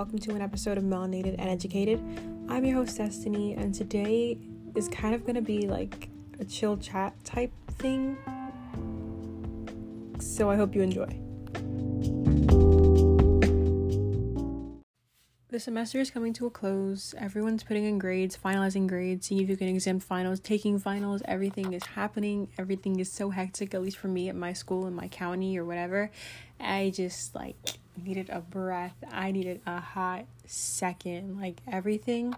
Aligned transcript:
welcome 0.00 0.18
to 0.18 0.34
an 0.34 0.40
episode 0.40 0.78
of 0.78 0.82
Melanated 0.82 1.34
and 1.38 1.50
Educated. 1.50 2.00
I'm 2.48 2.64
your 2.64 2.76
host, 2.76 2.96
Destiny, 2.96 3.52
and 3.52 3.74
today 3.74 4.38
is 4.74 4.88
kind 4.88 5.14
of 5.14 5.26
to 5.34 5.42
be 5.42 5.68
like 5.68 6.08
a 6.38 6.44
chill 6.46 6.78
chat 6.78 7.22
type 7.22 7.52
thing. 7.72 8.16
So 10.18 10.48
I 10.48 10.56
hope 10.56 10.74
you 10.74 10.80
enjoy. 10.80 12.69
The 15.60 15.64
semester 15.64 16.00
is 16.00 16.10
coming 16.10 16.32
to 16.32 16.46
a 16.46 16.50
close. 16.50 17.14
Everyone's 17.18 17.62
putting 17.62 17.84
in 17.84 17.98
grades, 17.98 18.34
finalizing 18.34 18.86
grades, 18.86 19.26
seeing 19.26 19.42
if 19.42 19.50
you 19.50 19.58
can 19.58 19.68
exempt 19.68 20.06
finals, 20.06 20.40
taking 20.40 20.78
finals. 20.78 21.20
Everything 21.26 21.74
is 21.74 21.84
happening. 21.84 22.48
Everything 22.56 22.98
is 22.98 23.12
so 23.12 23.28
hectic, 23.28 23.74
at 23.74 23.82
least 23.82 23.98
for 23.98 24.08
me 24.08 24.30
at 24.30 24.34
my 24.34 24.54
school, 24.54 24.86
in 24.86 24.94
my 24.94 25.06
county, 25.08 25.58
or 25.58 25.66
whatever. 25.66 26.10
I 26.58 26.92
just 26.94 27.34
like 27.34 27.56
needed 28.02 28.30
a 28.30 28.40
breath. 28.40 28.94
I 29.12 29.32
needed 29.32 29.60
a 29.66 29.80
hot 29.80 30.24
second. 30.46 31.38
Like 31.38 31.60
everything. 31.70 32.34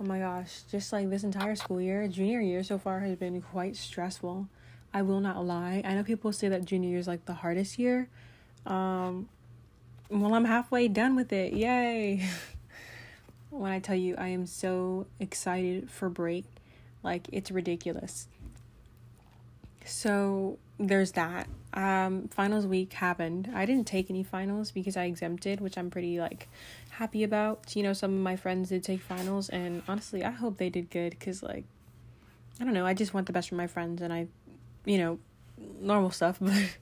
Oh 0.00 0.04
my 0.04 0.20
gosh, 0.20 0.60
just 0.70 0.92
like 0.92 1.10
this 1.10 1.24
entire 1.24 1.56
school 1.56 1.80
year, 1.80 2.06
junior 2.06 2.40
year 2.40 2.62
so 2.62 2.78
far 2.78 3.00
has 3.00 3.16
been 3.16 3.42
quite 3.42 3.74
stressful. 3.74 4.46
I 4.92 5.02
will 5.02 5.18
not 5.18 5.44
lie. 5.44 5.82
I 5.84 5.94
know 5.94 6.04
people 6.04 6.30
say 6.32 6.48
that 6.48 6.64
junior 6.64 6.90
year 6.90 6.98
is 7.00 7.08
like 7.08 7.24
the 7.24 7.34
hardest 7.34 7.76
year. 7.76 8.08
Um 8.66 9.28
well, 10.20 10.34
I'm 10.34 10.44
halfway 10.44 10.88
done 10.88 11.16
with 11.16 11.32
it. 11.32 11.52
Yay. 11.52 12.28
when 13.50 13.72
I 13.72 13.78
tell 13.78 13.96
you 13.96 14.14
I 14.16 14.28
am 14.28 14.46
so 14.46 15.06
excited 15.20 15.90
for 15.90 16.08
break, 16.08 16.44
like 17.02 17.28
it's 17.32 17.50
ridiculous. 17.50 18.28
So, 19.84 20.58
there's 20.78 21.12
that. 21.12 21.46
Um, 21.74 22.28
finals 22.28 22.66
week 22.66 22.94
happened. 22.94 23.50
I 23.54 23.66
didn't 23.66 23.86
take 23.86 24.08
any 24.08 24.22
finals 24.22 24.70
because 24.70 24.96
I 24.96 25.04
exempted, 25.04 25.60
which 25.60 25.76
I'm 25.76 25.90
pretty 25.90 26.18
like 26.18 26.48
happy 26.90 27.22
about. 27.22 27.76
You 27.76 27.82
know, 27.82 27.92
some 27.92 28.14
of 28.14 28.20
my 28.20 28.36
friends 28.36 28.70
did 28.70 28.82
take 28.82 29.00
finals, 29.00 29.48
and 29.48 29.82
honestly, 29.86 30.24
I 30.24 30.30
hope 30.30 30.56
they 30.56 30.70
did 30.70 30.90
good 30.90 31.10
because, 31.10 31.42
like, 31.42 31.64
I 32.60 32.64
don't 32.64 32.74
know, 32.74 32.86
I 32.86 32.94
just 32.94 33.12
want 33.12 33.26
the 33.26 33.32
best 33.32 33.48
for 33.48 33.56
my 33.56 33.66
friends, 33.66 34.00
and 34.02 34.12
I, 34.12 34.28
you 34.84 34.98
know, 34.98 35.18
normal 35.80 36.10
stuff, 36.10 36.38
but 36.40 36.76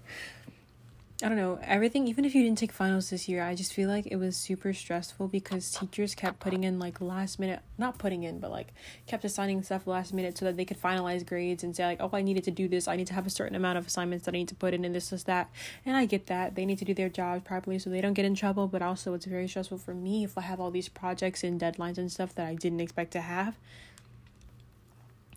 I 1.22 1.28
don't 1.28 1.36
know, 1.36 1.60
everything, 1.62 2.08
even 2.08 2.24
if 2.24 2.34
you 2.34 2.42
didn't 2.42 2.58
take 2.58 2.72
finals 2.72 3.10
this 3.10 3.28
year, 3.28 3.44
I 3.44 3.54
just 3.54 3.72
feel 3.72 3.88
like 3.88 4.08
it 4.08 4.16
was 4.16 4.36
super 4.36 4.72
stressful 4.72 5.28
because 5.28 5.70
teachers 5.70 6.16
kept 6.16 6.40
putting 6.40 6.64
in 6.64 6.80
like 6.80 7.00
last 7.00 7.38
minute, 7.38 7.60
not 7.78 7.96
putting 7.96 8.24
in, 8.24 8.40
but 8.40 8.50
like 8.50 8.74
kept 9.06 9.24
assigning 9.24 9.62
stuff 9.62 9.86
last 9.86 10.12
minute 10.12 10.36
so 10.36 10.46
that 10.46 10.56
they 10.56 10.64
could 10.64 10.80
finalize 10.80 11.24
grades 11.24 11.62
and 11.62 11.76
say, 11.76 11.84
like, 11.84 11.98
oh, 12.00 12.10
I 12.12 12.22
needed 12.22 12.42
to 12.44 12.50
do 12.50 12.66
this. 12.66 12.88
I 12.88 12.96
need 12.96 13.06
to 13.06 13.14
have 13.14 13.24
a 13.24 13.30
certain 13.30 13.54
amount 13.54 13.78
of 13.78 13.86
assignments 13.86 14.24
that 14.24 14.34
I 14.34 14.38
need 14.38 14.48
to 14.48 14.56
put 14.56 14.74
in 14.74 14.84
and 14.84 14.92
this, 14.92 15.10
this, 15.10 15.22
that. 15.24 15.48
And 15.86 15.96
I 15.96 16.06
get 16.06 16.26
that. 16.26 16.56
They 16.56 16.66
need 16.66 16.78
to 16.78 16.84
do 16.84 16.92
their 16.92 17.08
jobs 17.08 17.44
properly 17.44 17.78
so 17.78 17.88
they 17.88 18.00
don't 18.00 18.14
get 18.14 18.24
in 18.24 18.34
trouble. 18.34 18.66
But 18.66 18.82
also, 18.82 19.14
it's 19.14 19.26
very 19.26 19.46
stressful 19.46 19.78
for 19.78 19.94
me 19.94 20.24
if 20.24 20.36
I 20.36 20.40
have 20.40 20.58
all 20.58 20.72
these 20.72 20.88
projects 20.88 21.44
and 21.44 21.60
deadlines 21.60 21.98
and 21.98 22.10
stuff 22.10 22.34
that 22.34 22.48
I 22.48 22.56
didn't 22.56 22.80
expect 22.80 23.12
to 23.12 23.20
have 23.20 23.56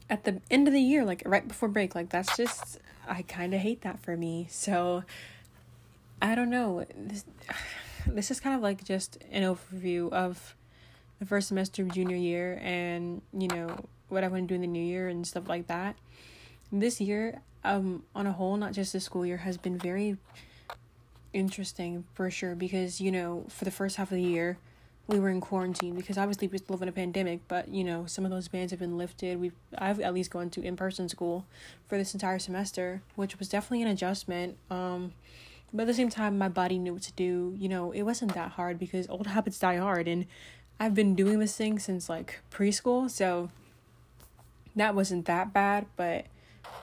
at 0.10 0.24
the 0.24 0.42
end 0.50 0.68
of 0.68 0.74
the 0.74 0.82
year, 0.82 1.06
like 1.06 1.22
right 1.28 1.48
before 1.48 1.70
break. 1.70 1.94
Like, 1.94 2.10
that's 2.10 2.36
just, 2.36 2.80
I 3.08 3.22
kind 3.22 3.54
of 3.54 3.60
hate 3.60 3.82
that 3.82 4.00
for 4.00 4.18
me. 4.18 4.48
So, 4.50 5.04
I 6.22 6.36
don't 6.36 6.50
know. 6.50 6.86
This 6.96 7.26
this 8.08 8.32
is 8.32 8.40
kind 8.40 8.56
of 8.56 8.62
like 8.62 8.84
just 8.84 9.18
an 9.32 9.44
overview 9.44 10.12
of 10.12 10.56
the 11.20 11.26
first 11.26 11.48
semester 11.48 11.82
of 11.82 11.92
junior 11.94 12.16
year 12.16 12.60
and, 12.62 13.22
you 13.34 13.48
know, 13.48 13.86
what 14.10 14.24
I 14.24 14.28
want 14.28 14.44
to 14.44 14.48
do 14.48 14.56
in 14.56 14.62
the 14.62 14.68
new 14.68 14.84
year 14.84 15.08
and 15.08 15.26
stuff 15.26 15.48
like 15.48 15.68
that. 15.68 15.96
This 16.72 17.00
year, 17.02 17.42
um 17.64 18.04
on 18.16 18.28
a 18.28 18.32
whole, 18.32 18.58
not 18.58 18.74
just 18.74 18.94
the 18.94 19.00
school 19.00 19.26
year, 19.26 19.38
has 19.38 19.58
been 19.58 19.78
very 19.78 20.18
interesting 21.34 22.06
for 22.14 22.30
sure 22.30 22.56
because, 22.56 23.02
you 23.02 23.12
know, 23.12 23.46
for 23.50 23.66
the 23.66 23.72
first 23.72 23.98
half 23.98 24.12
of 24.12 24.18
the 24.18 24.24
year, 24.24 24.58
we 25.08 25.20
were 25.20 25.30
in 25.30 25.40
quarantine 25.40 25.96
because 25.96 26.18
obviously 26.18 26.48
we 26.48 26.58
still 26.58 26.76
live 26.76 26.82
in 26.82 26.90
a 26.90 26.92
pandemic, 26.92 27.42
but 27.48 27.68
you 27.70 27.84
know, 27.84 28.06
some 28.06 28.26
of 28.26 28.32
those 28.32 28.48
bans 28.48 28.72
have 28.72 28.80
been 28.80 28.98
lifted. 28.98 29.40
We've 29.40 29.54
I've 29.78 30.00
at 30.00 30.14
least 30.14 30.32
gone 30.32 30.50
to 30.52 30.62
in 30.62 30.76
person 30.76 31.10
school 31.10 31.46
for 31.88 31.98
this 31.98 32.14
entire 32.14 32.40
semester, 32.40 33.02
which 33.16 33.38
was 33.38 33.50
definitely 33.50 33.84
an 33.84 33.90
adjustment. 33.90 34.58
Um 34.70 35.14
but 35.76 35.84
at 35.84 35.88
the 35.88 35.94
same 35.94 36.10
time, 36.10 36.38
my 36.38 36.48
body 36.48 36.80
knew 36.80 36.94
what 36.94 37.02
to 37.04 37.14
do. 37.14 37.54
You 37.58 37.68
know, 37.68 37.92
it 37.92 38.04
wasn't 38.04 38.34
that 38.34 38.52
hard 38.52 38.80
because 38.80 39.10
old 39.10 39.28
habits 39.28 39.60
die 39.60 39.78
hard. 39.78 40.08
And 40.08 40.26
I've 40.80 40.94
been 40.94 41.16
doing 41.16 41.40
this 41.40 41.56
thing 41.56 41.80
since 41.80 42.08
like 42.08 42.40
preschool. 42.50 43.10
So 43.10 43.50
that 44.76 44.96
wasn't 44.96 45.26
that 45.26 45.52
bad. 45.52 45.86
But 45.98 46.28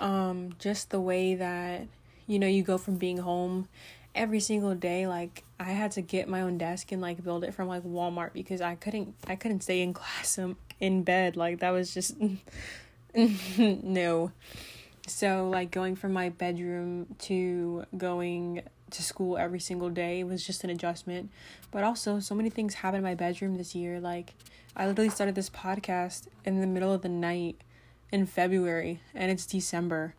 um, 0.00 0.54
just 0.58 0.91
the 0.91 1.00
way 1.00 1.34
that, 1.34 1.86
you 2.26 2.38
know, 2.38 2.47
you 2.47 2.62
go 2.62 2.76
from 2.76 2.97
being 2.97 3.19
home 3.19 3.69
every 4.14 4.41
single 4.41 4.75
day 4.75 5.06
like 5.06 5.42
i 5.59 5.70
had 5.70 5.91
to 5.91 6.03
get 6.03 6.28
my 6.28 6.42
own 6.42 6.59
desk 6.59 6.92
and 6.92 7.00
like 7.00 7.24
build 7.24 7.44
it 7.44 7.54
from 7.54 7.66
like 7.66 7.82
walmart 7.82 8.32
because 8.34 8.60
i 8.60 8.74
couldn't 8.74 9.14
i 9.26 9.34
couldn't 9.34 9.62
stay 9.62 9.80
in 9.80 9.94
class 9.94 10.38
um, 10.38 10.54
in 10.80 11.03
bed 11.03 11.34
like 11.34 11.60
that 11.60 11.70
was 11.70 11.94
just 11.94 12.14
no 13.16 14.30
so 15.06 15.48
like 15.48 15.70
going 15.70 15.97
from 15.97 16.12
my 16.12 16.28
bedroom 16.28 17.06
to 17.19 17.84
going 17.97 18.62
to 18.92 19.03
school 19.03 19.36
every 19.36 19.60
single 19.60 19.91
day 19.91 20.20
it 20.20 20.25
was 20.25 20.47
just 20.47 20.64
an 20.64 20.70
adjustment. 20.70 21.30
But 21.70 21.84
also, 21.84 22.20
so 22.20 22.34
many 22.34 22.50
things 22.50 22.75
happened 22.75 22.98
in 22.98 23.04
my 23.04 23.14
bedroom 23.14 23.56
this 23.56 23.75
year. 23.75 24.00
Like, 24.00 24.34
I 24.76 24.86
literally 24.86 25.10
started 25.10 25.34
this 25.34 25.50
podcast 25.50 26.28
in 26.44 26.60
the 26.60 26.66
middle 26.66 26.92
of 26.92 27.03
the 27.03 27.08
night 27.08 27.60
in 28.10 28.26
February, 28.26 29.00
and 29.14 29.30
it's 29.30 29.47
December. 29.47 30.14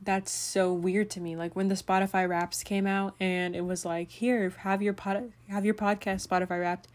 That's 0.00 0.30
so 0.30 0.72
weird 0.72 1.10
to 1.10 1.20
me. 1.20 1.36
Like 1.36 1.56
when 1.56 1.68
the 1.68 1.74
Spotify 1.74 2.28
Wraps 2.28 2.62
came 2.62 2.86
out, 2.86 3.14
and 3.20 3.54
it 3.56 3.64
was 3.64 3.84
like, 3.84 4.10
"Here, 4.10 4.48
have 4.58 4.80
your 4.80 4.92
pod, 4.94 5.32
have 5.48 5.64
your 5.64 5.74
podcast 5.74 6.26
Spotify 6.26 6.60
Wrapped," 6.60 6.88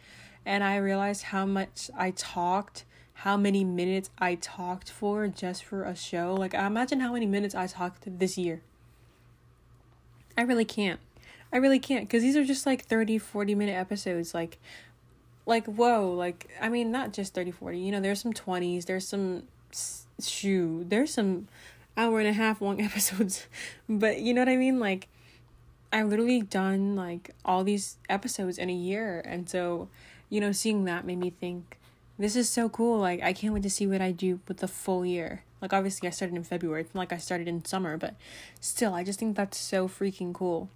and 0.46 0.64
I 0.64 0.78
realized 0.78 1.24
how 1.24 1.46
much 1.46 1.92
I 1.96 2.12
talked 2.12 2.86
how 3.24 3.38
many 3.38 3.64
minutes 3.64 4.10
I 4.18 4.36
talked 4.36 4.90
for 4.90 5.28
just 5.28 5.64
for 5.64 5.84
a 5.84 5.96
show. 5.96 6.34
Like, 6.34 6.54
imagine 6.54 7.00
how 7.00 7.14
many 7.14 7.26
minutes 7.26 7.56
I 7.56 7.68
talked 7.68 8.20
this 8.20 8.38
year. 8.38 8.62
I 10.38 10.42
really 10.42 10.66
can't. 10.66 11.00
I 11.52 11.58
really 11.58 11.80
can't 11.80 12.08
because 12.08 12.24
these 12.24 12.36
are 12.36 12.44
just 12.44 12.66
like 12.66 12.86
30, 12.86 13.20
40 13.20 13.56
minute 13.56 13.74
episodes. 13.74 14.34
Like, 14.34 14.58
like, 15.46 15.66
whoa. 15.66 16.12
Like, 16.12 16.50
I 16.60 16.70
mean, 16.70 16.92
not 16.92 17.14
just 17.14 17.34
30, 17.34 17.52
40. 17.52 17.80
You 17.80 17.92
know, 17.92 18.00
there's 18.00 18.22
some 18.22 18.34
20s, 18.34 18.86
there's 18.86 19.08
some, 19.08 19.44
shoe, 20.22 20.86
there's 20.88 21.14
some 21.14 21.48
hour 21.96 22.20
and 22.20 22.28
a 22.28 22.34
half 22.34 22.62
long 22.62 22.82
episodes. 22.82 23.46
But 23.88 24.20
you 24.20 24.34
know 24.34 24.42
what 24.42 24.50
I 24.50 24.58
mean? 24.58 24.80
Like, 24.80 25.08
I've 25.92 26.08
literally 26.08 26.42
done 26.42 26.96
like 26.96 27.32
all 27.46 27.64
these 27.64 27.98
episodes 28.10 28.58
in 28.58 28.70
a 28.70 28.74
year. 28.74 29.22
And 29.26 29.48
so, 29.48 29.90
you 30.30 30.42
know, 30.42 30.52
seeing 30.52 30.86
that 30.86 31.06
made 31.06 31.20
me 31.20 31.30
think, 31.30 31.78
this 32.18 32.36
is 32.36 32.50
so 32.50 32.70
cool. 32.70 33.00
Like, 33.00 33.22
I 33.22 33.34
can't 33.34 33.54
wait 33.54 33.64
to 33.64 33.70
see 33.70 33.86
what 33.86 34.02
I 34.02 34.12
do 34.12 34.40
with 34.48 34.58
the 34.58 34.68
full 34.68 35.06
year. 35.06 35.44
Like 35.64 35.72
obviously 35.72 36.10
I 36.10 36.12
started 36.12 36.36
in 36.36 36.44
February, 36.44 36.82
it's 36.82 36.94
not 36.94 37.00
like 37.00 37.14
I 37.14 37.18
started 37.18 37.48
in 37.48 37.64
summer, 37.64 37.96
but 37.96 38.16
still 38.60 38.94
I 38.94 39.06
just 39.06 39.18
think 39.18 39.38
that's 39.38 39.58
so 39.58 39.88
freaking 39.88 40.34
cool. 40.34 40.70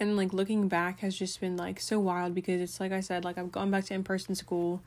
And 0.00 0.16
like 0.16 0.32
looking 0.32 0.66
back 0.66 0.98
has 0.98 1.16
just 1.16 1.40
been 1.40 1.56
like 1.56 1.78
so 1.78 2.00
wild 2.00 2.34
because 2.34 2.60
it's 2.60 2.80
like 2.80 2.90
I 2.90 2.98
said, 2.98 3.24
like 3.24 3.38
I've 3.38 3.52
gone 3.52 3.70
back 3.70 3.84
to 3.84 3.94
in 3.94 4.02
person 4.02 4.34
school. 4.34 4.82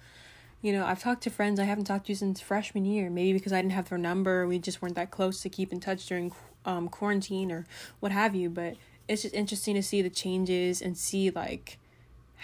You 0.62 0.74
know, 0.74 0.86
I've 0.86 1.02
talked 1.02 1.24
to 1.24 1.30
friends 1.30 1.58
I 1.58 1.64
haven't 1.64 1.86
talked 1.86 2.08
to 2.08 2.16
since 2.16 2.42
freshman 2.42 2.84
year, 2.84 3.10
maybe 3.10 3.32
because 3.32 3.54
I 3.54 3.62
didn't 3.62 3.72
have 3.72 3.88
their 3.88 3.98
number, 3.98 4.46
we 4.46 4.60
just 4.60 4.82
weren't 4.82 4.96
that 4.96 5.10
close 5.10 5.42
to 5.44 5.50
keep 5.50 5.72
in 5.72 5.80
touch 5.80 6.06
during 6.06 6.34
um 6.66 6.90
quarantine 6.90 7.50
or 7.50 7.66
what 8.02 8.12
have 8.12 8.36
you, 8.36 8.50
but 8.50 8.76
it's 9.08 9.22
just 9.22 9.34
interesting 9.34 9.76
to 9.76 9.84
see 9.84 10.02
the 10.02 10.10
changes 10.10 10.82
and 10.82 10.98
see 10.98 11.30
like 11.30 11.78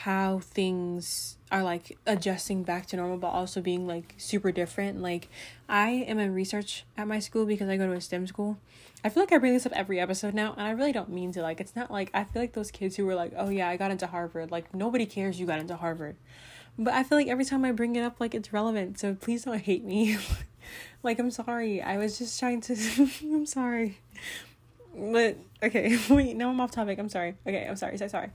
how 0.03 0.39
things 0.39 1.35
are 1.51 1.61
like 1.61 1.97
adjusting 2.07 2.63
back 2.63 2.85
to 2.85 2.95
normal 2.95 3.17
but 3.17 3.27
also 3.27 3.59
being 3.59 3.85
like 3.85 4.15
super 4.17 4.49
different. 4.49 5.01
Like 5.01 5.27
i 5.67 5.89
am 5.89 6.19
in 6.19 6.33
research 6.33 6.85
at 6.97 7.05
my 7.05 7.19
school 7.19 7.45
because 7.45 7.67
i 7.67 7.75
go 7.75 7.85
to 7.85 7.93
a 7.93 7.99
stem 7.99 8.25
school. 8.25 8.57
I 9.03 9.09
feel 9.09 9.23
like 9.23 9.33
i 9.33 9.37
bring 9.37 9.53
this 9.53 9.65
up 9.65 9.73
every 9.73 9.99
episode 9.99 10.33
now 10.33 10.53
and 10.53 10.61
i 10.61 10.71
really 10.71 10.93
don't 10.93 11.09
mean 11.09 11.33
to. 11.33 11.41
Like 11.41 11.59
it's 11.59 11.75
not 11.75 11.91
like 11.91 12.11
i 12.13 12.23
feel 12.23 12.41
like 12.41 12.53
those 12.53 12.71
kids 12.71 12.95
who 12.95 13.05
were 13.05 13.15
like 13.15 13.33
oh 13.35 13.49
yeah 13.49 13.67
i 13.67 13.75
got 13.75 13.91
into 13.91 14.07
harvard. 14.07 14.51
Like 14.51 14.73
nobody 14.73 15.05
cares 15.05 15.37
you 15.37 15.45
got 15.45 15.59
into 15.59 15.75
harvard. 15.75 16.15
But 16.77 16.93
i 16.93 17.03
feel 17.03 17.17
like 17.17 17.27
every 17.27 17.45
time 17.45 17.65
i 17.65 17.73
bring 17.73 17.97
it 17.97 18.01
up 18.01 18.21
like 18.21 18.33
it's 18.33 18.53
relevant 18.53 18.99
so 18.99 19.15
please 19.15 19.43
don't 19.43 19.59
hate 19.69 19.83
me. 19.83 20.17
Like 21.01 21.17
i'm 21.17 21.31
sorry. 21.31 21.81
I 21.81 21.97
was 21.97 22.19
just 22.19 22.39
trying 22.39 22.61
to 22.61 22.75
i'm 23.21 23.45
sorry. 23.45 23.99
But 24.95 25.37
okay 25.61 25.97
wait 26.09 26.37
now 26.37 26.49
i'm 26.49 26.61
off 26.61 26.71
topic. 26.71 26.99
I'm 26.99 27.09
sorry. 27.09 27.35
Okay 27.45 27.65
i'm 27.67 27.75
sorry. 27.75 27.97
So 27.97 28.07
sorry 28.07 28.29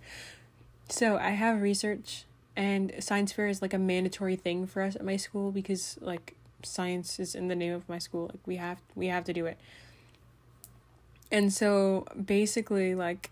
so 0.89 1.17
I 1.17 1.31
have 1.31 1.63
research 1.63 2.25
and 2.57 2.93
science 3.01 3.33
fair 3.33 3.49
is 3.49 3.63
like 3.63 3.75
a 3.75 3.79
mandatory 3.79 4.37
thing 4.37 4.67
for 4.67 4.83
us 4.83 4.95
at 4.97 5.05
my 5.05 5.17
school 5.17 5.51
because 5.51 5.99
like 6.01 6.37
science 6.63 7.19
is 7.19 7.35
in 7.35 7.49
the 7.49 7.55
name 7.55 7.73
of 7.73 7.89
my 7.89 7.99
school. 7.99 8.27
Like 8.33 8.47
we 8.47 8.57
have 8.57 8.79
we 8.95 9.09
have 9.09 9.25
to 9.25 9.33
do 9.33 9.47
it. 9.47 9.59
And 11.33 11.53
so 11.53 12.07
basically 12.25 12.95
like 12.95 13.31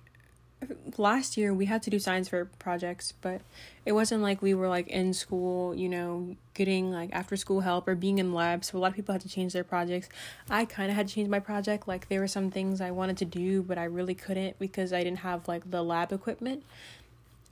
last 0.96 1.37
year 1.37 1.52
we 1.52 1.66
had 1.66 1.82
to 1.82 1.90
do 1.90 1.99
science 1.99 2.28
fair 2.28 2.46
projects, 2.58 3.14
but 3.20 3.40
it 3.84 3.93
wasn't 3.93 4.22
like 4.22 4.43
we 4.43 4.54
were 4.54 4.69
like 4.69 4.88
in 4.88 5.12
school, 5.12 5.75
you 5.75 5.88
know, 5.88 6.37
getting 6.54 6.90
like 6.90 7.10
after 7.12 7.37
school 7.37 7.60
help 7.60 7.87
or 7.88 7.94
being 7.94 8.19
in 8.19 8.32
lab. 8.32 8.64
So 8.64 8.78
a 8.78 8.81
lot 8.81 8.88
of 8.88 8.94
people 8.94 9.12
had 9.12 9.22
to 9.22 9.28
change 9.28 9.52
their 9.52 9.64
projects. 9.64 10.08
I 10.49 10.64
kind 10.64 10.90
of 10.90 10.96
had 10.96 11.08
to 11.08 11.14
change 11.14 11.28
my 11.28 11.40
project. 11.40 11.87
Like 11.88 12.08
there 12.08 12.20
were 12.20 12.28
some 12.28 12.50
things 12.50 12.81
I 12.81 12.90
wanted 12.90 13.16
to 13.19 13.25
do, 13.25 13.62
but 13.62 13.78
I 13.78 13.84
really 13.84 14.14
couldn't 14.14 14.58
because 14.58 14.93
I 14.93 15.04
didn't 15.04 15.20
have 15.20 15.49
like 15.49 15.70
the 15.70 15.82
lab 15.82 16.12
equipment. 16.12 16.64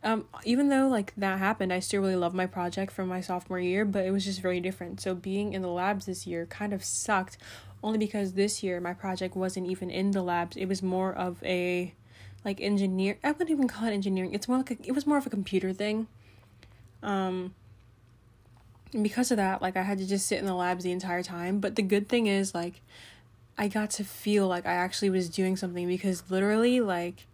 Um, 0.03 0.25
even 0.45 0.69
though 0.69 0.89
like 0.89 1.13
that 1.17 1.39
happened, 1.39 1.73
I 1.73 1.81
still 1.81 2.01
really 2.01 2.17
love 2.17 2.35
my 2.35 2.47
project 2.47 2.93
from 2.93 3.09
my 3.09 3.21
sophomore 3.21 3.61
year, 3.61 3.85
but 3.85 4.05
it 4.05 4.11
was 4.11 4.25
just 4.25 4.41
very 4.41 4.61
different. 4.61 5.01
So 5.01 5.15
being 5.15 5.53
in 5.53 5.63
the 5.63 5.69
labs 5.69 6.07
this 6.07 6.27
year 6.27 6.47
kind 6.47 6.73
of 6.73 6.83
sucked, 6.85 7.37
only 7.83 7.99
because 7.99 8.33
this 8.33 8.63
year 8.63 8.81
my 8.81 8.95
project 8.95 9.37
wasn't 9.37 9.67
even 9.67 9.91
in 9.91 10.13
the 10.13 10.23
labs. 10.23 10.57
It 10.57 10.67
was 10.67 10.83
more 10.83 11.13
of 11.13 11.43
a 11.45 11.95
like 12.45 12.61
engineer. 12.61 13.19
I 13.23 13.33
wouldn't 13.33 13.51
even 13.51 13.69
call 13.69 13.87
it 13.89 13.93
engineering. 13.93 14.33
It's 14.35 14.49
more 14.49 14.59
like 14.59 14.71
a, 14.71 14.77
it 14.85 14.93
was 14.93 15.07
more 15.07 15.19
of 15.19 15.27
a 15.27 15.31
computer 15.31 15.73
thing. 15.73 16.07
Um. 17.03 17.55
because 19.03 19.31
of 19.31 19.37
that, 19.37 19.63
like 19.63 19.77
I 19.77 19.83
had 19.83 19.99
to 19.99 20.07
just 20.07 20.27
sit 20.27 20.39
in 20.39 20.47
the 20.47 20.55
labs 20.55 20.83
the 20.85 20.93
entire 20.93 21.23
time. 21.23 21.61
But 21.61 21.77
the 21.77 21.83
good 21.83 22.09
thing 22.09 22.27
is 22.27 22.55
like, 22.55 22.81
I 23.57 23.69
got 23.69 23.91
to 23.93 24.05
feel 24.05 24.49
like 24.49 24.67
I 24.67 24.73
actually 24.73 25.11
was 25.11 25.29
doing 25.29 25.57
something 25.57 25.87
because 25.87 26.25
literally 26.31 26.81
like, 26.81 27.27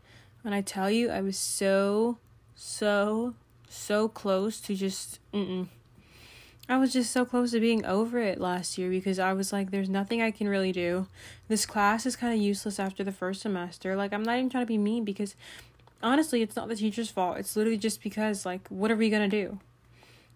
when 0.43 0.53
I 0.53 0.61
tell 0.61 0.91
you 0.91 1.11
I 1.11 1.21
was 1.23 1.39
so 1.39 2.19
so 2.57 3.35
so 3.69 4.09
close 4.09 4.61
to 4.63 4.75
just 4.75 5.21
mm 5.33 5.69
I 6.69 6.79
was 6.79 6.93
just 6.93 7.13
so 7.13 7.25
close 7.25 7.53
to 7.53 7.61
being 7.61 7.87
over 7.87 8.19
it 8.19 8.41
last 8.41 8.77
year 8.77 8.91
because 8.91 9.21
I 9.21 9.35
was 9.35 9.53
like, 9.53 9.71
there's 9.71 9.89
nothing 9.89 10.21
I 10.21 10.33
can 10.33 10.49
really 10.49 10.73
do. 10.73 11.07
This 11.47 11.65
class 11.65 12.07
is 12.07 12.17
kind 12.17 12.35
of 12.35 12.41
useless 12.41 12.81
after 12.81 13.05
the 13.05 13.13
first 13.13 13.41
semester. 13.41 13.95
Like, 13.95 14.13
I'm 14.13 14.25
not 14.25 14.37
even 14.37 14.51
trying 14.51 14.65
to 14.65 14.67
be 14.67 14.77
mean 14.77 15.05
because 15.05 15.37
honestly, 16.03 16.43
it's 16.43 16.57
not 16.57 16.67
the 16.67 16.75
teacher's 16.75 17.09
fault. 17.09 17.39
It's 17.39 17.55
literally 17.55 17.79
just 17.79 18.03
because, 18.03 18.45
like, 18.45 18.67
what 18.69 18.91
are 18.91 18.97
we 18.97 19.11
going 19.11 19.31
to 19.31 19.45
do? 19.45 19.61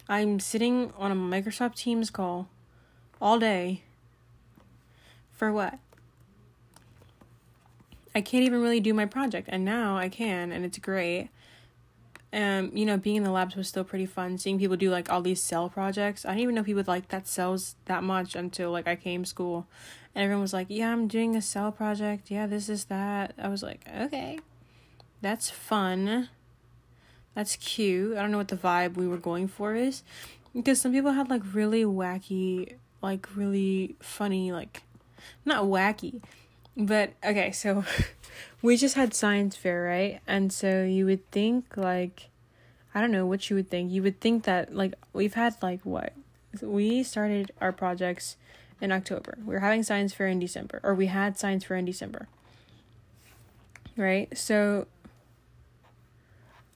I'm 0.08 0.38
sitting 0.38 0.92
on 0.96 1.10
a 1.10 1.16
Microsoft 1.16 1.74
Teams 1.74 2.10
call 2.10 2.48
all 3.20 3.40
day. 3.40 3.82
For 5.32 5.50
what? 5.50 5.80
I 8.14 8.20
can't 8.20 8.44
even 8.44 8.62
really 8.62 8.78
do 8.78 8.94
my 8.94 9.06
project, 9.06 9.48
and 9.50 9.64
now 9.64 9.96
I 9.96 10.08
can, 10.08 10.52
and 10.52 10.64
it's 10.64 10.78
great 10.78 11.30
um, 12.32 12.70
you 12.74 12.86
know, 12.86 12.96
being 12.96 13.16
in 13.16 13.24
the 13.24 13.30
labs 13.30 13.56
was 13.56 13.68
still 13.68 13.82
pretty 13.82 14.06
fun. 14.06 14.38
Seeing 14.38 14.58
people 14.58 14.76
do 14.76 14.90
like 14.90 15.10
all 15.10 15.20
these 15.20 15.42
cell 15.42 15.68
projects. 15.68 16.24
I 16.24 16.30
didn't 16.30 16.42
even 16.42 16.54
know 16.54 16.62
people 16.62 16.84
like 16.86 17.08
that 17.08 17.26
cells 17.26 17.74
that 17.86 18.04
much 18.04 18.36
until 18.36 18.70
like 18.70 18.86
I 18.86 18.94
came 18.94 19.24
school, 19.24 19.66
and 20.14 20.22
everyone 20.22 20.42
was 20.42 20.52
like, 20.52 20.68
"Yeah, 20.70 20.92
I'm 20.92 21.08
doing 21.08 21.34
a 21.34 21.42
cell 21.42 21.72
project. 21.72 22.30
Yeah, 22.30 22.46
this 22.46 22.68
is 22.68 22.84
that." 22.84 23.34
I 23.36 23.48
was 23.48 23.62
like, 23.62 23.84
"Okay, 23.88 24.38
that's 25.20 25.50
fun. 25.50 26.28
That's 27.34 27.56
cute." 27.56 28.16
I 28.16 28.22
don't 28.22 28.30
know 28.30 28.38
what 28.38 28.48
the 28.48 28.56
vibe 28.56 28.94
we 28.94 29.08
were 29.08 29.16
going 29.16 29.48
for 29.48 29.74
is, 29.74 30.04
because 30.54 30.80
some 30.80 30.92
people 30.92 31.12
had 31.12 31.30
like 31.30 31.42
really 31.52 31.84
wacky, 31.84 32.74
like 33.02 33.26
really 33.34 33.96
funny, 34.00 34.52
like 34.52 34.82
not 35.44 35.64
wacky, 35.64 36.22
but 36.86 37.12
okay, 37.24 37.52
so 37.52 37.84
we 38.62 38.76
just 38.76 38.94
had 38.94 39.14
science 39.14 39.56
fair, 39.56 39.84
right? 39.84 40.20
And 40.26 40.52
so 40.52 40.84
you 40.84 41.06
would 41.06 41.28
think 41.30 41.76
like 41.76 42.30
I 42.94 43.00
don't 43.00 43.12
know 43.12 43.26
what 43.26 43.48
you 43.50 43.56
would 43.56 43.70
think. 43.70 43.92
You 43.92 44.02
would 44.02 44.20
think 44.20 44.44
that 44.44 44.74
like 44.74 44.94
we've 45.12 45.34
had 45.34 45.56
like 45.62 45.80
what? 45.84 46.12
We 46.60 47.02
started 47.02 47.52
our 47.60 47.72
projects 47.72 48.36
in 48.80 48.90
October. 48.90 49.38
We 49.44 49.54
are 49.54 49.60
having 49.60 49.82
science 49.82 50.12
fair 50.12 50.26
in 50.26 50.40
December 50.40 50.80
or 50.82 50.94
we 50.94 51.06
had 51.06 51.38
science 51.38 51.64
fair 51.64 51.76
in 51.76 51.84
December. 51.84 52.28
Right? 53.96 54.36
So 54.36 54.86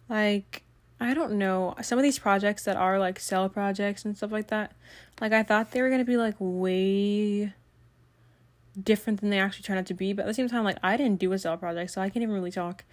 like 0.08 0.62
I 1.00 1.12
don't 1.12 1.32
know. 1.32 1.74
Some 1.82 1.98
of 1.98 2.02
these 2.02 2.18
projects 2.18 2.64
that 2.64 2.76
are 2.76 2.98
like 2.98 3.18
cell 3.18 3.48
projects 3.48 4.04
and 4.04 4.16
stuff 4.16 4.30
like 4.32 4.48
that, 4.48 4.72
like 5.20 5.32
I 5.32 5.42
thought 5.42 5.72
they 5.72 5.82
were 5.82 5.88
going 5.88 6.00
to 6.00 6.04
be 6.04 6.16
like 6.16 6.36
way 6.38 7.52
different 8.82 9.20
than 9.20 9.30
they 9.30 9.38
actually 9.38 9.62
turn 9.62 9.78
out 9.78 9.86
to 9.86 9.94
be. 9.94 10.12
But 10.12 10.22
at 10.22 10.28
the 10.28 10.34
same 10.34 10.48
time, 10.48 10.64
like 10.64 10.78
I 10.82 10.96
didn't 10.96 11.20
do 11.20 11.32
a 11.32 11.38
cell 11.38 11.56
project, 11.56 11.90
so 11.90 12.00
I 12.00 12.08
can't 12.10 12.22
even 12.22 12.34
really 12.34 12.50
talk. 12.50 12.84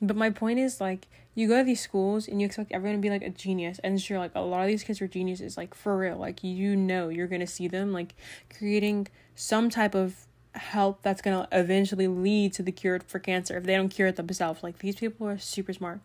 But 0.00 0.16
my 0.16 0.30
point 0.30 0.58
is 0.58 0.80
like 0.80 1.06
you 1.34 1.48
go 1.48 1.58
to 1.58 1.64
these 1.64 1.80
schools 1.80 2.28
and 2.28 2.40
you 2.40 2.46
expect 2.46 2.72
everyone 2.72 2.98
to 2.98 3.02
be 3.02 3.10
like 3.10 3.22
a 3.22 3.30
genius, 3.30 3.78
and 3.82 4.00
sure, 4.00 4.18
like 4.18 4.32
a 4.34 4.40
lot 4.40 4.62
of 4.62 4.68
these 4.68 4.82
kids 4.84 5.00
are 5.00 5.08
geniuses, 5.08 5.56
like 5.56 5.74
for 5.74 5.96
real. 5.96 6.16
Like 6.16 6.44
you 6.44 6.76
know 6.76 7.08
you're 7.08 7.26
gonna 7.26 7.46
see 7.46 7.68
them 7.68 7.92
like 7.92 8.14
creating 8.56 9.08
some 9.34 9.70
type 9.70 9.94
of 9.94 10.26
help 10.52 11.02
that's 11.02 11.20
gonna 11.20 11.48
eventually 11.52 12.06
lead 12.06 12.52
to 12.54 12.62
the 12.62 12.72
cure 12.72 13.00
for 13.06 13.18
cancer 13.18 13.56
if 13.56 13.64
they 13.64 13.74
don't 13.74 13.88
cure 13.88 14.08
it 14.08 14.16
themselves. 14.16 14.62
Like 14.62 14.78
these 14.78 14.96
people 14.96 15.26
are 15.26 15.38
super 15.38 15.72
smart. 15.72 16.00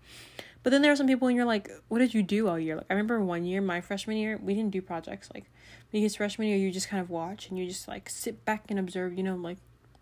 But 0.62 0.72
then 0.72 0.82
there 0.82 0.92
are 0.92 0.96
some 0.96 1.08
people 1.08 1.28
and 1.28 1.38
you're 1.38 1.46
like, 1.46 1.70
what 1.88 2.00
did 2.00 2.14
you 2.14 2.22
do 2.22 2.48
all 2.48 2.60
year? 2.60 2.76
Like 2.76 2.86
I 2.90 2.94
remember 2.94 3.24
one 3.24 3.46
year, 3.46 3.62
my 3.62 3.80
freshman 3.80 4.18
year, 4.18 4.38
we 4.42 4.54
didn't 4.54 4.72
do 4.72 4.82
projects. 4.82 5.30
Like 5.34 5.46
because 5.92 6.16
freshman 6.16 6.48
year 6.48 6.58
you 6.58 6.72
just 6.72 6.90
kind 6.90 7.02
of 7.02 7.10
watch 7.10 7.50
and 7.50 7.58
you 7.58 7.68
just 7.68 7.88
like 7.88 8.10
sit 8.10 8.46
back 8.46 8.66
and 8.70 8.80
observe, 8.80 9.18
you 9.18 9.24
know, 9.24 9.36
like 9.36 9.58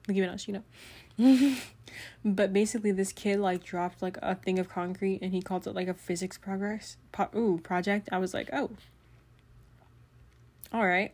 look 0.07 0.17
at 0.17 0.29
us, 0.29 0.47
you 0.47 0.53
know. 0.53 1.55
but 2.25 2.53
basically 2.53 2.91
this 2.91 3.11
kid 3.11 3.39
like 3.39 3.63
dropped 3.63 4.01
like 4.01 4.17
a 4.21 4.35
thing 4.35 4.59
of 4.59 4.69
concrete 4.69 5.19
and 5.21 5.33
he 5.33 5.41
called 5.41 5.65
it 5.65 5.73
like 5.73 5.87
a 5.87 5.93
physics 5.93 6.37
progress 6.37 6.97
po- 7.11 7.29
ooh 7.35 7.59
project. 7.63 8.09
I 8.11 8.17
was 8.17 8.33
like, 8.33 8.49
oh. 8.51 8.71
All 10.73 10.85
right. 10.85 11.13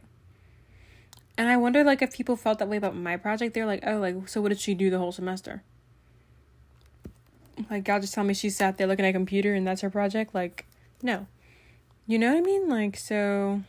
And 1.37 1.47
I 1.47 1.57
wonder 1.57 1.83
like 1.83 2.01
if 2.01 2.13
people 2.13 2.35
felt 2.35 2.59
that 2.59 2.67
way 2.67 2.77
about 2.77 2.95
my 2.95 3.17
project. 3.17 3.53
They're 3.53 3.65
like, 3.65 3.83
oh, 3.85 3.97
like 3.97 4.27
so 4.27 4.41
what 4.41 4.49
did 4.49 4.59
she 4.59 4.73
do 4.73 4.89
the 4.89 4.99
whole 4.99 5.11
semester? 5.11 5.63
Like 7.69 7.83
God 7.83 8.01
just 8.01 8.13
tell 8.13 8.23
me 8.23 8.33
she 8.33 8.49
sat 8.49 8.77
there 8.77 8.87
looking 8.87 9.05
at 9.05 9.09
a 9.09 9.13
computer 9.13 9.53
and 9.53 9.65
that's 9.65 9.81
her 9.81 9.89
project. 9.89 10.33
Like, 10.33 10.65
no. 11.01 11.27
You 12.07 12.17
know 12.17 12.33
what 12.33 12.39
I 12.39 12.41
mean? 12.41 12.67
Like 12.67 12.97
so 12.97 13.61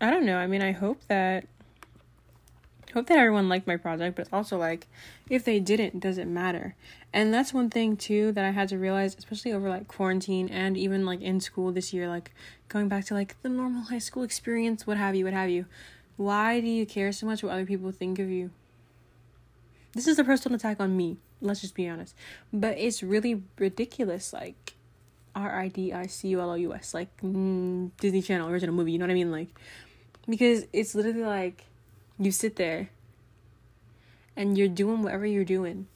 I 0.00 0.10
don't 0.10 0.24
know. 0.24 0.38
I 0.38 0.46
mean 0.46 0.62
I 0.62 0.72
hope 0.72 1.00
that 1.08 1.46
hope 2.94 3.06
that 3.06 3.18
everyone 3.18 3.48
liked 3.48 3.66
my 3.66 3.76
project, 3.76 4.16
but 4.16 4.28
also 4.32 4.58
like 4.58 4.88
if 5.28 5.44
they 5.44 5.60
didn't, 5.60 6.00
does 6.00 6.18
it 6.18 6.26
matter? 6.26 6.74
And 7.12 7.32
that's 7.32 7.52
one 7.52 7.70
thing 7.70 7.96
too 7.96 8.32
that 8.32 8.44
I 8.44 8.50
had 8.50 8.68
to 8.70 8.78
realize, 8.78 9.16
especially 9.16 9.52
over 9.52 9.68
like 9.68 9.88
quarantine 9.88 10.48
and 10.48 10.76
even 10.76 11.04
like 11.04 11.20
in 11.20 11.40
school 11.40 11.72
this 11.72 11.92
year, 11.92 12.08
like 12.08 12.32
going 12.68 12.88
back 12.88 13.04
to 13.06 13.14
like 13.14 13.40
the 13.42 13.48
normal 13.48 13.84
high 13.84 13.98
school 13.98 14.22
experience, 14.22 14.86
what 14.86 14.96
have 14.96 15.14
you, 15.14 15.24
what 15.24 15.34
have 15.34 15.50
you. 15.50 15.66
Why 16.16 16.60
do 16.60 16.66
you 16.66 16.84
care 16.84 17.12
so 17.12 17.26
much 17.26 17.42
what 17.42 17.52
other 17.52 17.64
people 17.64 17.90
think 17.92 18.18
of 18.18 18.28
you? 18.28 18.50
This 19.92 20.06
is 20.06 20.18
a 20.18 20.24
personal 20.24 20.56
attack 20.56 20.78
on 20.80 20.96
me 20.96 21.18
let's 21.40 21.60
just 21.60 21.74
be 21.74 21.88
honest. 21.88 22.14
But 22.52 22.78
it's 22.78 23.02
really 23.02 23.42
ridiculous, 23.58 24.32
like 24.32 24.74
R 25.34 25.60
I 25.60 25.68
D 25.68 25.92
I 25.92 26.06
C 26.06 26.28
U 26.28 26.40
L 26.40 26.50
O 26.50 26.54
U 26.54 26.74
S, 26.74 26.94
like 26.94 27.14
mm, 27.22 27.90
Disney 27.98 28.22
Channel 28.22 28.48
original 28.48 28.74
movie. 28.74 28.92
You 28.92 28.98
know 28.98 29.04
what 29.04 29.12
I 29.12 29.14
mean? 29.14 29.32
Like 29.32 29.48
because 30.30 30.64
it's 30.72 30.94
literally 30.94 31.24
like 31.24 31.64
you 32.18 32.30
sit 32.30 32.56
there 32.56 32.90
and 34.36 34.56
you're 34.56 34.68
doing 34.68 35.02
whatever 35.02 35.26
you're 35.26 35.44
doing. 35.44 35.86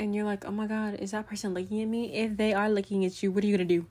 And 0.00 0.14
you're 0.14 0.24
like, 0.24 0.44
oh 0.44 0.52
my 0.52 0.66
god, 0.66 0.94
is 0.94 1.10
that 1.10 1.26
person 1.26 1.54
looking 1.54 1.82
at 1.82 1.88
me? 1.88 2.14
If 2.14 2.36
they 2.36 2.54
are 2.54 2.70
looking 2.70 3.04
at 3.04 3.22
you, 3.22 3.30
what 3.30 3.44
are 3.44 3.46
you 3.46 3.56
gonna 3.56 3.68
do? 3.68 3.86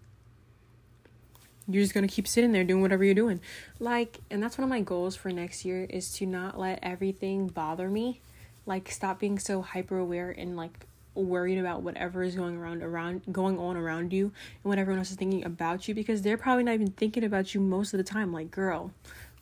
You're 1.67 1.83
just 1.83 1.93
gonna 1.93 2.07
keep 2.07 2.27
sitting 2.27 2.53
there 2.53 2.63
doing 2.63 2.81
whatever 2.81 3.03
you're 3.03 3.13
doing. 3.13 3.41
Like, 3.79 4.19
and 4.31 4.41
that's 4.41 4.57
one 4.57 4.63
of 4.63 4.69
my 4.69 4.81
goals 4.81 5.15
for 5.15 5.29
next 5.29 5.65
year 5.65 5.86
is 5.89 6.12
to 6.13 6.25
not 6.25 6.57
let 6.57 6.79
everything 6.81 7.48
bother 7.48 7.89
me 7.89 8.21
like 8.67 8.91
stop 8.91 9.19
being 9.19 9.39
so 9.39 9.62
hyper 9.62 9.98
aware 9.98 10.29
and 10.29 10.55
like 10.57 10.87
worried 11.24 11.57
about 11.57 11.81
whatever 11.81 12.24
is 12.24 12.36
going 12.36 12.57
around 12.57 12.83
around 12.83 13.21
going 13.31 13.57
on 13.57 13.75
around 13.75 14.13
you 14.13 14.25
and 14.25 14.63
what 14.63 14.77
everyone 14.77 15.00
else 15.00 15.12
is 15.12 15.17
thinking 15.17 15.43
about 15.43 15.88
you 15.88 15.93
because 15.95 16.21
they're 16.21 16.38
probably 16.38 16.63
not 16.63 16.74
even 16.74 16.91
thinking 16.91 17.24
about 17.24 17.53
you 17.53 17.62
most 17.62 17.93
of 17.93 17.97
the 17.97 18.03
time. 18.03 18.31
Like 18.31 18.51
girl 18.51 18.91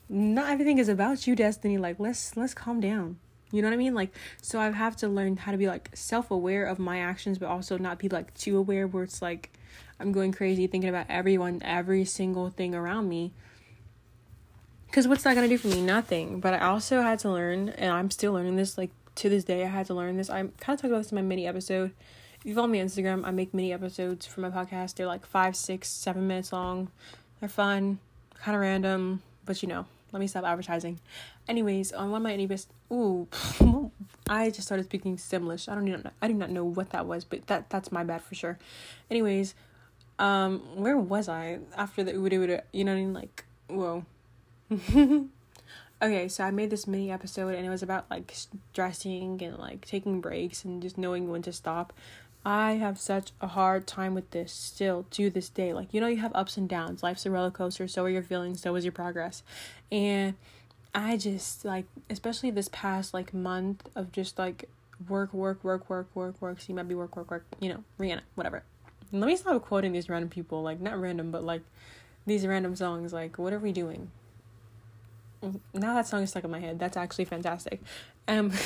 not 0.10 0.52
everything 0.52 0.78
is 0.78 0.90
about 0.90 1.26
you 1.26 1.36
destiny. 1.36 1.78
Like 1.78 2.00
let's 2.00 2.38
let's 2.38 2.54
calm 2.54 2.80
down. 2.80 3.18
You 3.52 3.62
know 3.62 3.70
what 3.70 3.74
i 3.74 3.78
mean? 3.78 3.94
Like 3.94 4.12
so 4.42 4.60
i 4.60 4.70
have 4.70 4.96
to 4.98 5.08
learn 5.08 5.38
how 5.38 5.52
to 5.52 5.58
be 5.58 5.68
like 5.68 5.90
self-aware 5.94 6.66
of 6.66 6.80
my 6.80 7.00
actions 7.00 7.38
but 7.38 7.48
also 7.48 7.78
not 7.78 8.00
be 8.00 8.10
like 8.10 8.34
too 8.34 8.58
aware 8.58 8.88
where 8.88 9.04
it's 9.04 9.22
like 9.22 9.52
i'm 10.00 10.12
going 10.12 10.32
crazy 10.32 10.68
thinking 10.68 10.90
about 10.90 11.06
everyone 11.10 11.62
every 11.64 12.06
single 12.06 12.50
thing 12.50 12.76
around 12.76 13.10
me. 13.10 13.34
Because 14.88 15.08
what's 15.08 15.24
that 15.24 15.36
gonna 15.36 15.48
do 15.48 15.58
for 15.58 15.68
me? 15.68 15.82
Nothing. 15.82 16.40
But 16.40 16.54
i 16.54 16.60
also 16.60 17.02
had 17.02 17.20
to 17.20 17.32
learn 17.32 17.70
and 17.70 17.92
i'm 17.92 18.12
still 18.12 18.34
learning 18.34 18.56
this 18.56 18.78
like 18.78 18.92
to 19.16 19.30
this 19.30 19.44
day 19.44 19.64
I 19.64 19.68
had 19.68 19.88
to 19.88 19.94
learn 19.94 20.18
this. 20.18 20.30
I 20.30 20.40
kind 20.40 20.52
of 20.52 20.66
talked 20.66 20.84
about 20.86 20.98
this 20.98 21.12
in 21.12 21.16
my 21.16 21.22
mini 21.22 21.48
episode. 21.48 21.92
If 22.40 22.46
you 22.46 22.56
follow 22.56 22.68
me 22.68 22.80
on 22.80 22.88
Instagram, 22.88 23.26
I 23.26 23.32
make 23.32 23.54
mini 23.54 23.74
episodes 23.74 24.26
for 24.26 24.42
my 24.42 24.50
podcast. 24.50 24.96
They're 24.96 25.08
like 25.08 25.26
five, 25.26 25.56
six, 25.56 25.90
seven 25.90 26.28
minutes 26.28 26.54
long. 26.54 26.90
They're 27.40 27.50
fun, 27.50 28.00
kind 28.42 28.56
of 28.56 28.62
random, 28.62 29.22
but 29.46 29.62
you 29.62 29.70
know, 29.70 29.86
let 30.12 30.20
me 30.20 30.28
stop 30.28 30.46
advertising. 30.46 31.00
Anyways, 31.48 31.92
on 31.92 32.12
one 32.12 32.22
of 32.22 32.24
my 32.24 32.34
any 32.34 32.46
best, 32.46 32.70
ooh, 32.92 33.28
I 34.30 34.50
just 34.50 34.64
started 34.64 34.86
speaking 34.86 35.18
Simlish. 35.18 35.70
I 35.70 35.76
don't 35.76 35.88
even 35.88 36.02
know, 36.02 36.12
I 36.22 36.28
do 36.28 36.34
not 36.34 36.50
know 36.50 36.64
what 36.64 36.92
that 36.92 37.06
was, 37.06 37.24
but 37.24 37.48
that 37.48 37.70
that's 37.70 37.92
my 37.92 38.04
bad 38.04 38.22
for 38.22 38.36
sure. 38.36 38.58
Anyways, 39.10 39.56
um, 40.20 40.60
where 40.76 40.98
was 40.98 41.28
I 41.28 41.60
after 41.76 42.04
the? 42.04 42.14
You 42.14 42.20
know 42.84 42.92
what 42.92 42.98
I 42.98 43.02
mean? 43.02 43.14
Like, 43.14 43.46
whoa. 43.68 44.06
Okay, 46.02 46.28
so 46.28 46.44
I 46.44 46.52
made 46.52 46.70
this 46.70 46.88
mini 46.88 47.10
episode 47.10 47.56
and 47.56 47.66
it 47.66 47.70
was 47.70 47.82
about 47.82 48.06
like 48.10 48.36
dressing 48.74 49.42
and 49.42 49.58
like 49.58 49.86
taking 49.86 50.20
breaks 50.20 50.66
and 50.66 50.82
just 50.82 50.98
knowing 50.98 51.30
when 51.30 51.42
to 51.44 51.54
stop. 51.54 51.94
I 52.46 52.74
have 52.74 53.00
such 53.00 53.32
a 53.42 53.48
hard 53.48 53.88
time 53.88 54.14
with 54.14 54.30
this 54.32 54.52
still 54.52 55.06
to 55.12 55.30
this 55.30 55.50
day. 55.50 55.74
Like, 55.74 55.94
you 55.94 56.02
know, 56.02 56.08
you 56.08 56.18
have 56.18 56.36
ups 56.36 56.58
and 56.58 56.70
downs. 56.70 57.02
Life's 57.02 57.26
a 57.26 57.32
roller 57.32 57.50
coaster, 57.50 57.88
so 57.88 58.04
are 58.04 58.10
your 58.10 58.22
feelings, 58.22 58.62
so 58.62 58.76
is 58.76 58.86
your 58.86 58.92
progress. 58.92 59.42
And 59.92 60.36
I 60.94 61.18
just 61.18 61.64
like, 61.64 61.86
especially 62.10 62.52
this 62.52 62.70
past 62.72 63.14
like 63.14 63.34
month 63.34 63.88
of 63.96 64.12
just 64.12 64.38
like 64.38 64.70
work, 65.08 65.34
work, 65.34 65.64
work, 65.64 65.90
work, 65.90 66.08
work, 66.14 66.42
work. 66.42 66.60
So 66.60 66.66
you 66.68 66.76
might 66.76 66.90
be 66.90 66.96
work, 66.96 67.16
work, 67.16 67.32
work. 67.32 67.46
You 67.60 67.70
know, 67.70 67.84
Rihanna, 67.98 68.22
whatever. 68.36 68.64
Let 69.14 69.28
me 69.28 69.38
stop 69.38 69.62
quoting 69.64 69.94
these 69.94 70.10
random 70.10 70.30
people. 70.30 70.62
Like 70.62 70.82
not 70.82 71.00
random, 71.00 71.32
but 71.32 71.44
like 71.44 71.62
these 72.26 72.46
random 72.46 72.76
songs. 72.76 73.14
Like 73.14 73.38
what 73.38 73.54
are 73.54 73.60
we 73.60 73.72
doing? 73.72 74.12
Now 75.74 75.94
that 75.94 76.08
song 76.08 76.24
is 76.24 76.32
stuck 76.32 76.44
in 76.44 76.52
my 76.52 76.60
head. 76.60 76.80
That's 76.80 76.98
actually 76.98 77.26
fantastic. 77.26 77.82
Um. 78.28 78.52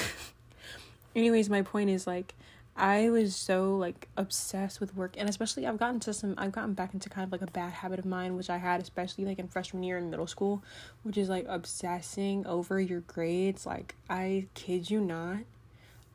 anyways, 1.15 1.49
my 1.49 1.61
point 1.61 1.89
is 1.89 2.07
like 2.07 2.33
I 2.75 3.09
was 3.09 3.35
so 3.35 3.75
like 3.75 4.07
obsessed 4.15 4.79
with 4.79 4.95
work 4.95 5.15
and 5.17 5.27
especially 5.27 5.67
I've 5.67 5.77
gotten 5.77 5.99
to 6.01 6.13
some 6.13 6.35
I've 6.37 6.53
gotten 6.53 6.73
back 6.73 6.93
into 6.93 7.09
kind 7.09 7.25
of 7.25 7.31
like 7.31 7.41
a 7.41 7.51
bad 7.51 7.73
habit 7.73 7.99
of 7.99 8.05
mine 8.05 8.37
which 8.37 8.49
I 8.49 8.57
had 8.57 8.81
especially 8.81 9.25
like 9.25 9.37
in 9.37 9.47
freshman 9.47 9.83
year 9.83 9.97
in 9.97 10.09
middle 10.09 10.27
school, 10.27 10.63
which 11.03 11.17
is 11.17 11.29
like 11.29 11.45
obsessing 11.47 12.45
over 12.45 12.79
your 12.79 13.01
grades. 13.01 13.65
Like 13.65 13.95
I 14.09 14.47
kid 14.53 14.89
you 14.89 15.01
not, 15.01 15.39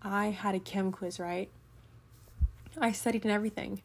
I 0.02 0.26
had 0.26 0.54
a 0.54 0.60
chem 0.60 0.90
quiz, 0.90 1.20
right? 1.20 1.50
I 2.80 2.92
studied 2.92 3.24
and 3.24 3.32
everything. 3.32 3.82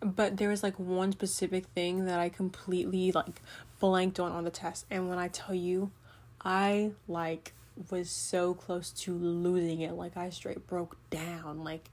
But 0.00 0.36
there 0.36 0.48
was 0.48 0.64
like 0.64 0.78
one 0.78 1.12
specific 1.12 1.66
thing 1.74 2.06
that 2.06 2.18
I 2.18 2.28
completely 2.28 3.12
like 3.12 3.40
blanked 3.78 4.18
on 4.18 4.32
on 4.32 4.44
the 4.44 4.50
test. 4.50 4.86
And 4.90 5.08
when 5.08 5.18
I 5.18 5.28
tell 5.28 5.54
you, 5.54 5.92
I 6.44 6.92
like 7.08 7.52
was 7.90 8.10
so 8.10 8.54
close 8.54 8.90
to 8.90 9.12
losing 9.14 9.80
it. 9.80 9.92
Like 9.92 10.16
I 10.16 10.30
straight 10.30 10.66
broke 10.66 10.96
down. 11.10 11.64
Like 11.64 11.90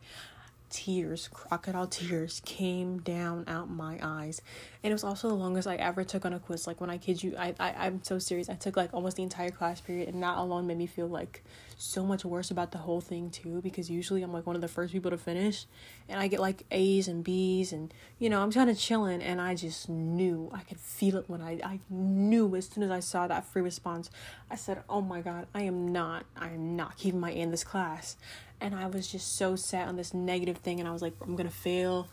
tears, 0.69 1.27
crocodile 1.27 1.87
tears 1.87 2.41
came 2.45 2.99
down 2.99 3.45
out 3.47 3.69
my 3.69 3.99
eyes. 4.01 4.41
And 4.83 4.91
it 4.91 4.93
was 4.93 5.03
also 5.03 5.27
the 5.27 5.35
longest 5.35 5.67
I 5.67 5.75
ever 5.75 6.03
took 6.03 6.25
on 6.25 6.33
a 6.33 6.39
quiz. 6.39 6.67
Like 6.67 6.79
when 6.79 6.89
I 6.89 6.97
kid 6.97 7.21
you, 7.21 7.35
I, 7.37 7.53
I 7.59 7.73
I'm 7.85 8.03
so 8.03 8.19
serious. 8.19 8.49
I 8.49 8.55
took 8.55 8.77
like 8.77 8.93
almost 8.93 9.17
the 9.17 9.23
entire 9.23 9.51
class 9.51 9.81
period 9.81 10.09
and 10.09 10.21
that 10.23 10.37
alone 10.37 10.67
made 10.67 10.77
me 10.77 10.87
feel 10.87 11.07
like 11.07 11.43
so 11.77 12.03
much 12.03 12.25
worse 12.25 12.51
about 12.51 12.71
the 12.71 12.77
whole 12.77 12.99
thing 12.99 13.29
too 13.29 13.61
because 13.61 13.89
usually 13.89 14.21
I'm 14.21 14.33
like 14.33 14.45
one 14.45 14.55
of 14.55 14.61
the 14.61 14.67
first 14.67 14.91
people 14.91 15.11
to 15.11 15.17
finish 15.17 15.65
and 16.09 16.19
I 16.19 16.27
get 16.27 16.41
like 16.41 16.65
A's 16.71 17.07
and 17.07 17.23
B's 17.23 17.71
and 17.71 17.93
you 18.17 18.29
know, 18.29 18.41
I'm 18.41 18.51
kind 18.51 18.69
of 18.69 18.77
chilling 18.77 19.21
and 19.21 19.39
I 19.39 19.55
just 19.55 19.89
knew. 19.89 20.49
I 20.53 20.61
could 20.61 20.79
feel 20.79 21.17
it 21.17 21.25
when 21.27 21.41
I 21.41 21.59
I 21.63 21.79
knew 21.89 22.55
as 22.55 22.67
soon 22.67 22.83
as 22.83 22.91
I 22.91 22.99
saw 22.99 23.27
that 23.27 23.45
free 23.45 23.61
response. 23.61 24.09
I 24.49 24.55
said, 24.55 24.83
"Oh 24.89 25.01
my 25.01 25.21
god, 25.21 25.47
I 25.53 25.63
am 25.63 25.91
not 25.91 26.25
I 26.35 26.49
am 26.49 26.75
not 26.75 26.97
keeping 26.97 27.19
my 27.19 27.31
A 27.31 27.35
in 27.35 27.51
this 27.51 27.63
class." 27.63 28.17
And 28.61 28.75
I 28.75 28.87
was 28.87 29.07
just 29.11 29.35
so 29.35 29.55
set 29.55 29.87
on 29.87 29.95
this 29.95 30.13
negative 30.13 30.57
thing 30.57 30.79
and 30.79 30.87
I 30.87 30.91
was 30.91 31.01
like, 31.01 31.13
"I'm 31.21 31.35
to 31.37 31.49
fail." 31.49 32.07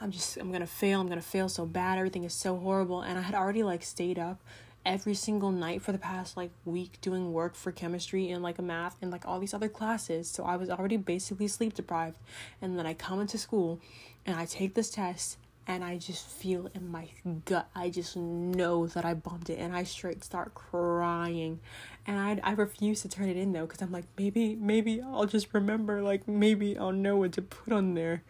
I'm 0.00 0.10
just 0.10 0.36
I'm 0.36 0.50
gonna 0.50 0.66
fail, 0.66 1.00
I'm 1.00 1.08
gonna 1.08 1.22
fail 1.22 1.48
so 1.48 1.66
bad, 1.66 1.98
everything 1.98 2.24
is 2.24 2.34
so 2.34 2.56
horrible. 2.56 3.00
And 3.02 3.18
I 3.18 3.22
had 3.22 3.34
already 3.34 3.62
like 3.62 3.82
stayed 3.82 4.18
up 4.18 4.40
every 4.84 5.14
single 5.14 5.50
night 5.50 5.80
for 5.80 5.92
the 5.92 5.98
past 5.98 6.36
like 6.36 6.50
week 6.64 7.00
doing 7.00 7.32
work 7.32 7.54
for 7.54 7.72
chemistry 7.72 8.30
and 8.30 8.42
like 8.42 8.58
a 8.58 8.62
math 8.62 8.96
and 9.00 9.10
like 9.10 9.26
all 9.26 9.38
these 9.38 9.54
other 9.54 9.68
classes. 9.68 10.28
So 10.28 10.44
I 10.44 10.56
was 10.56 10.68
already 10.68 10.96
basically 10.96 11.48
sleep 11.48 11.74
deprived. 11.74 12.18
And 12.60 12.78
then 12.78 12.86
I 12.86 12.94
come 12.94 13.20
into 13.20 13.38
school 13.38 13.80
and 14.26 14.36
I 14.36 14.44
take 14.44 14.74
this 14.74 14.90
test 14.90 15.38
and 15.66 15.82
I 15.82 15.98
just 15.98 16.26
feel 16.26 16.68
in 16.74 16.90
my 16.90 17.08
gut. 17.44 17.68
I 17.74 17.90
just 17.90 18.16
know 18.16 18.86
that 18.88 19.04
I 19.04 19.14
bumped 19.14 19.50
it 19.50 19.58
and 19.58 19.74
I 19.74 19.84
straight 19.84 20.22
start 20.22 20.54
crying. 20.54 21.60
And 22.06 22.18
I 22.18 22.40
I 22.42 22.52
refuse 22.52 23.02
to 23.02 23.08
turn 23.08 23.28
it 23.28 23.36
in 23.36 23.52
though 23.52 23.66
cuz 23.66 23.80
I'm 23.80 23.92
like 23.92 24.06
maybe 24.18 24.56
maybe 24.56 25.00
I'll 25.00 25.26
just 25.26 25.52
remember 25.52 26.02
like 26.02 26.28
maybe 26.28 26.76
I'll 26.76 26.92
know 26.92 27.16
what 27.16 27.32
to 27.32 27.42
put 27.42 27.72
on 27.72 27.94
there. 27.94 28.22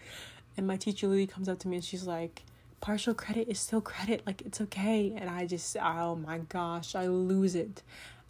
And 0.57 0.67
my 0.67 0.76
teacher 0.76 1.09
Lily 1.09 1.26
comes 1.26 1.49
up 1.49 1.59
to 1.61 1.69
me 1.69 1.76
and 1.76 1.85
she's 1.85 2.07
like 2.07 2.45
partial 2.85 3.14
credit 3.14 3.49
is 3.49 3.59
still 3.59 3.81
credit 3.81 4.23
like 4.26 4.43
it's 4.43 4.61
okay 4.61 5.11
and 5.17 5.31
i 5.31 5.47
just 5.47 5.75
oh 5.81 6.14
my 6.17 6.37
gosh 6.37 6.95
i 6.95 7.07
lose 7.07 7.55
it 7.55 7.83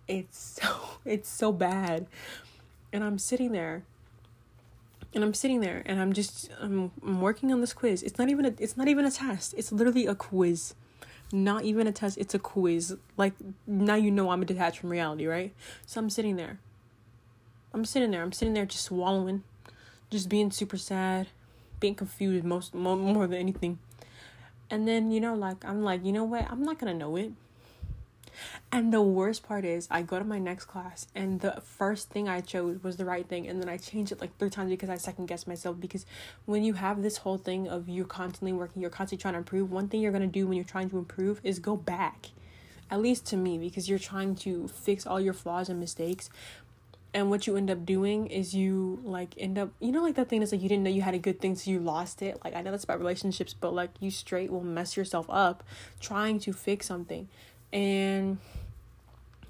it's 0.07 0.39
so 0.63 0.79
it's 1.05 1.29
so 1.29 1.51
bad 1.51 2.07
and 2.93 3.03
i'm 3.03 3.19
sitting 3.19 3.51
there 3.51 3.83
and 5.15 5.25
i'm 5.25 5.35
sitting 5.35 5.61
there 5.61 5.83
and 5.87 6.01
i'm 6.01 6.13
just 6.13 6.51
i'm, 6.61 6.91
I'm 7.03 7.21
working 7.21 7.53
on 7.53 7.61
this 7.61 7.73
quiz. 7.73 8.03
It's 8.03 8.19
not 8.19 8.29
even 8.29 8.45
a 8.47 8.55
it's 8.59 8.77
not 8.77 8.89
even 8.89 9.05
a 9.05 9.11
test. 9.11 9.55
It's 9.57 9.73
literally 9.73 10.07
a 10.07 10.15
quiz. 10.15 10.75
Not 11.33 11.65
even 11.65 11.87
a 11.87 11.93
test. 11.93 12.19
It's 12.19 12.35
a 12.35 12.39
quiz. 12.39 12.97
Like 13.17 13.35
now 13.67 13.95
you 13.95 14.11
know 14.11 14.31
i'm 14.31 14.45
detached 14.45 14.79
from 14.81 14.91
reality 14.91 15.27
right? 15.27 15.53
So 15.87 16.01
i'm 16.01 16.11
sitting 16.11 16.37
there. 16.37 16.59
I'm 17.73 17.85
sitting 17.85 18.11
there. 18.11 18.23
I'm 18.23 18.33
sitting 18.33 18.55
there 18.55 18.67
just 18.67 18.85
swallowing 18.85 19.43
just 20.11 20.29
being 20.29 20.51
super 20.51 20.77
sad 20.77 21.29
being 21.85 21.95
confused 21.95 22.45
most 22.45 22.75
more, 22.75 22.97
more 22.97 23.27
than 23.27 23.39
anything. 23.39 23.79
And 24.71 24.89
then, 24.89 25.11
you 25.11 25.21
know, 25.21 25.35
like, 25.35 25.63
I'm 25.65 25.83
like, 25.83 26.03
you 26.03 26.13
know 26.13 26.25
what? 26.25 26.51
I'm 26.51 26.63
not 26.63 26.79
gonna 26.79 26.95
know 26.95 27.15
it. 27.17 27.33
And 28.73 28.93
the 28.93 29.03
worst 29.03 29.43
part 29.43 29.65
is, 29.65 29.89
I 29.91 30.03
go 30.03 30.19
to 30.19 30.25
my 30.25 30.39
next 30.39 30.67
class, 30.67 31.07
and 31.15 31.41
the 31.41 31.63
first 31.65 32.11
thing 32.11 32.29
I 32.29 32.41
chose 32.41 32.83
was 32.83 32.97
the 32.97 33.05
right 33.05 33.27
thing, 33.27 33.47
and 33.47 33.61
then 33.61 33.69
I 33.69 33.77
changed 33.77 34.13
it 34.13 34.21
like 34.21 34.37
three 34.39 34.51
times 34.51 34.71
because 34.71 34.91
I 34.91 34.97
second 34.97 35.27
guessed 35.27 35.47
myself. 35.47 35.81
Because 35.81 36.07
when 36.45 36.65
you 36.65 36.75
have 36.75 37.03
this 37.03 37.19
whole 37.19 37.39
thing 37.39 37.69
of 37.69 37.89
you're 37.89 38.05
constantly 38.05 38.53
working, 38.53 38.83
you're 38.83 38.91
constantly 38.91 39.23
trying 39.23 39.35
to 39.35 39.39
improve, 39.39 39.71
one 39.71 39.89
thing 39.89 40.01
you're 40.01 40.13
gonna 40.13 40.27
do 40.27 40.47
when 40.47 40.57
you're 40.57 40.65
trying 40.65 40.91
to 40.91 40.99
improve 40.99 41.41
is 41.43 41.59
go 41.59 41.77
back. 41.77 42.31
At 42.91 43.01
least 43.01 43.27
to 43.27 43.37
me, 43.37 43.59
because 43.59 43.89
you're 43.89 43.99
trying 43.99 44.37
to 44.37 44.69
fix 44.69 45.07
all 45.07 45.21
your 45.21 45.33
flaws 45.33 45.69
and 45.69 45.81
mistakes 45.81 46.31
and 47.15 47.31
what 47.31 47.47
you 47.47 47.57
end 47.57 47.71
up 47.71 47.87
doing 47.87 48.27
is 48.27 48.55
you 48.55 49.01
like 49.05 49.35
end 49.39 49.57
up 49.57 49.71
you 49.81 49.93
know 49.93 50.03
like 50.03 50.17
that 50.17 50.29
thing 50.29 50.43
is 50.43 50.51
like 50.51 50.61
you 50.61 50.69
didn't 50.69 50.83
know 50.83 50.91
you 50.91 51.01
had 51.01 51.15
a 51.15 51.19
good 51.19 51.41
thing 51.41 51.55
so 51.55 51.71
you 51.71 51.79
lost 51.79 52.21
it 52.21 52.39
like 52.45 52.55
i 52.55 52.61
know 52.61 52.73
that's 52.73 52.85
about 52.85 52.99
relationships 52.99 53.55
but 53.55 53.73
like 53.73 53.91
you 54.01 54.11
straight 54.11 54.51
will 54.51 54.65
mess 54.65 54.97
yourself 54.97 55.25
up 55.29 55.63
trying 56.01 56.39
to 56.41 56.53
fix 56.53 56.87
something 56.87 57.29
and 57.75 58.39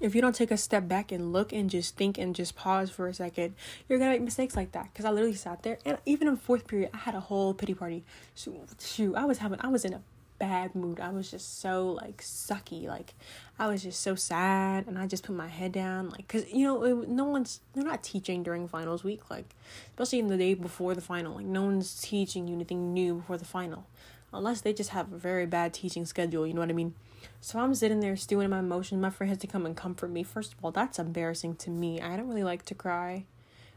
if 0.01 0.13
you 0.13 0.21
don't 0.21 0.35
take 0.35 0.51
a 0.51 0.57
step 0.57 0.87
back 0.87 1.11
and 1.11 1.31
look 1.31 1.53
and 1.53 1.69
just 1.69 1.95
think 1.95 2.17
and 2.17 2.35
just 2.35 2.55
pause 2.55 2.89
for 2.89 3.07
a 3.07 3.13
second, 3.13 3.55
you're 3.87 3.99
gonna 3.99 4.11
make 4.11 4.21
mistakes 4.21 4.55
like 4.55 4.71
that. 4.73 4.93
Cause 4.93 5.05
I 5.05 5.11
literally 5.11 5.35
sat 5.35 5.63
there 5.63 5.77
and 5.85 5.97
even 6.05 6.27
in 6.27 6.35
fourth 6.35 6.67
period, 6.67 6.89
I 6.93 6.97
had 6.97 7.15
a 7.15 7.19
whole 7.19 7.53
pity 7.53 7.73
party. 7.73 8.03
So, 8.33 8.53
shoot, 8.79 9.15
I 9.15 9.25
was 9.25 9.37
having, 9.37 9.59
I 9.61 9.67
was 9.67 9.85
in 9.85 9.93
a 9.93 10.01
bad 10.37 10.75
mood. 10.75 10.99
I 10.99 11.09
was 11.09 11.31
just 11.31 11.59
so 11.59 11.91
like 11.91 12.17
sucky. 12.21 12.87
Like 12.87 13.13
I 13.57 13.67
was 13.67 13.83
just 13.83 14.01
so 14.01 14.15
sad 14.15 14.87
and 14.87 14.97
I 14.97 15.07
just 15.07 15.23
put 15.23 15.35
my 15.35 15.47
head 15.47 15.71
down 15.71 16.09
like 16.09 16.27
cuz 16.27 16.51
you 16.51 16.65
know, 16.65 16.83
it, 16.83 17.07
no 17.07 17.25
one's 17.25 17.61
they're 17.73 17.83
not 17.83 18.03
teaching 18.03 18.43
during 18.43 18.67
finals 18.67 19.03
week 19.03 19.29
like 19.29 19.55
especially 19.91 20.19
in 20.19 20.27
the 20.27 20.37
day 20.37 20.55
before 20.55 20.93
the 20.93 21.01
final. 21.01 21.35
Like 21.35 21.45
no 21.45 21.63
one's 21.63 22.01
teaching 22.01 22.47
you 22.47 22.55
anything 22.55 22.93
new 22.93 23.15
before 23.15 23.37
the 23.37 23.45
final. 23.45 23.85
Unless 24.33 24.61
they 24.61 24.73
just 24.73 24.89
have 24.89 25.13
a 25.13 25.17
very 25.17 25.45
bad 25.45 25.73
teaching 25.73 26.05
schedule, 26.05 26.45
you 26.45 26.53
know 26.53 26.59
what 26.59 26.69
I 26.69 26.73
mean? 26.73 26.93
So 27.41 27.59
I'm 27.59 27.75
sitting 27.75 27.99
there 27.99 28.15
stewing 28.15 28.45
in 28.45 28.51
my 28.51 28.59
emotions. 28.59 29.01
My 29.01 29.09
friend 29.09 29.29
has 29.29 29.39
to 29.39 29.47
come 29.47 29.65
and 29.65 29.75
comfort 29.75 30.09
me. 30.09 30.23
First 30.23 30.53
of 30.53 30.59
all, 30.63 30.71
that's 30.71 30.99
embarrassing 30.99 31.55
to 31.57 31.69
me. 31.69 32.01
I 32.01 32.17
don't 32.17 32.27
really 32.27 32.43
like 32.43 32.65
to 32.65 32.75
cry 32.75 33.25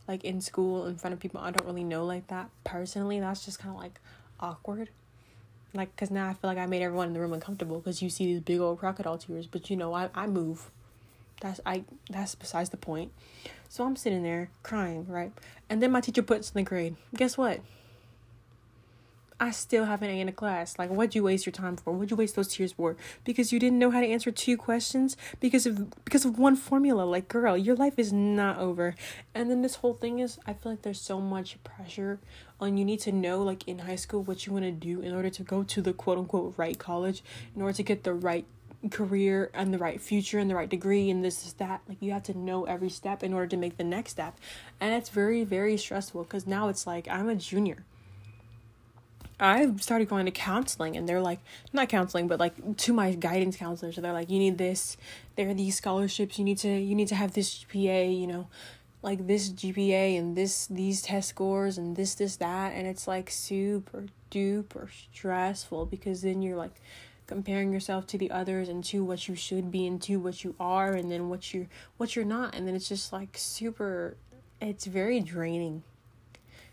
like 0.06 0.24
in 0.24 0.40
school 0.40 0.86
in 0.86 0.96
front 0.96 1.12
of 1.12 1.20
people 1.20 1.40
I 1.40 1.50
don't 1.50 1.66
really 1.66 1.84
know 1.84 2.04
like 2.04 2.28
that. 2.28 2.50
Personally, 2.64 3.20
that's 3.20 3.44
just 3.44 3.58
kind 3.58 3.74
of 3.74 3.80
like 3.80 4.00
awkward 4.40 4.88
like 5.74 5.94
because 5.94 6.10
now 6.10 6.28
i 6.28 6.32
feel 6.32 6.48
like 6.48 6.58
i 6.58 6.66
made 6.66 6.82
everyone 6.82 7.08
in 7.08 7.12
the 7.12 7.20
room 7.20 7.32
uncomfortable 7.32 7.78
because 7.78 8.00
you 8.02 8.08
see 8.08 8.26
these 8.26 8.40
big 8.40 8.60
old 8.60 8.78
crocodile 8.78 9.18
tears 9.18 9.46
but 9.46 9.68
you 9.68 9.76
know 9.76 9.92
i, 9.92 10.08
I 10.14 10.26
move 10.26 10.70
that's 11.40 11.60
i 11.66 11.84
that's 12.10 12.34
besides 12.34 12.70
the 12.70 12.76
point 12.76 13.12
so 13.68 13.84
i'm 13.84 13.96
sitting 13.96 14.22
there 14.22 14.50
crying 14.62 15.06
right 15.08 15.32
and 15.68 15.82
then 15.82 15.90
my 15.90 16.00
teacher 16.00 16.22
puts 16.22 16.50
in 16.50 16.54
the 16.54 16.62
grade 16.62 16.96
guess 17.14 17.36
what 17.36 17.60
I 19.40 19.52
still 19.52 19.84
have 19.84 20.02
an 20.02 20.10
A 20.10 20.20
in 20.20 20.28
a 20.28 20.32
class. 20.32 20.78
Like, 20.78 20.90
what'd 20.90 21.14
you 21.14 21.22
waste 21.22 21.46
your 21.46 21.52
time 21.52 21.76
for? 21.76 21.92
What'd 21.92 22.10
you 22.10 22.16
waste 22.16 22.34
those 22.34 22.48
tears 22.48 22.72
for? 22.72 22.96
Because 23.24 23.52
you 23.52 23.60
didn't 23.60 23.78
know 23.78 23.90
how 23.90 24.00
to 24.00 24.06
answer 24.06 24.32
two 24.32 24.56
questions 24.56 25.16
because 25.38 25.64
of 25.64 26.04
because 26.04 26.24
of 26.24 26.38
one 26.38 26.56
formula. 26.56 27.02
Like, 27.04 27.28
girl, 27.28 27.56
your 27.56 27.76
life 27.76 27.98
is 27.98 28.12
not 28.12 28.58
over. 28.58 28.96
And 29.34 29.48
then 29.48 29.62
this 29.62 29.76
whole 29.76 29.94
thing 29.94 30.18
is, 30.18 30.40
I 30.44 30.54
feel 30.54 30.72
like 30.72 30.82
there's 30.82 31.00
so 31.00 31.20
much 31.20 31.62
pressure 31.62 32.18
on 32.60 32.76
you 32.76 32.84
need 32.84 33.00
to 33.00 33.12
know, 33.12 33.42
like 33.42 33.66
in 33.68 33.80
high 33.80 33.96
school, 33.96 34.24
what 34.24 34.44
you 34.44 34.52
want 34.52 34.64
to 34.64 34.72
do 34.72 35.00
in 35.00 35.14
order 35.14 35.30
to 35.30 35.42
go 35.44 35.62
to 35.62 35.82
the 35.82 35.92
quote 35.92 36.18
unquote 36.18 36.54
right 36.56 36.76
college, 36.76 37.22
in 37.54 37.62
order 37.62 37.74
to 37.74 37.82
get 37.84 38.02
the 38.02 38.14
right 38.14 38.44
career 38.90 39.50
and 39.54 39.72
the 39.74 39.78
right 39.78 40.00
future 40.00 40.38
and 40.38 40.48
the 40.48 40.54
right 40.54 40.68
degree 40.68 41.10
and 41.10 41.24
this 41.24 41.44
is 41.44 41.54
that 41.54 41.80
like 41.88 42.00
you 42.00 42.12
have 42.12 42.22
to 42.22 42.38
know 42.38 42.64
every 42.64 42.88
step 42.88 43.24
in 43.24 43.34
order 43.34 43.48
to 43.48 43.56
make 43.56 43.76
the 43.76 43.82
next 43.82 44.12
step 44.12 44.38
and 44.80 44.94
it's 44.94 45.08
very 45.08 45.42
very 45.42 45.76
stressful 45.76 46.22
because 46.22 46.46
now 46.46 46.68
it's 46.68 46.86
like 46.86 47.08
i'm 47.08 47.28
a 47.28 47.34
junior 47.34 47.84
I 49.40 49.74
started 49.76 50.08
going 50.08 50.26
to 50.26 50.32
counseling 50.32 50.96
and 50.96 51.08
they're 51.08 51.20
like 51.20 51.40
not 51.72 51.88
counseling 51.88 52.26
but 52.26 52.40
like 52.40 52.76
to 52.78 52.92
my 52.92 53.12
guidance 53.14 53.56
counselor 53.56 53.92
so 53.92 54.00
they're 54.00 54.12
like 54.12 54.30
you 54.30 54.38
need 54.38 54.58
this. 54.58 54.96
There 55.36 55.48
are 55.48 55.54
these 55.54 55.76
scholarships. 55.76 56.38
You 56.38 56.44
need 56.44 56.58
to 56.58 56.68
you 56.68 56.94
need 56.94 57.08
to 57.08 57.14
have 57.14 57.34
this 57.34 57.64
GPA 57.64 58.18
you 58.18 58.26
know 58.26 58.48
like 59.02 59.26
this 59.26 59.50
GPA 59.50 60.18
and 60.18 60.36
this 60.36 60.66
these 60.66 61.02
test 61.02 61.28
scores 61.28 61.78
and 61.78 61.96
this 61.96 62.14
this 62.14 62.36
that. 62.36 62.72
And 62.74 62.86
it's 62.86 63.06
like 63.06 63.30
super 63.30 64.06
duper 64.30 64.88
stressful 64.90 65.86
because 65.86 66.22
then 66.22 66.42
you're 66.42 66.56
like 66.56 66.80
comparing 67.26 67.72
yourself 67.72 68.06
to 68.08 68.18
the 68.18 68.30
others 68.30 68.68
and 68.68 68.82
to 68.82 69.04
what 69.04 69.28
you 69.28 69.34
should 69.34 69.70
be 69.70 69.86
and 69.86 70.00
to 70.02 70.16
what 70.16 70.42
you 70.42 70.54
are 70.58 70.94
and 70.94 71.10
then 71.10 71.28
what 71.28 71.54
you 71.54 71.68
what 71.96 72.16
you're 72.16 72.24
not. 72.24 72.54
And 72.54 72.66
then 72.66 72.74
it's 72.74 72.88
just 72.88 73.12
like 73.12 73.36
super 73.36 74.16
it's 74.60 74.86
very 74.86 75.20
draining 75.20 75.84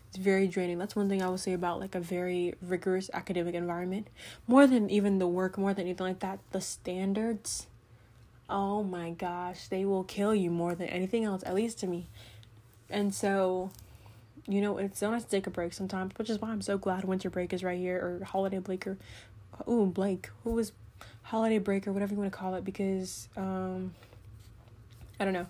it's 0.08 0.16
very 0.16 0.46
draining. 0.46 0.78
That's 0.78 0.96
one 0.96 1.08
thing 1.08 1.22
I 1.22 1.28
would 1.28 1.40
say 1.40 1.52
about 1.52 1.80
like 1.80 1.94
a 1.94 2.00
very 2.00 2.54
rigorous 2.62 3.10
academic 3.12 3.54
environment. 3.54 4.08
More 4.46 4.66
than 4.66 4.90
even 4.90 5.18
the 5.18 5.26
work, 5.26 5.58
more 5.58 5.74
than 5.74 5.86
anything 5.86 6.06
like 6.06 6.20
that, 6.20 6.38
the 6.52 6.60
standards. 6.60 7.66
Oh 8.48 8.82
my 8.82 9.10
gosh, 9.10 9.68
they 9.68 9.84
will 9.84 10.04
kill 10.04 10.34
you 10.34 10.50
more 10.50 10.74
than 10.74 10.88
anything 10.88 11.24
else, 11.24 11.42
at 11.44 11.54
least 11.54 11.80
to 11.80 11.86
me. 11.86 12.06
And 12.88 13.14
so 13.14 13.70
you 14.48 14.60
know, 14.60 14.78
it's 14.78 14.98
so 14.98 15.10
nice 15.10 15.24
to 15.24 15.30
take 15.30 15.46
a 15.46 15.50
break 15.50 15.72
sometimes, 15.72 16.12
which 16.16 16.30
is 16.30 16.40
why 16.40 16.50
I'm 16.50 16.62
so 16.62 16.78
glad 16.78 17.04
winter 17.04 17.30
break 17.30 17.52
is 17.52 17.64
right 17.64 17.78
here 17.78 17.98
or 17.98 18.24
holiday 18.24 18.58
break 18.58 18.86
or, 18.86 18.96
ooh, 19.68 19.86
Blake, 19.86 20.30
who 20.44 20.52
was 20.52 20.72
holiday 21.22 21.58
break 21.58 21.86
or 21.86 21.92
whatever 21.92 22.14
you 22.14 22.20
want 22.20 22.32
to 22.32 22.38
call 22.38 22.54
it 22.54 22.64
because, 22.64 23.28
um, 23.36 23.92
I 25.18 25.24
don't 25.24 25.34
know. 25.34 25.46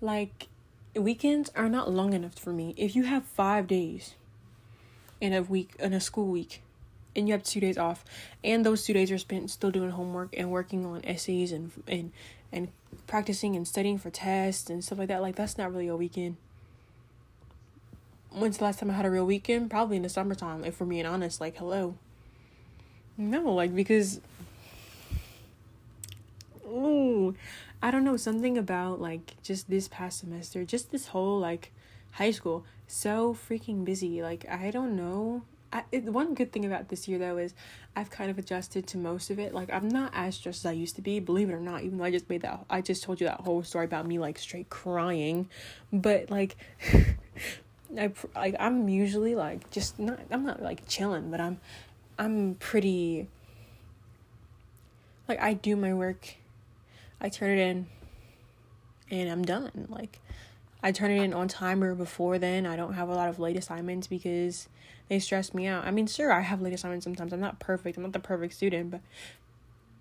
Like, 0.00 0.48
weekends 0.94 1.50
are 1.54 1.68
not 1.68 1.90
long 1.90 2.12
enough 2.12 2.34
for 2.34 2.52
me. 2.52 2.74
If 2.76 2.94
you 2.94 3.04
have 3.04 3.24
five 3.24 3.66
days 3.66 4.14
in 5.20 5.32
a 5.32 5.42
week, 5.42 5.74
in 5.78 5.92
a 5.92 6.00
school 6.00 6.26
week, 6.26 6.62
and 7.14 7.28
you 7.28 7.32
have 7.32 7.42
two 7.42 7.60
days 7.60 7.78
off, 7.78 8.04
and 8.42 8.64
those 8.64 8.84
two 8.84 8.92
days 8.92 9.10
are 9.10 9.18
spent 9.18 9.50
still 9.50 9.70
doing 9.70 9.90
homework 9.90 10.34
and 10.36 10.50
working 10.50 10.84
on 10.86 11.04
essays 11.04 11.52
and 11.52 11.70
and 11.86 12.12
and 12.52 12.68
practicing 13.06 13.56
and 13.56 13.66
studying 13.66 13.98
for 13.98 14.10
tests 14.10 14.68
and 14.68 14.84
stuff 14.84 14.98
like 14.98 15.08
that, 15.08 15.22
like 15.22 15.36
that's 15.36 15.56
not 15.56 15.70
really 15.70 15.88
a 15.88 15.96
weekend 15.96 16.36
when's 18.34 18.58
the 18.58 18.64
last 18.64 18.78
time 18.78 18.90
I 18.90 18.94
had 18.94 19.06
a 19.06 19.10
real 19.10 19.26
weekend? 19.26 19.70
Probably 19.70 19.96
in 19.96 20.02
the 20.02 20.08
summertime, 20.08 20.64
if 20.64 20.80
we're 20.80 20.86
being 20.86 21.06
honest. 21.06 21.40
Like, 21.40 21.56
hello. 21.56 21.94
No, 23.16 23.52
like, 23.52 23.74
because. 23.74 24.20
Ooh. 26.66 27.34
I 27.82 27.90
don't 27.90 28.04
know, 28.04 28.16
something 28.16 28.56
about, 28.56 29.00
like, 29.00 29.34
just 29.42 29.68
this 29.68 29.88
past 29.88 30.20
semester, 30.20 30.64
just 30.64 30.92
this 30.92 31.08
whole, 31.08 31.38
like, 31.40 31.72
high 32.12 32.30
school, 32.30 32.64
so 32.86 33.34
freaking 33.34 33.84
busy. 33.84 34.22
Like, 34.22 34.46
I 34.48 34.70
don't 34.70 34.96
know. 34.96 35.42
I, 35.72 35.84
it, 35.90 36.04
one 36.04 36.34
good 36.34 36.52
thing 36.52 36.66
about 36.66 36.88
this 36.88 37.08
year 37.08 37.18
though 37.18 37.38
is 37.38 37.54
I've 37.96 38.10
kind 38.10 38.30
of 38.30 38.38
adjusted 38.38 38.86
to 38.88 38.98
most 38.98 39.30
of 39.30 39.38
it. 39.38 39.54
Like 39.54 39.72
I'm 39.72 39.88
not 39.88 40.12
as 40.14 40.36
stressed 40.36 40.60
as 40.60 40.66
I 40.66 40.72
used 40.72 40.96
to 40.96 41.02
be, 41.02 41.18
believe 41.18 41.48
it 41.48 41.54
or 41.54 41.60
not. 41.60 41.82
Even 41.82 41.96
though 41.96 42.04
I 42.04 42.10
just 42.10 42.28
made 42.28 42.42
that, 42.42 42.64
I 42.68 42.82
just 42.82 43.02
told 43.02 43.20
you 43.20 43.26
that 43.26 43.40
whole 43.40 43.62
story 43.62 43.86
about 43.86 44.06
me 44.06 44.18
like 44.18 44.38
straight 44.38 44.68
crying, 44.68 45.48
but 45.90 46.30
like 46.30 46.56
I 47.98 48.12
like 48.34 48.54
I'm 48.60 48.88
usually 48.88 49.34
like 49.34 49.70
just 49.70 49.98
not 49.98 50.20
I'm 50.30 50.44
not 50.44 50.62
like 50.62 50.86
chilling, 50.86 51.30
but 51.30 51.40
I'm 51.40 51.58
I'm 52.18 52.56
pretty 52.56 53.28
like 55.26 55.40
I 55.40 55.54
do 55.54 55.74
my 55.74 55.94
work. 55.94 56.34
I 57.22 57.28
turn 57.28 57.56
it 57.56 57.60
in 57.60 57.86
and 59.10 59.30
I'm 59.30 59.44
done. 59.44 59.86
Like 59.88 60.18
I 60.82 60.90
turn 60.90 61.12
it 61.12 61.22
in 61.22 61.32
on 61.32 61.46
time 61.46 61.82
or 61.84 61.94
before 61.94 62.38
then. 62.38 62.66
I 62.66 62.74
don't 62.74 62.94
have 62.94 63.08
a 63.08 63.14
lot 63.14 63.28
of 63.28 63.38
late 63.38 63.56
assignments 63.56 64.08
because 64.08 64.68
they 65.08 65.20
stress 65.20 65.54
me 65.54 65.68
out. 65.68 65.84
I 65.84 65.92
mean, 65.92 66.08
sure, 66.08 66.32
I 66.32 66.40
have 66.40 66.60
late 66.60 66.74
assignments 66.74 67.04
sometimes. 67.04 67.32
I'm 67.32 67.40
not 67.40 67.60
perfect. 67.60 67.96
I'm 67.96 68.02
not 68.02 68.12
the 68.12 68.18
perfect 68.18 68.54
student, 68.54 68.90
but 68.90 69.00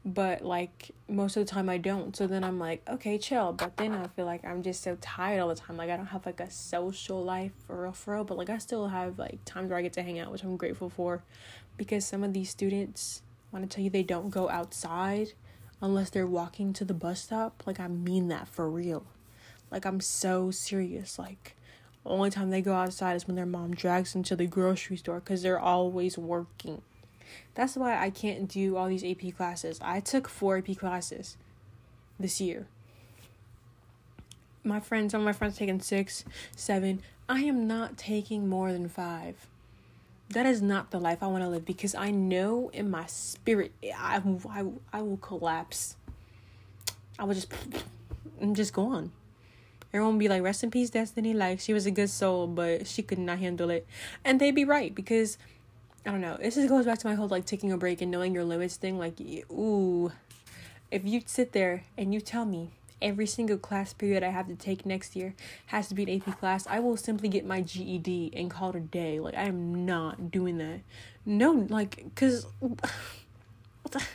but 0.03 0.43
like 0.43 0.89
most 1.07 1.37
of 1.37 1.45
the 1.45 1.51
time 1.51 1.69
I 1.69 1.77
don't. 1.77 2.15
So 2.15 2.25
then 2.25 2.43
I'm 2.43 2.57
like, 2.57 2.81
okay, 2.89 3.19
chill. 3.19 3.53
But 3.53 3.77
then 3.77 3.93
I 3.93 4.07
feel 4.07 4.25
like 4.25 4.43
I'm 4.43 4.63
just 4.63 4.81
so 4.81 4.97
tired 4.99 5.39
all 5.39 5.49
the 5.49 5.55
time. 5.55 5.77
Like 5.77 5.91
I 5.91 5.97
don't 5.97 6.07
have 6.07 6.25
like 6.25 6.39
a 6.39 6.49
social 6.49 7.23
life 7.23 7.51
for 7.67 7.83
real, 7.83 7.91
for 7.91 8.15
real. 8.15 8.23
But 8.23 8.37
like 8.37 8.49
I 8.49 8.57
still 8.57 8.87
have 8.87 9.19
like 9.19 9.45
times 9.45 9.69
where 9.69 9.77
I 9.77 9.83
get 9.83 9.93
to 9.93 10.01
hang 10.01 10.17
out, 10.17 10.31
which 10.31 10.41
I'm 10.41 10.57
grateful 10.57 10.89
for, 10.89 11.21
because 11.77 12.03
some 12.03 12.23
of 12.23 12.33
these 12.33 12.49
students 12.49 13.21
want 13.51 13.69
to 13.69 13.75
tell 13.75 13.83
you 13.83 13.91
they 13.91 14.01
don't 14.01 14.31
go 14.31 14.49
outside 14.49 15.33
unless 15.81 16.09
they're 16.09 16.27
walking 16.27 16.73
to 16.73 16.85
the 16.85 16.93
bus 16.93 17.21
stop. 17.23 17.63
Like 17.65 17.79
I 17.79 17.87
mean 17.87 18.27
that 18.27 18.47
for 18.47 18.69
real. 18.69 19.05
Like 19.69 19.85
I'm 19.85 19.99
so 19.99 20.51
serious. 20.51 21.17
Like 21.17 21.55
only 22.05 22.29
time 22.29 22.49
they 22.49 22.61
go 22.61 22.73
outside 22.73 23.15
is 23.15 23.27
when 23.27 23.35
their 23.35 23.45
mom 23.45 23.73
drags 23.73 24.13
them 24.13 24.23
to 24.23 24.35
the 24.35 24.47
grocery 24.47 24.97
store 24.97 25.19
because 25.19 25.41
they're 25.41 25.59
always 25.59 26.17
working. 26.17 26.81
That's 27.55 27.75
why 27.75 27.97
I 27.97 28.09
can't 28.09 28.47
do 28.47 28.75
all 28.75 28.87
these 28.87 29.03
AP 29.03 29.35
classes. 29.35 29.79
I 29.81 29.99
took 29.99 30.27
four 30.27 30.57
AP 30.57 30.77
classes 30.77 31.37
this 32.19 32.41
year. 32.41 32.67
My 34.63 34.79
friends, 34.79 35.11
some 35.11 35.21
of 35.21 35.25
my 35.25 35.33
friends 35.33 35.57
taking 35.57 35.81
six, 35.81 36.23
seven. 36.55 37.01
I 37.27 37.41
am 37.41 37.67
not 37.67 37.97
taking 37.97 38.47
more 38.47 38.71
than 38.71 38.89
five. 38.89 39.47
That 40.33 40.45
is 40.45 40.61
not 40.61 40.91
the 40.91 40.99
life 40.99 41.21
I 41.21 41.27
want 41.27 41.43
to 41.43 41.49
live 41.49 41.65
because 41.65 41.93
I 41.93 42.11
know 42.11 42.69
in 42.73 42.89
my 42.89 43.05
spirit 43.05 43.73
I, 43.83 44.21
I, 44.49 44.65
I 44.93 45.01
will 45.01 45.17
collapse. 45.17 45.95
I 47.19 47.25
will 47.25 47.33
just 47.33 47.51
and 48.39 48.55
just 48.55 48.73
go 48.73 48.87
on. 48.87 49.11
Everyone 49.93 50.17
be 50.17 50.29
like, 50.29 50.41
rest 50.41 50.63
in 50.63 50.71
peace, 50.71 50.89
Destiny. 50.89 51.33
Like, 51.33 51.59
she 51.59 51.73
was 51.73 51.85
a 51.85 51.91
good 51.91 52.09
soul, 52.09 52.47
but 52.47 52.87
she 52.87 53.03
could 53.03 53.19
not 53.19 53.39
handle 53.39 53.69
it. 53.69 53.85
And 54.23 54.39
they'd 54.39 54.55
be 54.55 54.63
right 54.63 54.95
because 54.95 55.37
I 56.05 56.11
don't 56.11 56.21
know. 56.21 56.37
This 56.37 56.55
just 56.55 56.69
goes 56.69 56.85
back 56.85 56.99
to 56.99 57.07
my 57.07 57.13
whole 57.13 57.27
like 57.27 57.45
taking 57.45 57.71
a 57.71 57.77
break 57.77 58.01
and 58.01 58.09
knowing 58.09 58.33
your 58.33 58.43
limits 58.43 58.77
thing. 58.77 58.97
Like, 58.97 59.19
ooh, 59.51 60.11
if 60.89 61.05
you 61.05 61.21
sit 61.25 61.51
there 61.51 61.83
and 61.97 62.13
you 62.13 62.21
tell 62.21 62.45
me 62.45 62.71
every 63.01 63.25
single 63.25 63.57
class 63.57 63.93
period 63.93 64.23
I 64.23 64.29
have 64.29 64.47
to 64.47 64.55
take 64.55 64.85
next 64.85 65.15
year 65.15 65.33
has 65.67 65.87
to 65.89 65.95
be 65.95 66.03
an 66.03 66.21
AP 66.21 66.39
class, 66.39 66.67
I 66.67 66.79
will 66.79 66.97
simply 66.97 67.29
get 67.29 67.45
my 67.45 67.61
GED 67.61 68.31
and 68.35 68.49
call 68.49 68.69
it 68.71 68.75
a 68.75 68.79
day. 68.79 69.19
Like, 69.19 69.35
I 69.35 69.43
am 69.43 69.85
not 69.85 70.31
doing 70.31 70.57
that. 70.57 70.81
No, 71.25 71.67
like, 71.69 72.13
cause 72.15 72.45
what 72.59 72.79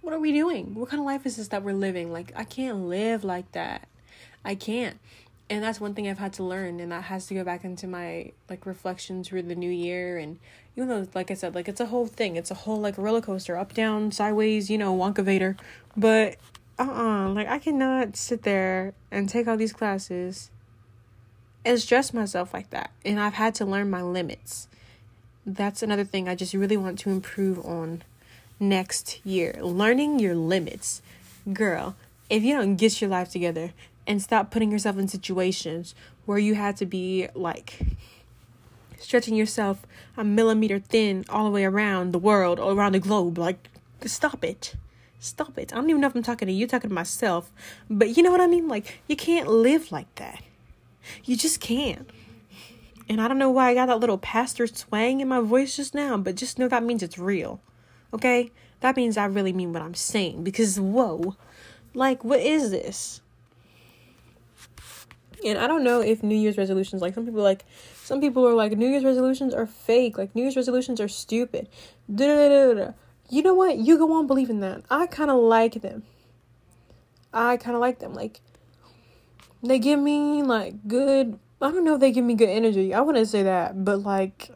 what 0.00 0.14
are 0.14 0.20
we 0.20 0.32
doing? 0.32 0.74
What 0.74 0.88
kind 0.88 1.00
of 1.00 1.06
life 1.06 1.26
is 1.26 1.36
this 1.36 1.48
that 1.48 1.62
we're 1.62 1.74
living? 1.74 2.12
Like, 2.12 2.32
I 2.34 2.44
can't 2.44 2.86
live 2.86 3.24
like 3.24 3.52
that. 3.52 3.88
I 4.44 4.54
can't 4.54 4.98
and 5.52 5.62
that's 5.62 5.78
one 5.78 5.92
thing 5.92 6.08
I've 6.08 6.18
had 6.18 6.32
to 6.34 6.44
learn, 6.44 6.80
and 6.80 6.90
that 6.92 7.04
has 7.04 7.26
to 7.26 7.34
go 7.34 7.44
back 7.44 7.62
into 7.62 7.86
my 7.86 8.32
like 8.48 8.64
reflections 8.64 9.28
through 9.28 9.42
the 9.42 9.54
new 9.54 9.70
year. 9.70 10.16
And 10.16 10.38
even 10.76 10.88
though, 10.88 11.06
like 11.14 11.30
I 11.30 11.34
said, 11.34 11.54
like 11.54 11.68
it's 11.68 11.80
a 11.80 11.86
whole 11.86 12.06
thing, 12.06 12.36
it's 12.36 12.50
a 12.50 12.54
whole 12.54 12.80
like 12.80 12.96
roller 12.96 13.20
coaster, 13.20 13.58
up, 13.58 13.74
down, 13.74 14.12
sideways, 14.12 14.70
you 14.70 14.78
know, 14.78 14.96
Wonkavator. 14.96 15.58
But 15.94 16.36
uh-uh, 16.78 16.84
uh 16.84 17.28
like 17.30 17.48
I 17.48 17.58
cannot 17.58 18.16
sit 18.16 18.42
there 18.42 18.94
and 19.10 19.28
take 19.28 19.46
all 19.46 19.56
these 19.56 19.72
classes 19.72 20.50
and 21.64 21.78
stress 21.78 22.12
myself 22.12 22.52
like 22.52 22.70
that. 22.70 22.90
And 23.04 23.20
I've 23.20 23.34
had 23.34 23.54
to 23.56 23.64
learn 23.64 23.90
my 23.90 24.02
limits. 24.02 24.68
That's 25.46 25.82
another 25.82 26.04
thing 26.04 26.28
I 26.28 26.34
just 26.34 26.54
really 26.54 26.76
want 26.76 26.98
to 27.00 27.10
improve 27.10 27.64
on 27.64 28.02
next 28.58 29.24
year. 29.24 29.58
Learning 29.60 30.18
your 30.18 30.34
limits. 30.34 31.02
Girl, 31.52 31.96
if 32.30 32.42
you 32.42 32.56
don't 32.56 32.76
get 32.76 33.00
your 33.00 33.10
life 33.10 33.30
together, 33.30 33.72
and 34.06 34.20
stop 34.20 34.50
putting 34.50 34.70
yourself 34.70 34.98
in 34.98 35.08
situations 35.08 35.94
where 36.24 36.38
you 36.38 36.54
had 36.54 36.76
to 36.76 36.86
be 36.86 37.28
like 37.34 37.78
stretching 38.98 39.34
yourself 39.34 39.84
a 40.16 40.24
millimeter 40.24 40.78
thin 40.78 41.24
all 41.28 41.44
the 41.44 41.50
way 41.50 41.64
around 41.64 42.12
the 42.12 42.18
world 42.18 42.58
or 42.58 42.72
around 42.72 42.92
the 42.92 43.00
globe. 43.00 43.38
Like, 43.38 43.68
stop 44.06 44.44
it. 44.44 44.74
Stop 45.22 45.56
it. 45.56 45.72
I 45.72 45.76
don't 45.76 45.88
even 45.88 46.00
know 46.00 46.08
if 46.08 46.16
I'm 46.16 46.22
talking 46.24 46.48
to 46.48 46.52
you, 46.52 46.66
talking 46.66 46.90
to 46.90 46.94
myself. 46.94 47.52
But 47.88 48.16
you 48.16 48.24
know 48.24 48.32
what 48.32 48.40
I 48.40 48.48
mean? 48.48 48.66
Like, 48.66 49.00
you 49.06 49.14
can't 49.14 49.46
live 49.46 49.92
like 49.92 50.12
that. 50.16 50.42
You 51.24 51.36
just 51.36 51.60
can't. 51.60 52.10
And 53.08 53.20
I 53.20 53.28
don't 53.28 53.38
know 53.38 53.48
why 53.48 53.70
I 53.70 53.74
got 53.74 53.86
that 53.86 54.00
little 54.00 54.18
pastor 54.18 54.66
swang 54.66 55.20
in 55.20 55.28
my 55.28 55.38
voice 55.38 55.76
just 55.76 55.94
now, 55.94 56.16
but 56.16 56.34
just 56.34 56.58
know 56.58 56.66
that 56.66 56.82
means 56.82 57.04
it's 57.04 57.18
real. 57.18 57.60
Okay? 58.12 58.50
That 58.80 58.96
means 58.96 59.16
I 59.16 59.26
really 59.26 59.52
mean 59.52 59.72
what 59.72 59.80
I'm 59.80 59.94
saying. 59.94 60.42
Because, 60.42 60.80
whoa. 60.80 61.36
Like, 61.94 62.24
what 62.24 62.40
is 62.40 62.72
this? 62.72 63.20
And 65.46 65.56
I 65.56 65.68
don't 65.68 65.84
know 65.84 66.00
if 66.00 66.24
New 66.24 66.34
Year's 66.34 66.58
resolutions, 66.58 67.00
like 67.00 67.14
some 67.14 67.26
people 67.26 67.42
like, 67.42 67.64
some 68.02 68.20
people 68.20 68.44
are 68.48 68.54
like, 68.54 68.72
New 68.72 68.88
Year's 68.88 69.04
resolutions 69.04 69.54
are 69.54 69.66
fake. 69.66 70.18
Like, 70.18 70.34
New 70.34 70.42
Year's 70.42 70.56
resolutions 70.56 71.00
are 71.00 71.06
stupid. 71.06 71.68
Da-da-da-da-da. 72.12 72.94
You 73.32 73.42
know 73.42 73.54
what? 73.54 73.78
You 73.78 73.96
go 73.96 74.12
on 74.12 74.26
believing 74.26 74.60
that. 74.60 74.82
I 74.90 75.06
kind 75.06 75.30
of 75.30 75.38
like 75.38 75.80
them. 75.80 76.02
I 77.32 77.56
kind 77.56 77.74
of 77.74 77.80
like 77.80 77.98
them. 77.98 78.12
Like, 78.12 78.42
they 79.62 79.78
give 79.78 79.98
me, 79.98 80.42
like, 80.42 80.86
good, 80.86 81.38
I 81.62 81.70
don't 81.70 81.82
know 81.82 81.94
if 81.94 82.00
they 82.00 82.12
give 82.12 82.26
me 82.26 82.34
good 82.34 82.50
energy. 82.50 82.92
I 82.92 83.00
wouldn't 83.00 83.26
say 83.26 83.42
that. 83.42 83.86
But, 83.86 84.02
like, 84.02 84.50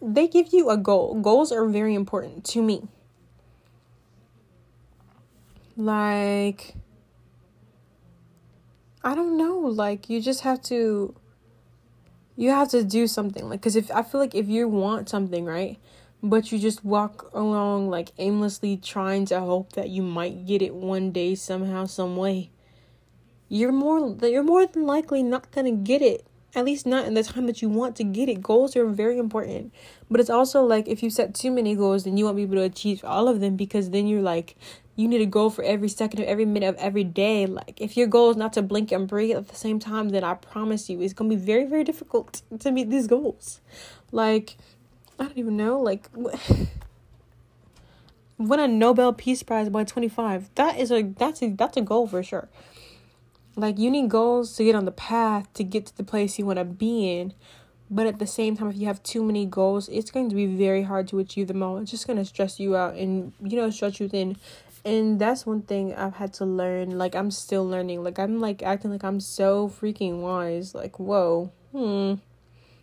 they 0.00 0.26
give 0.26 0.54
you 0.54 0.70
a 0.70 0.78
goal. 0.78 1.20
Goals 1.20 1.52
are 1.52 1.66
very 1.66 1.94
important 1.94 2.46
to 2.46 2.62
me. 2.62 2.88
Like, 5.76 6.76
I 9.04 9.14
don't 9.14 9.36
know, 9.36 9.58
like 9.58 10.08
you 10.08 10.22
just 10.22 10.40
have 10.42 10.62
to 10.62 11.14
you 12.36 12.50
have 12.50 12.70
to 12.70 12.82
do 12.82 13.06
something 13.06 13.48
like 13.50 13.60
cuz 13.60 13.76
if 13.76 13.90
I 13.90 14.02
feel 14.02 14.20
like 14.20 14.34
if 14.34 14.48
you 14.48 14.66
want 14.66 15.10
something, 15.10 15.44
right? 15.44 15.78
But 16.24 16.50
you 16.50 16.58
just 16.58 16.82
walk 16.82 17.30
along 17.34 17.90
like 17.90 18.12
aimlessly 18.16 18.78
trying 18.78 19.26
to 19.26 19.40
hope 19.40 19.74
that 19.74 19.90
you 19.90 20.00
might 20.00 20.46
get 20.46 20.62
it 20.62 20.74
one 20.74 21.12
day 21.12 21.34
somehow 21.34 21.84
some 21.84 22.16
way. 22.16 22.50
You're 23.50 23.72
more 23.72 24.16
you're 24.22 24.42
more 24.42 24.66
than 24.66 24.86
likely 24.86 25.22
not 25.22 25.50
going 25.50 25.66
to 25.66 25.82
get 25.82 26.00
it. 26.00 26.26
At 26.54 26.64
least 26.64 26.86
not 26.86 27.04
in 27.04 27.12
the 27.12 27.24
time 27.24 27.44
that 27.46 27.60
you 27.60 27.68
want 27.68 27.94
to 27.96 28.04
get 28.04 28.30
it. 28.30 28.40
Goals 28.40 28.74
are 28.74 28.86
very 28.86 29.18
important. 29.18 29.74
But 30.10 30.18
it's 30.18 30.30
also 30.30 30.64
like 30.64 30.88
if 30.88 31.02
you 31.02 31.10
set 31.10 31.34
too 31.34 31.50
many 31.50 31.74
goals, 31.74 32.04
then 32.04 32.16
you 32.16 32.24
won't 32.24 32.38
be 32.38 32.44
able 32.44 32.54
to 32.54 32.62
achieve 32.62 33.04
all 33.04 33.28
of 33.28 33.40
them 33.40 33.56
because 33.56 33.90
then 33.90 34.06
you're 34.06 34.22
like 34.22 34.56
you 34.96 35.08
need 35.08 35.20
a 35.20 35.26
goal 35.26 35.50
for 35.50 35.64
every 35.64 35.88
second 35.88 36.20
of 36.20 36.26
every 36.26 36.44
minute 36.44 36.68
of 36.68 36.76
every 36.76 37.04
day. 37.04 37.46
Like, 37.46 37.80
if 37.80 37.96
your 37.96 38.06
goal 38.06 38.30
is 38.30 38.36
not 38.36 38.52
to 38.54 38.62
blink 38.62 38.92
and 38.92 39.08
breathe 39.08 39.36
at 39.36 39.48
the 39.48 39.56
same 39.56 39.78
time, 39.78 40.10
then 40.10 40.22
I 40.24 40.34
promise 40.34 40.88
you, 40.88 41.00
it's 41.00 41.12
gonna 41.12 41.30
be 41.30 41.36
very, 41.36 41.64
very 41.64 41.84
difficult 41.84 42.42
to 42.60 42.70
meet 42.70 42.90
these 42.90 43.06
goals. 43.06 43.60
Like, 44.12 44.56
I 45.18 45.24
don't 45.24 45.38
even 45.38 45.56
know. 45.56 45.80
Like, 45.80 46.08
win 48.38 48.60
a 48.60 48.68
Nobel 48.68 49.12
Peace 49.12 49.42
Prize 49.42 49.68
by 49.68 49.84
twenty 49.84 50.08
five. 50.08 50.50
That 50.54 50.78
is 50.78 50.90
a 50.90 51.02
that's 51.02 51.42
a 51.42 51.50
that's 51.50 51.76
a 51.76 51.80
goal 51.80 52.06
for 52.06 52.22
sure. 52.22 52.48
Like, 53.56 53.78
you 53.78 53.90
need 53.90 54.10
goals 54.10 54.56
to 54.56 54.64
get 54.64 54.74
on 54.74 54.84
the 54.84 54.90
path 54.90 55.52
to 55.54 55.62
get 55.62 55.86
to 55.86 55.96
the 55.96 56.02
place 56.02 56.38
you 56.38 56.46
want 56.46 56.58
to 56.58 56.64
be 56.64 57.08
in. 57.08 57.34
But 57.90 58.06
at 58.06 58.18
the 58.18 58.26
same 58.26 58.56
time, 58.56 58.68
if 58.70 58.76
you 58.76 58.86
have 58.86 59.02
too 59.02 59.22
many 59.22 59.46
goals, 59.46 59.88
it's 59.88 60.10
going 60.10 60.28
to 60.30 60.34
be 60.34 60.46
very 60.46 60.82
hard 60.82 61.06
to 61.08 61.18
achieve 61.20 61.48
them 61.48 61.62
all. 61.62 61.76
It's 61.78 61.90
just 61.90 62.06
going 62.06 62.18
to 62.18 62.24
stress 62.24 62.58
you 62.58 62.74
out 62.74 62.94
and, 62.94 63.32
you 63.40 63.56
know, 63.56 63.70
stretch 63.70 64.00
you 64.00 64.08
thin. 64.08 64.36
And 64.84 65.20
that's 65.20 65.46
one 65.46 65.62
thing 65.62 65.94
I've 65.94 66.16
had 66.16 66.32
to 66.34 66.44
learn. 66.44 66.98
Like, 66.98 67.14
I'm 67.14 67.30
still 67.30 67.66
learning. 67.66 68.02
Like, 68.02 68.18
I'm 68.18 68.40
like 68.40 68.62
acting 68.62 68.90
like 68.90 69.04
I'm 69.04 69.20
so 69.20 69.68
freaking 69.68 70.20
wise. 70.20 70.74
Like, 70.74 70.98
whoa. 70.98 71.52
Hmm. 71.72 72.14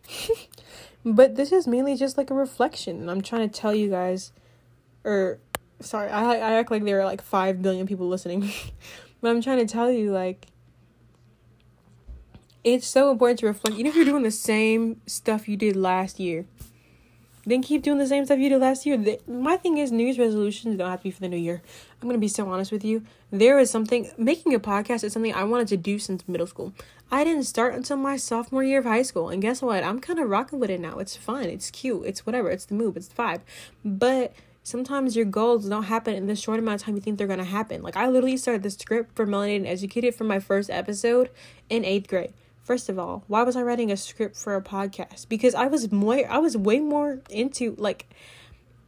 but 1.05 1.35
this 1.35 1.51
is 1.51 1.67
mainly 1.67 1.95
just 1.95 2.17
like 2.17 2.29
a 2.29 2.33
reflection. 2.33 3.01
And 3.01 3.11
I'm 3.11 3.21
trying 3.21 3.49
to 3.49 3.59
tell 3.59 3.73
you 3.73 3.89
guys, 3.89 4.31
or 5.03 5.39
sorry, 5.79 6.09
I, 6.09 6.35
I 6.35 6.53
act 6.53 6.71
like 6.71 6.83
there 6.83 7.01
are 7.01 7.05
like 7.05 7.21
5 7.21 7.61
billion 7.61 7.87
people 7.87 8.07
listening. 8.07 8.51
but 9.21 9.29
I'm 9.29 9.41
trying 9.41 9.59
to 9.59 9.65
tell 9.65 9.91
you, 9.91 10.11
like, 10.11 10.47
it's 12.63 12.87
so 12.87 13.11
important 13.11 13.39
to 13.39 13.47
reflect. 13.47 13.75
Even 13.75 13.87
if 13.87 13.95
you're 13.95 14.05
doing 14.05 14.23
the 14.23 14.31
same 14.31 15.01
stuff 15.07 15.47
you 15.47 15.57
did 15.57 15.75
last 15.75 16.19
year, 16.19 16.45
then 17.45 17.61
keep 17.61 17.81
doing 17.81 17.97
the 17.97 18.07
same 18.07 18.25
stuff 18.25 18.39
you 18.39 18.49
did 18.49 18.61
last 18.61 18.85
year. 18.85 18.97
The, 18.97 19.19
my 19.27 19.57
thing 19.57 19.77
is, 19.77 19.91
New 19.91 20.03
Year's 20.03 20.19
resolutions 20.19 20.77
don't 20.77 20.89
have 20.89 20.99
to 20.99 21.03
be 21.03 21.11
for 21.11 21.21
the 21.21 21.29
new 21.29 21.37
year. 21.37 21.61
I'm 22.01 22.07
gonna 22.07 22.19
be 22.19 22.27
so 22.27 22.49
honest 22.49 22.71
with 22.71 22.83
you. 22.83 23.03
There 23.31 23.59
is 23.59 23.69
something 23.69 24.09
making 24.17 24.53
a 24.53 24.59
podcast 24.59 25.03
is 25.03 25.13
something 25.13 25.33
I 25.33 25.43
wanted 25.43 25.67
to 25.69 25.77
do 25.77 25.99
since 25.99 26.27
middle 26.27 26.47
school. 26.47 26.73
I 27.11 27.23
didn't 27.23 27.43
start 27.43 27.73
until 27.73 27.97
my 27.97 28.17
sophomore 28.17 28.63
year 28.63 28.79
of 28.79 28.85
high 28.85 29.01
school, 29.01 29.29
and 29.29 29.41
guess 29.41 29.61
what? 29.61 29.83
I'm 29.83 29.99
kind 29.99 30.19
of 30.19 30.29
rocking 30.29 30.59
with 30.59 30.69
it 30.69 30.79
now. 30.79 30.99
It's 30.99 31.15
fun. 31.15 31.45
It's 31.45 31.71
cute. 31.71 32.03
It's 32.05 32.25
whatever. 32.25 32.49
It's 32.49 32.65
the 32.65 32.75
move. 32.75 32.95
It's 32.95 33.07
the 33.07 33.15
vibe. 33.15 33.41
But 33.83 34.33
sometimes 34.63 35.15
your 35.15 35.25
goals 35.25 35.67
don't 35.67 35.83
happen 35.83 36.15
in 36.15 36.27
the 36.27 36.35
short 36.35 36.59
amount 36.59 36.81
of 36.81 36.85
time 36.85 36.95
you 36.95 37.01
think 37.01 37.17
they're 37.17 37.27
gonna 37.27 37.43
happen. 37.43 37.81
Like 37.81 37.97
I 37.97 38.07
literally 38.07 38.37
started 38.37 38.63
the 38.63 38.69
script 38.69 39.15
for 39.15 39.25
Melanated 39.25 39.65
Educated 39.65 40.15
for 40.15 40.23
my 40.23 40.39
first 40.39 40.69
episode 40.69 41.29
in 41.69 41.83
eighth 41.83 42.07
grade. 42.07 42.33
First 42.63 42.89
of 42.89 42.99
all, 42.99 43.23
why 43.27 43.43
was 43.43 43.55
I 43.55 43.63
writing 43.63 43.91
a 43.91 43.97
script 43.97 44.35
for 44.37 44.55
a 44.55 44.61
podcast? 44.61 45.27
Because 45.29 45.55
I 45.55 45.67
was 45.67 45.91
more 45.91 46.29
I 46.29 46.37
was 46.37 46.55
way 46.55 46.79
more 46.79 47.19
into 47.29 47.75
like 47.77 48.13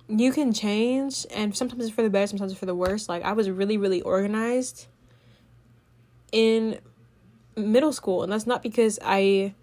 you 0.08 0.32
can 0.32 0.54
change 0.54 1.26
and 1.34 1.56
sometimes 1.56 1.86
it's 1.86 1.94
for 1.94 2.04
the 2.04 2.10
better, 2.10 2.28
sometimes 2.28 2.52
it's 2.52 2.60
for 2.60 2.66
the 2.66 2.76
worse. 2.76 3.10
Like 3.10 3.24
I 3.24 3.34
was 3.34 3.50
really, 3.50 3.78
really 3.78 4.02
organized 4.02 4.88
in 6.32 6.80
middle 7.56 7.94
school 7.94 8.24
and 8.24 8.32
that's 8.32 8.48
not 8.48 8.64
because 8.64 9.00
I 9.04 9.54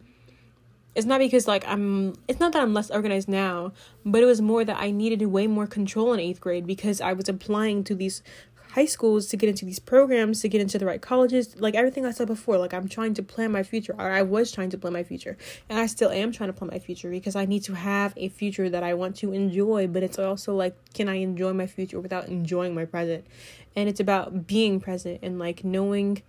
it's 0.94 1.06
not 1.06 1.18
because 1.20 1.46
like 1.46 1.64
I'm 1.66 2.14
it's 2.26 2.40
not 2.40 2.52
that 2.52 2.62
I'm 2.62 2.74
less 2.74 2.90
organized 2.90 3.28
now, 3.28 3.72
but 4.04 4.22
it 4.22 4.26
was 4.26 4.40
more 4.40 4.64
that 4.64 4.76
I 4.78 4.90
needed 4.90 5.22
way 5.22 5.46
more 5.46 5.66
control 5.66 6.12
in 6.12 6.20
8th 6.20 6.40
grade 6.40 6.66
because 6.66 7.00
I 7.00 7.12
was 7.12 7.28
applying 7.28 7.84
to 7.84 7.94
these 7.94 8.22
high 8.72 8.84
schools 8.84 9.26
to 9.26 9.36
get 9.36 9.48
into 9.48 9.64
these 9.64 9.78
programs, 9.78 10.40
to 10.42 10.48
get 10.48 10.60
into 10.60 10.78
the 10.78 10.86
right 10.86 11.00
colleges, 11.00 11.60
like 11.60 11.74
everything 11.74 12.06
I 12.06 12.12
said 12.12 12.28
before, 12.28 12.56
like 12.56 12.72
I'm 12.72 12.88
trying 12.88 13.14
to 13.14 13.22
plan 13.22 13.50
my 13.50 13.62
future, 13.62 13.94
or 13.98 14.10
I 14.10 14.22
was 14.22 14.52
trying 14.52 14.70
to 14.70 14.78
plan 14.78 14.92
my 14.92 15.02
future, 15.02 15.36
and 15.68 15.78
I 15.78 15.86
still 15.86 16.10
am 16.10 16.32
trying 16.32 16.48
to 16.48 16.52
plan 16.52 16.70
my 16.70 16.78
future 16.78 17.10
because 17.10 17.34
I 17.34 17.46
need 17.46 17.64
to 17.64 17.74
have 17.74 18.14
a 18.16 18.28
future 18.28 18.68
that 18.68 18.82
I 18.82 18.94
want 18.94 19.16
to 19.16 19.32
enjoy, 19.32 19.88
but 19.88 20.02
it's 20.02 20.18
also 20.18 20.54
like, 20.54 20.76
can 20.94 21.08
I 21.08 21.16
enjoy 21.16 21.52
my 21.52 21.66
future 21.66 22.00
without 22.00 22.28
enjoying 22.28 22.74
my 22.74 22.84
present? 22.84 23.26
And 23.74 23.88
it's 23.88 24.00
about 24.00 24.46
being 24.46 24.80
present 24.80 25.20
and 25.22 25.38
like 25.38 25.64
knowing 25.64 26.22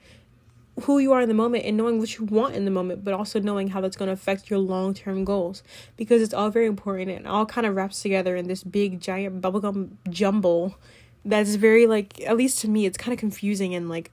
who 0.83 0.99
you 0.99 1.11
are 1.11 1.21
in 1.21 1.27
the 1.27 1.35
moment 1.35 1.65
and 1.65 1.75
knowing 1.77 1.99
what 1.99 2.17
you 2.17 2.25
want 2.25 2.55
in 2.55 2.65
the 2.65 2.71
moment, 2.71 3.03
but 3.03 3.13
also 3.13 3.39
knowing 3.39 3.67
how 3.67 3.81
that's 3.81 3.97
going 3.97 4.07
to 4.07 4.13
affect 4.13 4.49
your 4.49 4.57
long 4.57 4.93
term 4.93 5.25
goals 5.25 5.63
because 5.97 6.21
it's 6.21 6.33
all 6.33 6.49
very 6.49 6.65
important 6.65 7.11
and 7.11 7.27
all 7.27 7.45
kind 7.45 7.67
of 7.67 7.75
wraps 7.75 8.01
together 8.01 8.35
in 8.35 8.47
this 8.47 8.63
big 8.63 8.99
giant 8.99 9.41
bubblegum 9.41 9.91
jumble 10.09 10.75
that's 11.23 11.55
very 11.55 11.85
like 11.87 12.19
at 12.21 12.37
least 12.37 12.59
to 12.59 12.67
me 12.67 12.85
it's 12.85 12.97
kind 12.97 13.13
of 13.13 13.19
confusing 13.19 13.75
and 13.75 13.89
like 13.89 14.11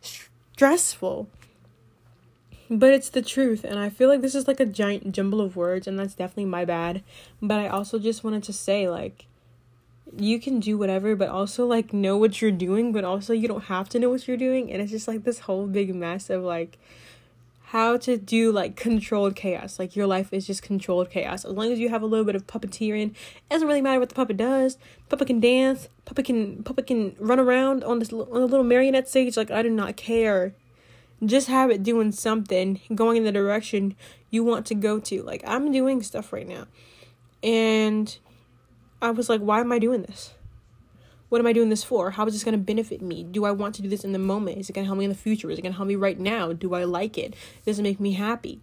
stressful. 0.00 1.28
But 2.72 2.92
it's 2.92 3.08
the 3.08 3.22
truth 3.22 3.64
and 3.64 3.78
i 3.78 3.88
feel 3.88 4.08
like 4.08 4.20
this 4.20 4.34
is 4.34 4.46
like 4.46 4.60
a 4.60 4.66
giant 4.66 5.12
jumble 5.12 5.40
of 5.40 5.56
words 5.56 5.86
and 5.86 5.98
that's 5.98 6.14
definitely 6.14 6.46
my 6.46 6.64
bad. 6.64 7.02
But 7.42 7.60
i 7.60 7.68
also 7.68 7.98
just 7.98 8.24
wanted 8.24 8.42
to 8.44 8.52
say 8.52 8.88
like 8.88 9.26
you 10.16 10.40
can 10.40 10.58
do 10.60 10.76
whatever 10.76 11.14
but 11.14 11.28
also 11.28 11.66
like 11.66 11.92
know 11.92 12.16
what 12.16 12.42
you're 12.42 12.50
doing 12.50 12.92
but 12.92 13.04
also 13.04 13.32
you 13.32 13.46
don't 13.46 13.64
have 13.64 13.88
to 13.88 13.98
know 13.98 14.10
what 14.10 14.26
you're 14.26 14.36
doing 14.36 14.70
and 14.72 14.82
it's 14.82 14.90
just 14.90 15.06
like 15.06 15.22
this 15.24 15.40
whole 15.40 15.66
big 15.66 15.94
mess 15.94 16.30
of 16.30 16.42
like 16.42 16.78
how 17.70 17.96
to 17.96 18.16
do 18.16 18.50
like 18.50 18.74
controlled 18.74 19.36
chaos. 19.36 19.78
Like 19.78 19.94
your 19.94 20.08
life 20.08 20.32
is 20.32 20.44
just 20.44 20.60
controlled 20.60 21.08
chaos. 21.08 21.44
As 21.44 21.52
long 21.52 21.70
as 21.70 21.78
you 21.78 21.88
have 21.88 22.02
a 22.02 22.06
little 22.06 22.24
bit 22.24 22.34
of 22.34 22.44
puppeteering, 22.48 23.10
it 23.10 23.48
doesn't 23.48 23.68
really 23.68 23.80
matter 23.80 24.00
what 24.00 24.08
the 24.08 24.14
puppet 24.16 24.36
does. 24.36 24.76
Puppet 25.08 25.28
can 25.28 25.38
dance. 25.38 25.88
Puppet 26.04 26.24
can 26.24 26.64
puppet 26.64 26.88
can 26.88 27.14
run 27.20 27.38
around 27.38 27.84
on 27.84 28.00
this 28.00 28.12
on 28.12 28.42
a 28.42 28.46
little 28.46 28.64
marionette 28.64 29.08
stage. 29.08 29.36
Like 29.36 29.52
I 29.52 29.62
do 29.62 29.70
not 29.70 29.96
care. 29.96 30.52
Just 31.24 31.46
have 31.46 31.70
it 31.70 31.84
doing 31.84 32.10
something, 32.10 32.80
going 32.92 33.18
in 33.18 33.24
the 33.24 33.30
direction 33.30 33.94
you 34.30 34.42
want 34.42 34.66
to 34.66 34.74
go 34.74 34.98
to. 34.98 35.22
Like 35.22 35.44
I'm 35.46 35.70
doing 35.70 36.02
stuff 36.02 36.32
right 36.32 36.48
now, 36.48 36.66
and 37.40 38.18
I 39.00 39.12
was 39.12 39.28
like, 39.28 39.42
why 39.42 39.60
am 39.60 39.70
I 39.70 39.78
doing 39.78 40.02
this? 40.02 40.34
What 41.30 41.38
am 41.38 41.46
I 41.46 41.52
doing 41.52 41.70
this 41.70 41.84
for? 41.84 42.10
How 42.10 42.26
is 42.26 42.34
this 42.34 42.44
going 42.44 42.58
to 42.58 42.58
benefit 42.58 43.00
me? 43.00 43.22
Do 43.22 43.44
I 43.44 43.52
want 43.52 43.76
to 43.76 43.82
do 43.82 43.88
this 43.88 44.04
in 44.04 44.12
the 44.12 44.18
moment? 44.18 44.58
Is 44.58 44.68
it 44.68 44.74
going 44.74 44.84
to 44.84 44.86
help 44.86 44.98
me 44.98 45.04
in 45.04 45.10
the 45.10 45.16
future? 45.16 45.48
Is 45.48 45.58
it 45.58 45.62
going 45.62 45.72
to 45.72 45.76
help 45.76 45.88
me 45.88 45.94
right 45.94 46.18
now? 46.18 46.52
Do 46.52 46.74
I 46.74 46.84
like 46.84 47.16
it? 47.16 47.34
Does 47.64 47.78
it 47.78 47.82
make 47.82 48.00
me 48.00 48.12
happy? 48.12 48.60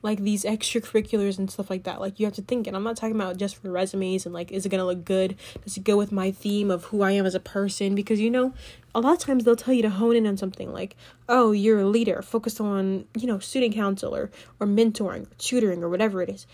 Like 0.00 0.20
these 0.20 0.44
extracurriculars 0.44 1.38
and 1.38 1.50
stuff 1.50 1.70
like 1.70 1.82
that. 1.84 2.00
Like 2.00 2.20
you 2.20 2.26
have 2.26 2.34
to 2.36 2.42
think, 2.42 2.68
and 2.68 2.76
I'm 2.76 2.84
not 2.84 2.96
talking 2.96 3.16
about 3.16 3.36
just 3.36 3.56
for 3.56 3.68
resumes 3.68 4.26
and 4.26 4.34
like, 4.34 4.52
is 4.52 4.64
it 4.64 4.68
going 4.68 4.78
to 4.78 4.84
look 4.84 5.04
good? 5.04 5.36
Does 5.64 5.76
it 5.76 5.82
go 5.82 5.96
with 5.96 6.12
my 6.12 6.30
theme 6.30 6.70
of 6.70 6.84
who 6.84 7.02
I 7.02 7.10
am 7.12 7.26
as 7.26 7.34
a 7.34 7.40
person? 7.40 7.96
Because 7.96 8.20
you 8.20 8.30
know, 8.30 8.54
a 8.94 9.00
lot 9.00 9.14
of 9.14 9.18
times 9.18 9.42
they'll 9.42 9.56
tell 9.56 9.74
you 9.74 9.82
to 9.82 9.90
hone 9.90 10.14
in 10.14 10.26
on 10.26 10.36
something 10.36 10.72
like, 10.72 10.94
oh, 11.28 11.50
you're 11.50 11.80
a 11.80 11.86
leader, 11.86 12.22
focus 12.22 12.60
on, 12.60 13.06
you 13.16 13.26
know, 13.26 13.40
student 13.40 13.74
council 13.74 14.14
or, 14.14 14.30
or 14.60 14.68
mentoring 14.68 15.22
or 15.22 15.34
tutoring 15.38 15.82
or 15.82 15.88
whatever 15.88 16.22
it 16.22 16.28
is 16.28 16.46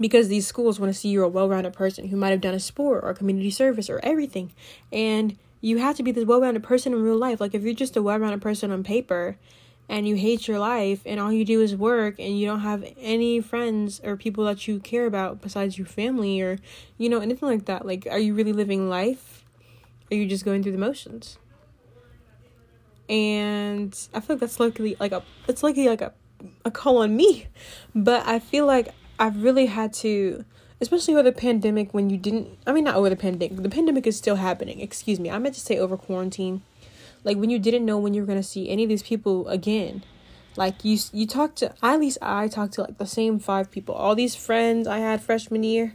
because 0.00 0.28
these 0.28 0.46
schools 0.46 0.78
want 0.78 0.92
to 0.92 0.98
see 0.98 1.08
you're 1.08 1.24
a 1.24 1.28
well-rounded 1.28 1.72
person 1.72 2.08
who 2.08 2.16
might 2.16 2.30
have 2.30 2.40
done 2.40 2.54
a 2.54 2.60
sport 2.60 3.02
or 3.04 3.14
community 3.14 3.50
service 3.50 3.90
or 3.90 4.00
everything. 4.02 4.52
And 4.92 5.36
you 5.60 5.78
have 5.78 5.96
to 5.96 6.02
be 6.02 6.12
this 6.12 6.24
well-rounded 6.24 6.62
person 6.62 6.92
in 6.92 7.02
real 7.02 7.16
life. 7.16 7.40
Like 7.40 7.54
if 7.54 7.62
you're 7.62 7.74
just 7.74 7.96
a 7.96 8.02
well-rounded 8.02 8.40
person 8.40 8.70
on 8.70 8.84
paper 8.84 9.36
and 9.88 10.06
you 10.06 10.16
hate 10.16 10.46
your 10.46 10.58
life 10.58 11.00
and 11.06 11.18
all 11.18 11.32
you 11.32 11.44
do 11.44 11.60
is 11.60 11.74
work 11.74 12.16
and 12.18 12.38
you 12.38 12.46
don't 12.46 12.60
have 12.60 12.84
any 12.98 13.40
friends 13.40 14.00
or 14.04 14.16
people 14.16 14.44
that 14.44 14.68
you 14.68 14.78
care 14.80 15.06
about 15.06 15.40
besides 15.40 15.78
your 15.78 15.86
family 15.86 16.40
or 16.40 16.58
you 16.98 17.08
know 17.08 17.20
anything 17.20 17.48
like 17.48 17.64
that 17.64 17.86
like 17.86 18.06
are 18.10 18.18
you 18.18 18.34
really 18.34 18.52
living 18.52 18.88
life? 18.88 19.44
Or 20.10 20.14
are 20.14 20.20
you 20.20 20.26
just 20.26 20.44
going 20.44 20.62
through 20.62 20.72
the 20.72 20.78
motions? 20.78 21.38
And 23.08 23.98
i 24.12 24.20
feel 24.20 24.36
like 24.36 24.40
that's 24.40 24.60
likely 24.60 24.94
like 25.00 25.12
a 25.12 25.22
it's 25.48 25.62
likely 25.62 25.88
like 25.88 26.02
a 26.02 26.12
a 26.64 26.70
call 26.70 26.98
on 26.98 27.16
me. 27.16 27.46
But 27.94 28.26
i 28.26 28.38
feel 28.38 28.66
like 28.66 28.88
I've 29.18 29.42
really 29.42 29.66
had 29.66 29.92
to, 29.94 30.44
especially 30.80 31.14
over 31.14 31.22
the 31.22 31.32
pandemic 31.32 31.92
when 31.92 32.10
you 32.10 32.16
didn't, 32.16 32.58
I 32.66 32.72
mean, 32.72 32.84
not 32.84 32.96
over 32.96 33.08
the 33.08 33.16
pandemic, 33.16 33.62
the 33.62 33.68
pandemic 33.68 34.06
is 34.06 34.16
still 34.16 34.36
happening. 34.36 34.80
Excuse 34.80 35.18
me. 35.18 35.30
I 35.30 35.38
meant 35.38 35.54
to 35.54 35.60
say 35.60 35.78
over 35.78 35.96
quarantine. 35.96 36.62
Like 37.24 37.36
when 37.36 37.50
you 37.50 37.58
didn't 37.58 37.84
know 37.84 37.98
when 37.98 38.14
you 38.14 38.22
were 38.22 38.26
going 38.26 38.38
to 38.38 38.46
see 38.46 38.68
any 38.68 38.84
of 38.84 38.88
these 38.88 39.02
people 39.02 39.48
again. 39.48 40.04
Like 40.56 40.84
you, 40.84 40.98
you 41.12 41.26
talked 41.26 41.58
to, 41.58 41.74
at 41.82 42.00
least 42.00 42.18
I 42.20 42.48
talked 42.48 42.74
to 42.74 42.82
like 42.82 42.98
the 42.98 43.06
same 43.06 43.38
five 43.38 43.70
people. 43.70 43.94
All 43.94 44.14
these 44.14 44.34
friends 44.34 44.88
I 44.88 44.98
had 44.98 45.22
freshman 45.22 45.62
year 45.62 45.94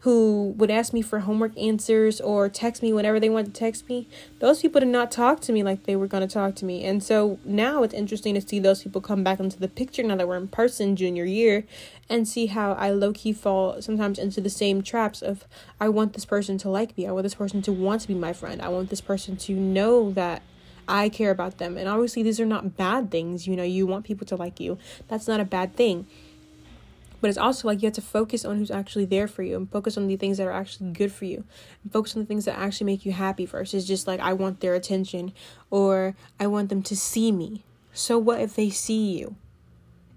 who 0.00 0.54
would 0.56 0.70
ask 0.70 0.94
me 0.94 1.02
for 1.02 1.20
homework 1.20 1.56
answers 1.58 2.22
or 2.22 2.48
text 2.48 2.82
me 2.82 2.90
whenever 2.90 3.20
they 3.20 3.28
wanted 3.28 3.54
to 3.54 3.58
text 3.58 3.86
me, 3.86 4.08
those 4.38 4.62
people 4.62 4.80
did 4.80 4.88
not 4.88 5.10
talk 5.10 5.40
to 5.40 5.52
me 5.52 5.62
like 5.62 5.84
they 5.84 5.94
were 5.94 6.06
going 6.06 6.26
to 6.26 6.32
talk 6.32 6.54
to 6.54 6.64
me. 6.64 6.84
And 6.84 7.02
so 7.02 7.38
now 7.44 7.82
it's 7.82 7.92
interesting 7.92 8.34
to 8.34 8.40
see 8.40 8.58
those 8.58 8.82
people 8.82 9.02
come 9.02 9.22
back 9.22 9.40
into 9.40 9.58
the 9.58 9.68
picture 9.68 10.02
now 10.02 10.16
that 10.16 10.26
we're 10.26 10.38
in 10.38 10.48
person 10.48 10.96
junior 10.96 11.26
year 11.26 11.66
and 12.08 12.26
see 12.26 12.46
how 12.46 12.72
I 12.72 12.90
low 12.90 13.12
key 13.12 13.34
fall 13.34 13.82
sometimes 13.82 14.18
into 14.18 14.40
the 14.40 14.48
same 14.48 14.82
traps 14.82 15.20
of 15.20 15.44
I 15.78 15.90
want 15.90 16.14
this 16.14 16.24
person 16.24 16.56
to 16.58 16.70
like 16.70 16.96
me. 16.96 17.06
I 17.06 17.12
want 17.12 17.24
this 17.24 17.34
person 17.34 17.60
to 17.62 17.72
want 17.72 18.00
to 18.02 18.08
be 18.08 18.14
my 18.14 18.32
friend. 18.32 18.62
I 18.62 18.68
want 18.68 18.88
this 18.88 19.02
person 19.02 19.36
to 19.36 19.52
know 19.52 20.10
that 20.12 20.40
I 20.88 21.10
care 21.10 21.30
about 21.30 21.58
them. 21.58 21.76
And 21.76 21.88
obviously, 21.88 22.22
these 22.22 22.40
are 22.40 22.46
not 22.46 22.76
bad 22.76 23.10
things. 23.10 23.46
You 23.46 23.54
know, 23.54 23.62
you 23.62 23.86
want 23.86 24.06
people 24.06 24.26
to 24.28 24.36
like 24.36 24.58
you. 24.58 24.78
That's 25.08 25.28
not 25.28 25.40
a 25.40 25.44
bad 25.44 25.76
thing 25.76 26.06
but 27.20 27.28
it's 27.28 27.38
also 27.38 27.68
like 27.68 27.82
you 27.82 27.86
have 27.86 27.94
to 27.94 28.02
focus 28.02 28.44
on 28.44 28.58
who's 28.58 28.70
actually 28.70 29.04
there 29.04 29.28
for 29.28 29.42
you 29.42 29.56
and 29.56 29.70
focus 29.70 29.96
on 29.96 30.06
the 30.06 30.16
things 30.16 30.38
that 30.38 30.46
are 30.46 30.52
actually 30.52 30.92
good 30.92 31.12
for 31.12 31.24
you. 31.24 31.44
And 31.82 31.92
focus 31.92 32.16
on 32.16 32.22
the 32.22 32.26
things 32.26 32.44
that 32.46 32.58
actually 32.58 32.86
make 32.86 33.04
you 33.04 33.12
happy 33.12 33.46
versus 33.46 33.86
just 33.86 34.06
like 34.06 34.20
i 34.20 34.32
want 34.32 34.60
their 34.60 34.74
attention 34.74 35.32
or 35.70 36.14
i 36.38 36.46
want 36.46 36.68
them 36.68 36.82
to 36.82 36.96
see 36.96 37.32
me. 37.32 37.64
So 37.92 38.18
what 38.18 38.40
if 38.40 38.54
they 38.54 38.70
see 38.70 39.18
you? 39.18 39.36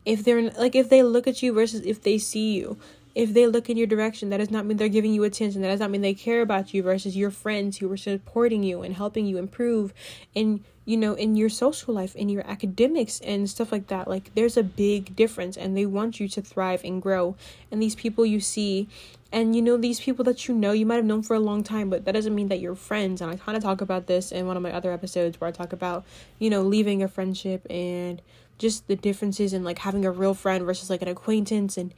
If 0.05 0.23
they're 0.23 0.51
like 0.51 0.75
if 0.75 0.89
they 0.89 1.03
look 1.03 1.27
at 1.27 1.41
you 1.41 1.53
versus 1.53 1.81
if 1.85 2.01
they 2.01 2.17
see 2.17 2.53
you 2.53 2.77
if 3.15 3.33
they 3.33 3.45
look 3.45 3.69
in 3.69 3.77
your 3.77 3.87
direction, 3.87 4.29
that 4.29 4.37
does 4.37 4.49
not 4.49 4.65
mean 4.65 4.77
they're 4.77 4.89
giving 4.89 5.13
you 5.13 5.23
attention. 5.23 5.61
That 5.61 5.67
does 5.67 5.79
not 5.79 5.91
mean 5.91 6.01
they 6.01 6.15
care 6.15 6.41
about 6.41 6.73
you 6.73 6.81
versus 6.81 7.15
your 7.15 7.29
friends 7.29 7.77
who 7.77 7.91
are 7.91 7.97
supporting 7.97 8.63
you 8.63 8.81
and 8.81 8.95
helping 8.95 9.25
you 9.25 9.37
improve 9.37 9.93
in 10.33 10.63
you 10.85 10.97
know 10.97 11.13
in 11.13 11.37
your 11.37 11.47
social 11.47 11.93
life 11.93 12.13
in 12.13 12.27
your 12.27 12.45
academics 12.45 13.19
and 13.21 13.49
stuff 13.49 13.71
like 13.71 13.87
that. 13.87 14.07
Like 14.07 14.33
there's 14.33 14.57
a 14.57 14.63
big 14.63 15.15
difference 15.15 15.57
and 15.57 15.77
they 15.77 15.85
want 15.85 16.19
you 16.19 16.27
to 16.29 16.41
thrive 16.41 16.83
and 16.83 17.01
grow. 17.01 17.35
And 17.71 17.81
these 17.81 17.95
people 17.95 18.25
you 18.25 18.39
see 18.39 18.87
and 19.31 19.55
you 19.55 19.61
know 19.61 19.77
these 19.77 19.99
people 19.99 20.25
that 20.25 20.47
you 20.47 20.55
know 20.55 20.71
you 20.71 20.85
might 20.85 20.95
have 20.95 21.05
known 21.05 21.23
for 21.23 21.35
a 21.35 21.39
long 21.39 21.63
time 21.63 21.89
but 21.89 22.05
that 22.05 22.11
doesn't 22.13 22.35
mean 22.35 22.47
that 22.47 22.59
you're 22.59 22.75
friends. 22.75 23.21
And 23.21 23.31
i 23.31 23.35
kind 23.35 23.55
of 23.55 23.63
talk 23.63 23.79
about 23.79 24.07
this 24.07 24.31
in 24.31 24.47
one 24.47 24.57
of 24.57 24.63
my 24.63 24.71
other 24.71 24.91
episodes 24.91 25.39
where 25.39 25.47
i 25.47 25.51
talk 25.51 25.71
about 25.71 26.03
you 26.39 26.49
know 26.49 26.63
leaving 26.63 27.03
a 27.03 27.07
friendship 27.07 27.65
and 27.69 28.21
just 28.57 28.87
the 28.87 28.95
differences 28.95 29.53
in 29.53 29.63
like 29.63 29.79
having 29.79 30.05
a 30.05 30.11
real 30.11 30.33
friend 30.33 30.65
versus 30.65 30.89
like 30.89 31.01
an 31.01 31.07
acquaintance 31.07 31.77
and 31.77 31.93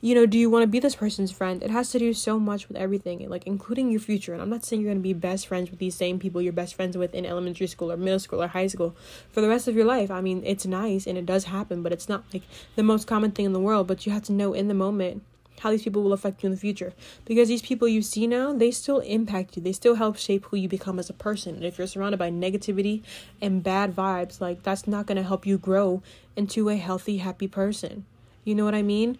you 0.00 0.14
know, 0.14 0.26
do 0.26 0.38
you 0.38 0.48
want 0.48 0.62
to 0.62 0.68
be 0.68 0.78
this 0.78 0.94
person's 0.94 1.32
friend? 1.32 1.60
It 1.60 1.70
has 1.70 1.90
to 1.90 1.98
do 1.98 2.14
so 2.14 2.38
much 2.38 2.68
with 2.68 2.76
everything, 2.76 3.28
like 3.28 3.46
including 3.46 3.90
your 3.90 4.00
future. 4.00 4.32
And 4.32 4.40
I'm 4.40 4.48
not 4.48 4.64
saying 4.64 4.80
you're 4.80 4.90
going 4.90 4.98
to 4.98 5.02
be 5.02 5.12
best 5.12 5.48
friends 5.48 5.70
with 5.70 5.80
these 5.80 5.96
same 5.96 6.20
people 6.20 6.40
you're 6.40 6.52
best 6.52 6.76
friends 6.76 6.96
with 6.96 7.14
in 7.14 7.26
elementary 7.26 7.66
school 7.66 7.90
or 7.90 7.96
middle 7.96 8.20
school 8.20 8.40
or 8.40 8.46
high 8.46 8.68
school 8.68 8.94
for 9.32 9.40
the 9.40 9.48
rest 9.48 9.66
of 9.66 9.74
your 9.74 9.84
life. 9.84 10.10
I 10.10 10.20
mean, 10.20 10.42
it's 10.44 10.64
nice 10.66 11.06
and 11.06 11.18
it 11.18 11.26
does 11.26 11.44
happen, 11.44 11.82
but 11.82 11.92
it's 11.92 12.08
not 12.08 12.22
like 12.32 12.44
the 12.76 12.84
most 12.84 13.08
common 13.08 13.32
thing 13.32 13.46
in 13.46 13.52
the 13.52 13.60
world. 13.60 13.88
But 13.88 14.06
you 14.06 14.12
have 14.12 14.22
to 14.24 14.32
know 14.32 14.54
in 14.54 14.68
the 14.68 14.74
moment 14.74 15.24
how 15.60 15.72
these 15.72 15.82
people 15.82 16.04
will 16.04 16.12
affect 16.12 16.44
you 16.44 16.46
in 16.46 16.52
the 16.52 16.60
future. 16.60 16.92
Because 17.24 17.48
these 17.48 17.62
people 17.62 17.88
you 17.88 18.00
see 18.00 18.28
now, 18.28 18.52
they 18.52 18.70
still 18.70 19.00
impact 19.00 19.56
you. 19.56 19.62
They 19.62 19.72
still 19.72 19.96
help 19.96 20.16
shape 20.16 20.44
who 20.44 20.56
you 20.56 20.68
become 20.68 21.00
as 21.00 21.10
a 21.10 21.14
person. 21.14 21.56
And 21.56 21.64
if 21.64 21.76
you're 21.76 21.88
surrounded 21.88 22.18
by 22.18 22.30
negativity 22.30 23.02
and 23.40 23.64
bad 23.64 23.96
vibes, 23.96 24.40
like 24.40 24.62
that's 24.62 24.86
not 24.86 25.06
going 25.06 25.16
to 25.16 25.24
help 25.24 25.44
you 25.44 25.58
grow 25.58 26.04
into 26.36 26.68
a 26.68 26.76
healthy, 26.76 27.16
happy 27.16 27.48
person. 27.48 28.04
You 28.44 28.54
know 28.54 28.64
what 28.64 28.76
I 28.76 28.82
mean? 28.82 29.18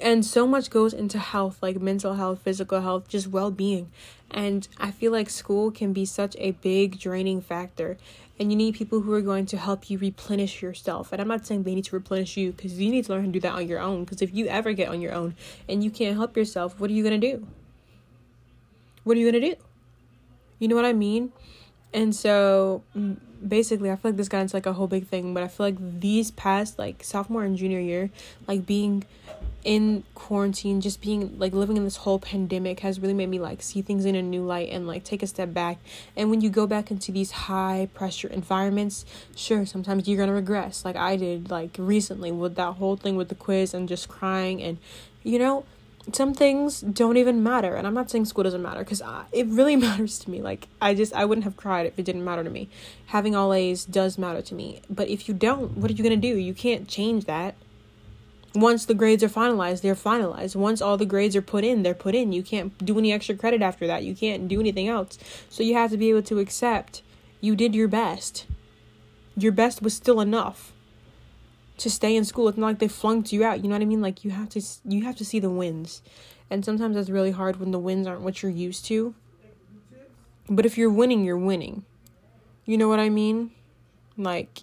And 0.00 0.24
so 0.24 0.46
much 0.46 0.70
goes 0.70 0.92
into 0.92 1.18
health 1.18 1.58
like 1.62 1.80
mental 1.80 2.14
health 2.14 2.40
physical 2.42 2.80
health 2.80 3.08
just 3.08 3.28
well-being. 3.28 3.90
And 4.30 4.66
i 4.78 4.90
feel 4.90 5.12
like 5.12 5.28
school 5.28 5.70
can 5.70 5.92
be 5.92 6.04
such 6.04 6.36
a 6.38 6.52
big 6.52 6.98
draining 6.98 7.40
factor. 7.40 7.96
And 8.38 8.50
you 8.50 8.56
need 8.56 8.74
people 8.74 9.02
who 9.02 9.12
are 9.12 9.20
going 9.20 9.46
to 9.46 9.56
help 9.56 9.90
you 9.90 9.98
replenish 9.98 10.62
yourself. 10.62 11.12
And 11.12 11.20
i'm 11.20 11.28
not 11.28 11.46
saying 11.46 11.62
they 11.62 11.74
need 11.74 11.84
to 11.86 11.96
replenish 11.96 12.36
you 12.36 12.52
because 12.52 12.78
you 12.78 12.90
need 12.90 13.04
to 13.06 13.12
learn 13.12 13.26
to 13.26 13.30
do 13.30 13.40
that 13.40 13.52
on 13.52 13.68
your 13.68 13.80
own. 13.80 14.04
Because 14.04 14.22
if 14.22 14.34
you 14.34 14.46
ever 14.46 14.72
get 14.72 14.88
on 14.88 15.00
your 15.00 15.12
own 15.12 15.34
and 15.68 15.84
you 15.84 15.90
can't 15.90 16.16
help 16.16 16.36
yourself 16.36 16.78
what 16.80 16.90
are 16.90 16.94
you 16.94 17.02
going 17.02 17.20
to 17.20 17.26
do? 17.32 17.46
What 19.04 19.16
are 19.16 19.20
you 19.20 19.30
going 19.30 19.42
to 19.42 19.54
do? 19.54 19.60
You 20.58 20.68
know 20.68 20.76
what 20.76 20.84
i 20.84 20.92
mean? 20.92 21.32
And 21.92 22.14
so 22.14 22.82
mm, 22.96 23.16
basically 23.48 23.90
i 23.90 23.96
feel 23.96 24.10
like 24.10 24.16
this 24.16 24.28
got 24.28 24.40
into 24.40 24.56
like 24.56 24.66
a 24.66 24.72
whole 24.72 24.86
big 24.86 25.06
thing 25.06 25.34
but 25.34 25.42
i 25.42 25.48
feel 25.48 25.66
like 25.66 26.00
these 26.00 26.30
past 26.30 26.78
like 26.78 27.02
sophomore 27.02 27.44
and 27.44 27.56
junior 27.56 27.80
year 27.80 28.10
like 28.46 28.66
being 28.66 29.04
in 29.64 30.02
quarantine 30.14 30.80
just 30.80 31.00
being 31.00 31.38
like 31.38 31.52
living 31.52 31.76
in 31.76 31.84
this 31.84 31.98
whole 31.98 32.18
pandemic 32.18 32.80
has 32.80 32.98
really 32.98 33.14
made 33.14 33.28
me 33.28 33.38
like 33.38 33.62
see 33.62 33.80
things 33.80 34.04
in 34.04 34.16
a 34.16 34.22
new 34.22 34.42
light 34.42 34.68
and 34.70 34.88
like 34.88 35.04
take 35.04 35.22
a 35.22 35.26
step 35.26 35.54
back. 35.54 35.78
And 36.16 36.30
when 36.30 36.40
you 36.40 36.50
go 36.50 36.66
back 36.66 36.90
into 36.90 37.12
these 37.12 37.30
high 37.30 37.88
pressure 37.94 38.28
environments 38.28 39.04
sure 39.36 39.64
sometimes 39.64 40.08
you're 40.08 40.18
gonna 40.18 40.32
regress 40.32 40.84
like 40.84 40.96
i 40.96 41.16
did 41.16 41.50
like 41.50 41.76
recently 41.78 42.32
with 42.32 42.56
that 42.56 42.72
whole 42.72 42.96
thing 42.96 43.16
with 43.16 43.28
the 43.28 43.34
quiz 43.34 43.72
and 43.74 43.88
just 43.88 44.08
crying 44.08 44.62
and 44.62 44.78
you 45.22 45.38
know 45.38 45.64
some 46.12 46.34
things 46.34 46.80
don't 46.80 47.16
even 47.16 47.42
matter 47.42 47.74
and 47.74 47.86
i'm 47.86 47.94
not 47.94 48.10
saying 48.10 48.24
school 48.24 48.42
doesn't 48.42 48.62
matter 48.62 48.80
because 48.80 49.02
it 49.32 49.46
really 49.46 49.76
matters 49.86 50.18
to 50.18 50.30
me 50.30 50.42
like 50.42 50.66
i 50.80 50.94
just 50.94 51.12
i 51.14 51.24
wouldn't 51.24 51.44
have 51.44 51.56
cried 51.56 51.86
if 51.86 51.98
it 51.98 52.04
didn't 52.04 52.24
matter 52.24 52.42
to 52.42 52.50
me 52.50 52.68
having 53.06 53.36
all 53.36 53.52
a's 53.52 53.84
does 53.84 54.18
matter 54.18 54.42
to 54.42 54.54
me 54.54 54.80
but 54.90 55.08
if 55.08 55.28
you 55.28 55.34
don't 55.34 55.76
what 55.76 55.90
are 55.90 55.94
you 55.94 56.02
gonna 56.02 56.16
do 56.16 56.36
you 56.36 56.54
can't 56.54 56.88
change 56.88 57.24
that 57.26 57.54
once 58.54 58.84
the 58.84 58.94
grades 58.94 59.22
are 59.22 59.28
finalized, 59.28 59.80
they're 59.80 59.94
finalized. 59.94 60.54
Once 60.54 60.82
all 60.82 60.98
the 60.98 61.06
grades 61.06 61.34
are 61.34 61.42
put 61.42 61.64
in, 61.64 61.82
they're 61.82 61.94
put 61.94 62.14
in. 62.14 62.32
You 62.32 62.42
can't 62.42 62.76
do 62.84 62.98
any 62.98 63.12
extra 63.12 63.34
credit 63.34 63.62
after 63.62 63.86
that. 63.86 64.04
You 64.04 64.14
can't 64.14 64.46
do 64.46 64.60
anything 64.60 64.88
else. 64.88 65.18
So 65.48 65.62
you 65.62 65.74
have 65.74 65.90
to 65.90 65.96
be 65.96 66.10
able 66.10 66.22
to 66.24 66.38
accept 66.38 67.02
you 67.40 67.56
did 67.56 67.74
your 67.74 67.88
best. 67.88 68.46
Your 69.36 69.52
best 69.52 69.80
was 69.80 69.94
still 69.94 70.20
enough 70.20 70.71
to 71.78 71.90
stay 71.90 72.16
in 72.16 72.24
school. 72.24 72.48
It's 72.48 72.58
not 72.58 72.66
like 72.66 72.78
they 72.78 72.88
flunked 72.88 73.32
you 73.32 73.44
out. 73.44 73.62
You 73.62 73.68
know 73.68 73.74
what 73.74 73.82
I 73.82 73.86
mean? 73.86 74.00
Like 74.00 74.24
you 74.24 74.30
have 74.30 74.48
to 74.50 74.62
you 74.84 75.04
have 75.04 75.16
to 75.16 75.24
see 75.24 75.40
the 75.40 75.50
wins. 75.50 76.02
And 76.50 76.64
sometimes 76.64 76.96
that's 76.96 77.08
really 77.10 77.30
hard 77.30 77.58
when 77.58 77.70
the 77.70 77.78
wins 77.78 78.06
aren't 78.06 78.22
what 78.22 78.42
you're 78.42 78.52
used 78.52 78.84
to. 78.86 79.14
But 80.48 80.66
if 80.66 80.76
you're 80.76 80.90
winning, 80.90 81.24
you're 81.24 81.38
winning. 81.38 81.84
You 82.64 82.76
know 82.76 82.88
what 82.88 83.00
I 83.00 83.08
mean? 83.08 83.52
Like 84.16 84.62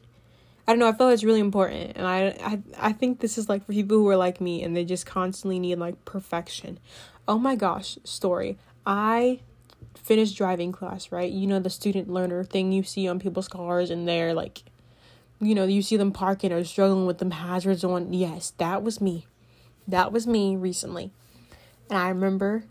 I 0.70 0.72
don't 0.72 0.80
know. 0.80 0.88
I 0.88 0.92
feel 0.92 1.10
it's 1.10 1.24
really 1.24 1.40
important, 1.40 1.94
and 1.96 2.06
I, 2.06 2.38
I 2.44 2.90
I 2.90 2.94
think 2.94 3.22
this 3.22 3.40
is 3.40 3.50
like 3.50 3.66
for 3.66 3.74
people 3.74 3.98
who 3.98 4.08
are 4.08 4.16
like 4.16 4.40
me 4.40 4.62
and 4.62 4.78
they 4.78 4.86
just 4.86 5.04
constantly 5.04 5.58
need 5.58 5.80
like 5.80 6.06
perfection. 6.06 6.78
Oh 7.28 7.40
my 7.40 7.56
gosh, 7.56 7.98
story. 8.04 8.60
I 8.86 9.40
finished 9.96 10.38
driving 10.38 10.72
class, 10.72 11.12
right? 11.12 11.32
You 11.32 11.48
know 11.48 11.60
the 11.60 11.72
student 11.72 12.08
learner 12.08 12.44
thing 12.44 12.72
you 12.72 12.84
see 12.84 13.08
on 13.08 13.20
people's 13.20 13.48
cars, 13.48 13.90
and 13.90 14.08
they're 14.08 14.36
like, 14.36 14.62
you 15.40 15.56
know, 15.56 15.66
you 15.66 15.82
see 15.82 15.98
them 15.98 16.12
parking 16.12 16.52
or 16.52 16.64
struggling 16.64 17.06
with 17.06 17.20
them 17.20 17.32
hazards 17.32 17.84
on. 17.84 18.14
Yes, 18.14 18.54
that 18.58 18.84
was 18.84 19.00
me. 19.00 19.26
That 19.88 20.12
was 20.12 20.28
me 20.28 20.56
recently, 20.56 21.12
and 21.90 21.98
I 21.98 22.10
remember 22.10 22.66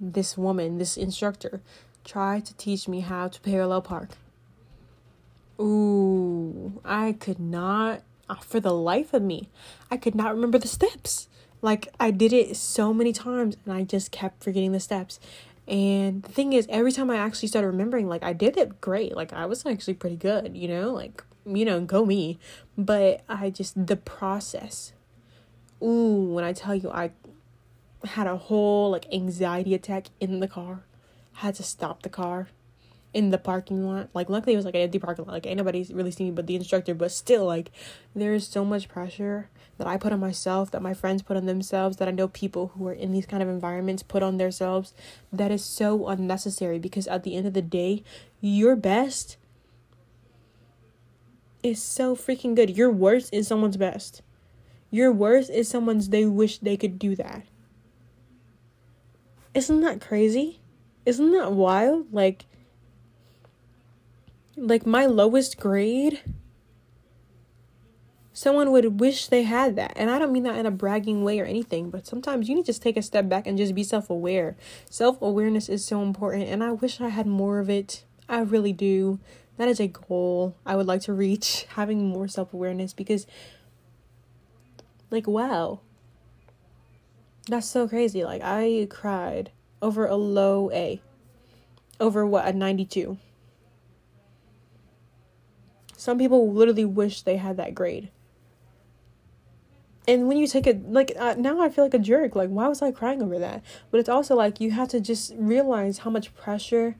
this 0.00 0.36
woman, 0.36 0.78
this 0.78 0.96
instructor, 0.96 1.60
tried 2.04 2.44
to 2.46 2.54
teach 2.54 2.88
me 2.88 3.00
how 3.00 3.28
to 3.28 3.40
parallel 3.40 3.82
park 3.82 4.10
Ooh, 5.60 6.80
I 6.84 7.12
could 7.12 7.40
not, 7.40 8.02
uh, 8.28 8.34
for 8.36 8.60
the 8.60 8.74
life 8.74 9.14
of 9.14 9.22
me, 9.22 9.48
I 9.90 9.96
could 9.96 10.14
not 10.14 10.34
remember 10.34 10.58
the 10.58 10.68
steps. 10.68 11.28
Like, 11.62 11.88
I 11.98 12.10
did 12.10 12.32
it 12.32 12.56
so 12.56 12.92
many 12.92 13.12
times 13.12 13.56
and 13.64 13.72
I 13.72 13.82
just 13.82 14.12
kept 14.12 14.44
forgetting 14.44 14.72
the 14.72 14.80
steps. 14.80 15.18
And 15.66 16.22
the 16.22 16.30
thing 16.30 16.52
is, 16.52 16.66
every 16.68 16.92
time 16.92 17.10
I 17.10 17.16
actually 17.16 17.48
started 17.48 17.68
remembering, 17.68 18.06
like, 18.06 18.22
I 18.22 18.34
did 18.34 18.56
it 18.56 18.80
great. 18.80 19.16
Like, 19.16 19.32
I 19.32 19.46
was 19.46 19.64
actually 19.64 19.94
pretty 19.94 20.16
good, 20.16 20.56
you 20.56 20.68
know? 20.68 20.92
Like, 20.92 21.24
you 21.46 21.64
know, 21.64 21.80
go 21.80 22.04
me. 22.04 22.38
But 22.76 23.22
I 23.28 23.50
just, 23.50 23.86
the 23.86 23.96
process. 23.96 24.92
Ooh, 25.82 26.32
when 26.32 26.44
I 26.44 26.52
tell 26.52 26.74
you, 26.74 26.90
I 26.90 27.12
had 28.04 28.26
a 28.26 28.36
whole, 28.36 28.90
like, 28.90 29.06
anxiety 29.12 29.74
attack 29.74 30.06
in 30.20 30.40
the 30.40 30.48
car. 30.48 30.84
Had 31.34 31.54
to 31.56 31.62
stop 31.62 32.02
the 32.02 32.08
car 32.08 32.48
in 33.16 33.30
the 33.30 33.38
parking 33.38 33.86
lot. 33.86 34.10
Like 34.12 34.28
luckily 34.28 34.52
it 34.52 34.56
was 34.56 34.66
like 34.66 34.74
an 34.74 34.82
empty 34.82 34.98
parking 34.98 35.24
lot. 35.24 35.32
Like 35.32 35.46
ain't 35.46 35.56
nobody 35.56 35.86
really 35.90 36.10
seen 36.10 36.26
me 36.26 36.32
but 36.32 36.46
the 36.46 36.54
instructor. 36.54 36.94
But 36.94 37.10
still, 37.10 37.46
like 37.46 37.70
there 38.14 38.34
is 38.34 38.46
so 38.46 38.62
much 38.62 38.88
pressure 38.88 39.48
that 39.78 39.86
I 39.86 39.96
put 39.96 40.12
on 40.12 40.20
myself, 40.20 40.70
that 40.72 40.82
my 40.82 40.92
friends 40.92 41.22
put 41.22 41.38
on 41.38 41.46
themselves, 41.46 41.96
that 41.96 42.08
I 42.08 42.10
know 42.10 42.28
people 42.28 42.72
who 42.76 42.86
are 42.88 42.92
in 42.92 43.12
these 43.12 43.24
kind 43.24 43.42
of 43.42 43.48
environments 43.48 44.02
put 44.02 44.22
on 44.22 44.36
themselves. 44.36 44.92
That 45.32 45.50
is 45.50 45.64
so 45.64 46.08
unnecessary 46.08 46.78
because 46.78 47.06
at 47.06 47.22
the 47.22 47.36
end 47.36 47.46
of 47.46 47.54
the 47.54 47.62
day, 47.62 48.02
your 48.42 48.76
best 48.76 49.38
is 51.66 51.82
so 51.82 52.14
freaking 52.14 52.54
good. 52.54 52.76
Your 52.76 52.90
worst 52.90 53.32
is 53.32 53.46
someone's 53.46 53.76
best. 53.76 54.22
Your 54.90 55.12
worst 55.12 55.50
is 55.50 55.68
someone's 55.68 56.08
they 56.08 56.24
wish 56.24 56.58
they 56.58 56.76
could 56.76 56.98
do 56.98 57.16
that. 57.16 57.44
Isn't 59.54 59.80
that 59.80 60.00
crazy? 60.00 60.60
Isn't 61.04 61.32
that 61.32 61.52
wild? 61.52 62.12
Like 62.12 62.46
like 64.56 64.86
my 64.86 65.06
lowest 65.06 65.58
grade 65.58 66.22
someone 68.32 68.70
would 68.70 69.00
wish 69.00 69.28
they 69.28 69.42
had 69.42 69.76
that 69.76 69.92
and 69.96 70.10
i 70.10 70.18
don't 70.18 70.32
mean 70.32 70.42
that 70.42 70.56
in 70.58 70.66
a 70.66 70.70
bragging 70.70 71.22
way 71.24 71.38
or 71.38 71.44
anything 71.44 71.90
but 71.90 72.06
sometimes 72.06 72.48
you 72.48 72.54
need 72.54 72.62
to 72.62 72.66
just 72.66 72.82
take 72.82 72.96
a 72.96 73.02
step 73.02 73.28
back 73.28 73.46
and 73.46 73.58
just 73.58 73.74
be 73.74 73.84
self-aware 73.84 74.56
self-awareness 74.88 75.68
is 75.68 75.84
so 75.84 76.02
important 76.02 76.44
and 76.44 76.64
i 76.64 76.72
wish 76.72 77.00
i 77.00 77.08
had 77.08 77.26
more 77.26 77.58
of 77.58 77.68
it 77.68 78.04
i 78.28 78.40
really 78.40 78.72
do 78.72 79.18
that 79.56 79.68
is 79.68 79.80
a 79.80 79.88
goal 79.88 80.54
i 80.64 80.74
would 80.76 80.86
like 80.86 81.00
to 81.00 81.12
reach 81.12 81.66
having 81.70 82.06
more 82.06 82.28
self-awareness 82.28 82.92
because 82.92 83.26
like 85.10 85.26
wow 85.26 85.80
that's 87.48 87.66
so 87.66 87.88
crazy 87.88 88.24
like 88.24 88.42
i 88.42 88.86
cried 88.90 89.50
over 89.80 90.06
a 90.06 90.16
low 90.16 90.70
a 90.72 91.00
over 92.00 92.26
what 92.26 92.46
a 92.46 92.52
92 92.52 93.18
some 96.06 96.18
people 96.18 96.52
literally 96.52 96.84
wish 96.84 97.22
they 97.22 97.36
had 97.36 97.56
that 97.56 97.74
grade. 97.74 98.10
And 100.06 100.28
when 100.28 100.36
you 100.36 100.46
take 100.46 100.66
it, 100.66 100.88
like, 100.88 101.10
uh, 101.18 101.34
now 101.36 101.60
I 101.60 101.68
feel 101.68 101.84
like 101.84 101.94
a 101.94 101.98
jerk. 101.98 102.36
Like, 102.36 102.48
why 102.48 102.68
was 102.68 102.80
I 102.80 102.92
crying 102.92 103.20
over 103.20 103.40
that? 103.40 103.64
But 103.90 103.98
it's 103.98 104.08
also 104.08 104.36
like 104.36 104.60
you 104.60 104.70
have 104.70 104.88
to 104.90 105.00
just 105.00 105.34
realize 105.36 105.98
how 105.98 106.10
much 106.10 106.32
pressure 106.36 106.94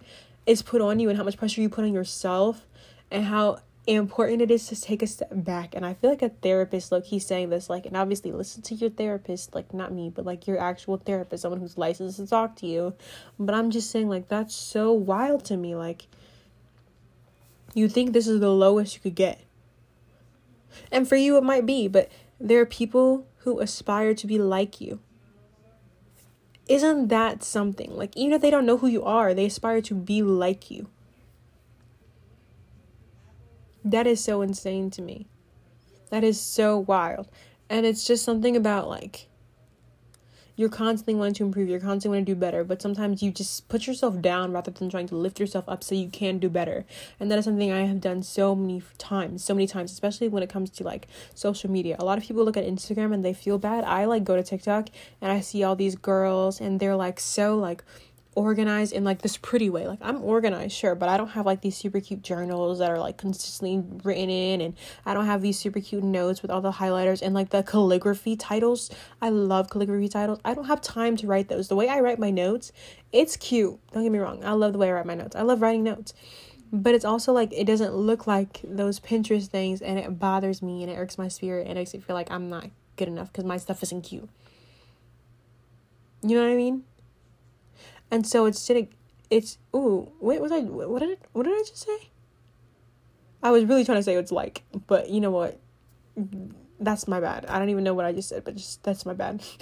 is 0.46 0.62
put 0.62 0.80
on 0.80 1.00
you 1.00 1.08
and 1.08 1.18
how 1.18 1.24
much 1.24 1.36
pressure 1.36 1.60
you 1.60 1.68
put 1.68 1.84
on 1.84 1.92
yourself 1.92 2.66
and 3.10 3.24
how 3.24 3.58
important 3.86 4.42
it 4.42 4.50
is 4.50 4.66
to 4.68 4.80
take 4.80 5.02
a 5.02 5.06
step 5.06 5.28
back. 5.30 5.74
And 5.74 5.86
I 5.86 5.94
feel 5.94 6.10
like 6.10 6.22
a 6.22 6.28
therapist, 6.28 6.90
look, 6.90 7.04
he's 7.04 7.26
saying 7.26 7.50
this, 7.50 7.70
like, 7.70 7.86
and 7.86 7.96
obviously 7.96 8.32
listen 8.32 8.62
to 8.62 8.74
your 8.74 8.90
therapist, 8.90 9.54
like, 9.54 9.72
not 9.72 9.92
me, 9.92 10.10
but 10.10 10.24
like 10.24 10.46
your 10.46 10.58
actual 10.58 10.96
therapist, 10.96 11.42
someone 11.42 11.60
who's 11.60 11.78
licensed 11.78 12.16
to 12.16 12.26
talk 12.26 12.56
to 12.56 12.66
you. 12.66 12.94
But 13.38 13.54
I'm 13.54 13.70
just 13.70 13.90
saying, 13.90 14.08
like, 14.08 14.28
that's 14.28 14.54
so 14.54 14.92
wild 14.92 15.44
to 15.46 15.56
me. 15.56 15.76
Like, 15.76 16.08
you 17.74 17.88
think 17.88 18.12
this 18.12 18.26
is 18.26 18.40
the 18.40 18.50
lowest 18.50 18.94
you 18.94 19.00
could 19.00 19.14
get. 19.14 19.40
And 20.90 21.08
for 21.08 21.16
you, 21.16 21.36
it 21.36 21.44
might 21.44 21.66
be, 21.66 21.88
but 21.88 22.10
there 22.40 22.60
are 22.60 22.66
people 22.66 23.26
who 23.38 23.60
aspire 23.60 24.14
to 24.14 24.26
be 24.26 24.38
like 24.38 24.80
you. 24.80 25.00
Isn't 26.68 27.08
that 27.08 27.42
something? 27.42 27.94
Like, 27.96 28.16
even 28.16 28.32
if 28.32 28.42
they 28.42 28.50
don't 28.50 28.66
know 28.66 28.78
who 28.78 28.88
you 28.88 29.04
are, 29.04 29.34
they 29.34 29.46
aspire 29.46 29.80
to 29.82 29.94
be 29.94 30.22
like 30.22 30.70
you. 30.70 30.88
That 33.84 34.06
is 34.06 34.22
so 34.22 34.42
insane 34.42 34.90
to 34.90 35.02
me. 35.02 35.28
That 36.10 36.24
is 36.24 36.40
so 36.40 36.78
wild. 36.78 37.28
And 37.68 37.86
it's 37.86 38.04
just 38.04 38.24
something 38.24 38.56
about 38.56 38.88
like 38.88 39.28
you're 40.56 40.70
constantly 40.70 41.14
wanting 41.14 41.34
to 41.34 41.44
improve, 41.44 41.68
you're 41.68 41.78
constantly 41.78 42.16
wanting 42.16 42.24
to 42.26 42.34
do 42.34 42.40
better, 42.40 42.64
but 42.64 42.80
sometimes 42.80 43.22
you 43.22 43.30
just 43.30 43.68
put 43.68 43.86
yourself 43.86 44.20
down 44.22 44.52
rather 44.52 44.70
than 44.70 44.88
trying 44.88 45.06
to 45.06 45.14
lift 45.14 45.38
yourself 45.38 45.68
up 45.68 45.84
so 45.84 45.94
you 45.94 46.08
can 46.08 46.38
do 46.38 46.48
better. 46.48 46.86
And 47.20 47.30
that 47.30 47.38
is 47.38 47.44
something 47.44 47.70
I 47.70 47.84
have 47.84 48.00
done 48.00 48.22
so 48.22 48.54
many 48.54 48.82
times, 48.96 49.44
so 49.44 49.54
many 49.54 49.66
times, 49.66 49.92
especially 49.92 50.28
when 50.28 50.42
it 50.42 50.48
comes 50.48 50.70
to 50.70 50.84
like 50.84 51.08
social 51.34 51.70
media. 51.70 51.96
A 51.98 52.04
lot 52.04 52.16
of 52.16 52.24
people 52.24 52.44
look 52.44 52.56
at 52.56 52.64
Instagram 52.64 53.12
and 53.12 53.24
they 53.24 53.34
feel 53.34 53.58
bad. 53.58 53.84
I 53.84 54.06
like 54.06 54.24
go 54.24 54.36
to 54.36 54.42
TikTok 54.42 54.88
and 55.20 55.30
I 55.30 55.40
see 55.40 55.62
all 55.62 55.76
these 55.76 55.94
girls 55.94 56.60
and 56.60 56.80
they're 56.80 56.96
like 56.96 57.20
so 57.20 57.56
like 57.56 57.84
organized 58.36 58.92
in 58.92 59.02
like 59.02 59.22
this 59.22 59.36
pretty 59.36 59.68
way. 59.68 59.88
Like 59.88 59.98
I'm 60.02 60.22
organized, 60.22 60.76
sure, 60.76 60.94
but 60.94 61.08
I 61.08 61.16
don't 61.16 61.30
have 61.30 61.46
like 61.46 61.62
these 61.62 61.76
super 61.76 61.98
cute 61.98 62.22
journals 62.22 62.78
that 62.78 62.90
are 62.90 62.98
like 62.98 63.16
consistently 63.16 63.82
written 64.04 64.30
in 64.30 64.60
and 64.60 64.74
I 65.04 65.14
don't 65.14 65.26
have 65.26 65.42
these 65.42 65.58
super 65.58 65.80
cute 65.80 66.04
notes 66.04 66.42
with 66.42 66.50
all 66.50 66.60
the 66.60 66.72
highlighters 66.72 67.22
and 67.22 67.34
like 67.34 67.50
the 67.50 67.62
calligraphy 67.64 68.36
titles. 68.36 68.90
I 69.20 69.30
love 69.30 69.70
calligraphy 69.70 70.08
titles. 70.08 70.38
I 70.44 70.54
don't 70.54 70.66
have 70.66 70.80
time 70.80 71.16
to 71.16 71.26
write 71.26 71.48
those. 71.48 71.68
The 71.68 71.76
way 71.76 71.88
I 71.88 72.00
write 72.00 72.18
my 72.18 72.30
notes, 72.30 72.70
it's 73.10 73.36
cute. 73.36 73.80
Don't 73.92 74.04
get 74.04 74.12
me 74.12 74.18
wrong. 74.18 74.44
I 74.44 74.52
love 74.52 74.74
the 74.74 74.78
way 74.78 74.90
I 74.90 74.92
write 74.92 75.06
my 75.06 75.14
notes. 75.14 75.34
I 75.34 75.42
love 75.42 75.62
writing 75.62 75.82
notes. 75.82 76.14
But 76.72 76.94
it's 76.94 77.04
also 77.04 77.32
like 77.32 77.52
it 77.52 77.64
doesn't 77.64 77.94
look 77.94 78.26
like 78.26 78.60
those 78.62 79.00
Pinterest 79.00 79.46
things 79.46 79.80
and 79.80 79.98
it 79.98 80.18
bothers 80.18 80.60
me 80.60 80.82
and 80.82 80.92
it 80.92 80.96
irks 80.96 81.16
my 81.16 81.28
spirit 81.28 81.62
and 81.62 81.78
it 81.78 81.80
makes 81.80 81.94
me 81.94 82.00
feel 82.00 82.14
like 82.14 82.30
I'm 82.30 82.50
not 82.50 82.68
good 82.96 83.08
enough 83.08 83.32
because 83.32 83.44
my 83.44 83.56
stuff 83.56 83.82
isn't 83.82 84.02
cute. 84.02 84.28
You 86.22 86.36
know 86.36 86.42
what 86.42 86.52
I 86.52 86.56
mean? 86.56 86.84
And 88.10 88.26
so 88.26 88.46
it's 88.46 88.58
sitting 88.58 88.88
it's 89.30 89.58
ooh 89.74 90.10
wait 90.20 90.40
was 90.40 90.52
i 90.52 90.60
what 90.60 91.00
did 91.00 91.18
what 91.32 91.44
did 91.44 91.54
i 91.54 91.58
just 91.58 91.78
say? 91.78 92.10
I 93.42 93.50
was 93.50 93.64
really 93.64 93.84
trying 93.84 93.98
to 93.98 94.02
say 94.02 94.14
it's 94.14 94.32
like 94.32 94.62
but 94.86 95.10
you 95.10 95.20
know 95.20 95.30
what? 95.30 95.60
That's 96.80 97.06
my 97.06 97.20
bad. 97.20 97.46
I 97.46 97.58
don't 97.58 97.68
even 97.68 97.84
know 97.84 97.94
what 97.94 98.04
i 98.04 98.12
just 98.12 98.28
said 98.28 98.44
but 98.44 98.56
just 98.56 98.82
that's 98.82 99.06
my 99.06 99.14
bad. 99.14 99.42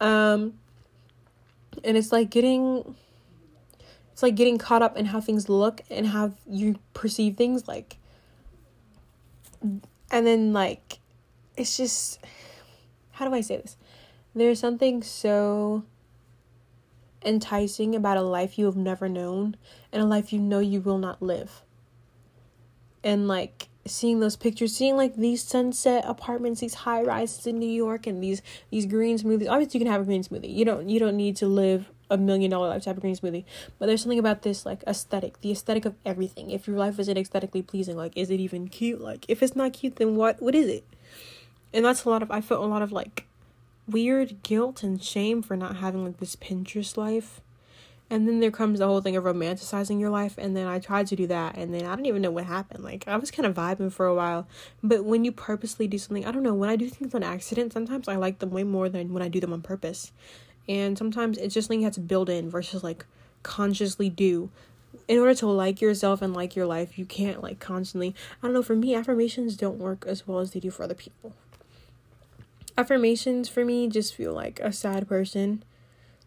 Um 0.00 0.54
and 1.84 1.96
it's 1.96 2.10
like 2.10 2.30
getting 2.30 2.96
it's 4.12 4.22
like 4.22 4.34
getting 4.34 4.58
caught 4.58 4.82
up 4.82 4.96
in 4.96 5.06
how 5.06 5.20
things 5.20 5.48
look 5.48 5.80
and 5.88 6.08
how 6.08 6.32
you 6.50 6.76
perceive 6.92 7.36
things 7.36 7.66
like 7.66 7.96
and 9.62 10.26
then 10.26 10.52
like 10.52 10.98
it's 11.56 11.76
just 11.76 12.18
how 13.12 13.26
do 13.26 13.34
i 13.34 13.40
say 13.40 13.56
this? 13.56 13.76
There's 14.34 14.58
something 14.58 15.02
so 15.02 15.84
enticing 17.24 17.94
about 17.94 18.16
a 18.16 18.22
life 18.22 18.58
you 18.58 18.66
have 18.66 18.76
never 18.76 19.08
known 19.08 19.56
and 19.92 20.02
a 20.02 20.06
life 20.06 20.32
you 20.32 20.38
know 20.38 20.60
you 20.60 20.80
will 20.80 20.98
not 20.98 21.22
live. 21.22 21.62
And 23.02 23.28
like 23.28 23.68
seeing 23.86 24.20
those 24.20 24.36
pictures, 24.36 24.74
seeing 24.74 24.96
like 24.96 25.16
these 25.16 25.42
sunset 25.42 26.04
apartments, 26.06 26.60
these 26.60 26.74
high 26.74 27.02
rises 27.02 27.46
in 27.46 27.58
New 27.58 27.68
York 27.68 28.06
and 28.06 28.22
these 28.22 28.42
these 28.70 28.86
green 28.86 29.18
smoothies. 29.18 29.48
Obviously 29.48 29.78
you 29.78 29.84
can 29.84 29.92
have 29.92 30.02
a 30.02 30.04
green 30.04 30.22
smoothie. 30.22 30.54
You 30.54 30.64
don't 30.64 30.88
you 30.88 30.98
don't 30.98 31.16
need 31.16 31.36
to 31.36 31.46
live 31.46 31.90
a 32.10 32.16
million 32.16 32.50
dollar 32.50 32.68
life 32.68 32.82
to 32.84 32.90
have 32.90 32.98
a 32.98 33.00
green 33.00 33.16
smoothie. 33.16 33.44
But 33.78 33.86
there's 33.86 34.02
something 34.02 34.18
about 34.18 34.42
this 34.42 34.64
like 34.64 34.82
aesthetic, 34.86 35.40
the 35.40 35.52
aesthetic 35.52 35.84
of 35.84 35.94
everything. 36.04 36.50
If 36.50 36.66
your 36.66 36.78
life 36.78 36.98
isn't 36.98 37.18
aesthetically 37.18 37.62
pleasing, 37.62 37.96
like 37.96 38.16
is 38.16 38.30
it 38.30 38.40
even 38.40 38.68
cute? 38.68 39.00
Like 39.00 39.26
if 39.28 39.42
it's 39.42 39.56
not 39.56 39.72
cute 39.72 39.96
then 39.96 40.16
what 40.16 40.40
what 40.40 40.54
is 40.54 40.68
it? 40.68 40.84
And 41.72 41.84
that's 41.84 42.04
a 42.04 42.10
lot 42.10 42.22
of 42.22 42.30
I 42.30 42.40
felt 42.40 42.64
a 42.64 42.66
lot 42.66 42.82
of 42.82 42.92
like 42.92 43.26
weird 43.88 44.42
guilt 44.42 44.82
and 44.82 45.02
shame 45.02 45.42
for 45.42 45.56
not 45.56 45.76
having 45.76 46.04
like 46.04 46.18
this 46.18 46.36
Pinterest 46.36 46.96
life. 46.96 47.40
And 48.10 48.28
then 48.28 48.40
there 48.40 48.50
comes 48.50 48.78
the 48.78 48.86
whole 48.86 49.00
thing 49.00 49.16
of 49.16 49.24
romanticizing 49.24 49.98
your 49.98 50.10
life. 50.10 50.34
And 50.36 50.54
then 50.56 50.66
I 50.66 50.78
tried 50.78 51.06
to 51.08 51.16
do 51.16 51.26
that. 51.28 51.56
And 51.56 51.72
then 51.72 51.86
I 51.86 51.96
don't 51.96 52.06
even 52.06 52.22
know 52.22 52.30
what 52.30 52.44
happened. 52.44 52.84
Like, 52.84 53.08
I 53.08 53.16
was 53.16 53.30
kind 53.30 53.46
of 53.46 53.54
vibing 53.54 53.90
for 53.90 54.06
a 54.06 54.14
while. 54.14 54.46
But 54.82 55.04
when 55.04 55.24
you 55.24 55.32
purposely 55.32 55.88
do 55.88 55.98
something, 55.98 56.24
I 56.26 56.30
don't 56.30 56.42
know, 56.42 56.54
when 56.54 56.68
I 56.68 56.76
do 56.76 56.88
things 56.88 57.14
on 57.14 57.22
accident, 57.22 57.72
sometimes 57.72 58.06
I 58.06 58.16
like 58.16 58.40
them 58.40 58.50
way 58.50 58.62
more 58.62 58.88
than 58.88 59.12
when 59.12 59.22
I 59.22 59.28
do 59.28 59.40
them 59.40 59.54
on 59.54 59.62
purpose. 59.62 60.12
And 60.68 60.98
sometimes 60.98 61.38
it's 61.38 61.54
just 61.54 61.66
something 61.68 61.80
you 61.80 61.86
have 61.86 61.94
to 61.94 62.00
build 62.00 62.28
in 62.28 62.50
versus 62.50 62.84
like 62.84 63.06
consciously 63.42 64.10
do. 64.10 64.50
In 65.08 65.18
order 65.18 65.34
to 65.34 65.46
like 65.46 65.80
yourself 65.80 66.22
and 66.22 66.34
like 66.34 66.54
your 66.54 66.66
life, 66.66 66.98
you 66.98 67.06
can't 67.06 67.42
like 67.42 67.58
constantly. 67.58 68.14
I 68.42 68.46
don't 68.46 68.54
know, 68.54 68.62
for 68.62 68.76
me, 68.76 68.94
affirmations 68.94 69.56
don't 69.56 69.78
work 69.78 70.04
as 70.06 70.26
well 70.26 70.38
as 70.38 70.52
they 70.52 70.60
do 70.60 70.70
for 70.70 70.84
other 70.84 70.94
people 70.94 71.34
affirmations 72.76 73.48
for 73.48 73.64
me 73.64 73.88
just 73.88 74.14
feel 74.14 74.32
like 74.32 74.60
a 74.60 74.72
sad 74.72 75.08
person 75.08 75.62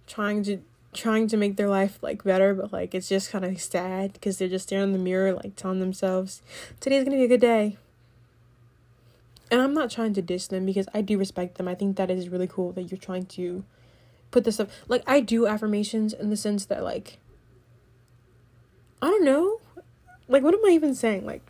trying 0.06 0.44
to 0.44 0.60
trying 0.94 1.28
to 1.28 1.38
make 1.38 1.58
their 1.58 1.70
life 1.70 2.00
like 2.02 2.24
better 2.24 2.54
but 2.54 2.72
like 2.72 2.96
it's 2.96 3.10
just 3.10 3.30
kind 3.30 3.46
of 3.46 3.60
sad 3.62 4.14
because 4.14 4.38
they're 4.38 4.48
just 4.48 4.68
staring 4.68 4.86
in 4.86 4.92
the 4.94 5.00
mirror 5.00 5.34
like 5.34 5.56
telling 5.56 5.80
themselves 5.80 6.42
today's 6.80 7.04
gonna 7.04 7.18
be 7.18 7.24
a 7.24 7.28
good 7.28 7.42
day. 7.42 7.78
And 9.52 9.62
i'm 9.62 9.74
not 9.74 9.92
trying 9.92 10.14
to 10.14 10.22
diss 10.22 10.48
them 10.48 10.66
because 10.66 10.88
i 10.94 11.02
do 11.02 11.18
respect 11.18 11.58
them. 11.58 11.68
I 11.68 11.76
think 11.76 11.98
that 11.98 12.10
is 12.10 12.30
really 12.30 12.48
cool 12.48 12.72
that 12.74 12.84
you're 12.84 12.98
trying 12.98 13.26
to 13.28 13.64
put 14.32 14.44
this 14.44 14.60
up. 14.60 14.70
Like 14.88 15.04
i 15.06 15.20
do 15.20 15.46
affirmations 15.46 16.14
in 16.14 16.30
the 16.30 16.38
sense 16.38 16.66
that 16.66 16.84
like 16.84 17.20
i 19.02 19.08
don't 19.08 19.24
know 19.24 19.60
like 20.30 20.44
what 20.44 20.54
am 20.54 20.66
i 20.66 20.70
even 20.70 20.94
saying? 20.94 21.26
Like 21.26 21.42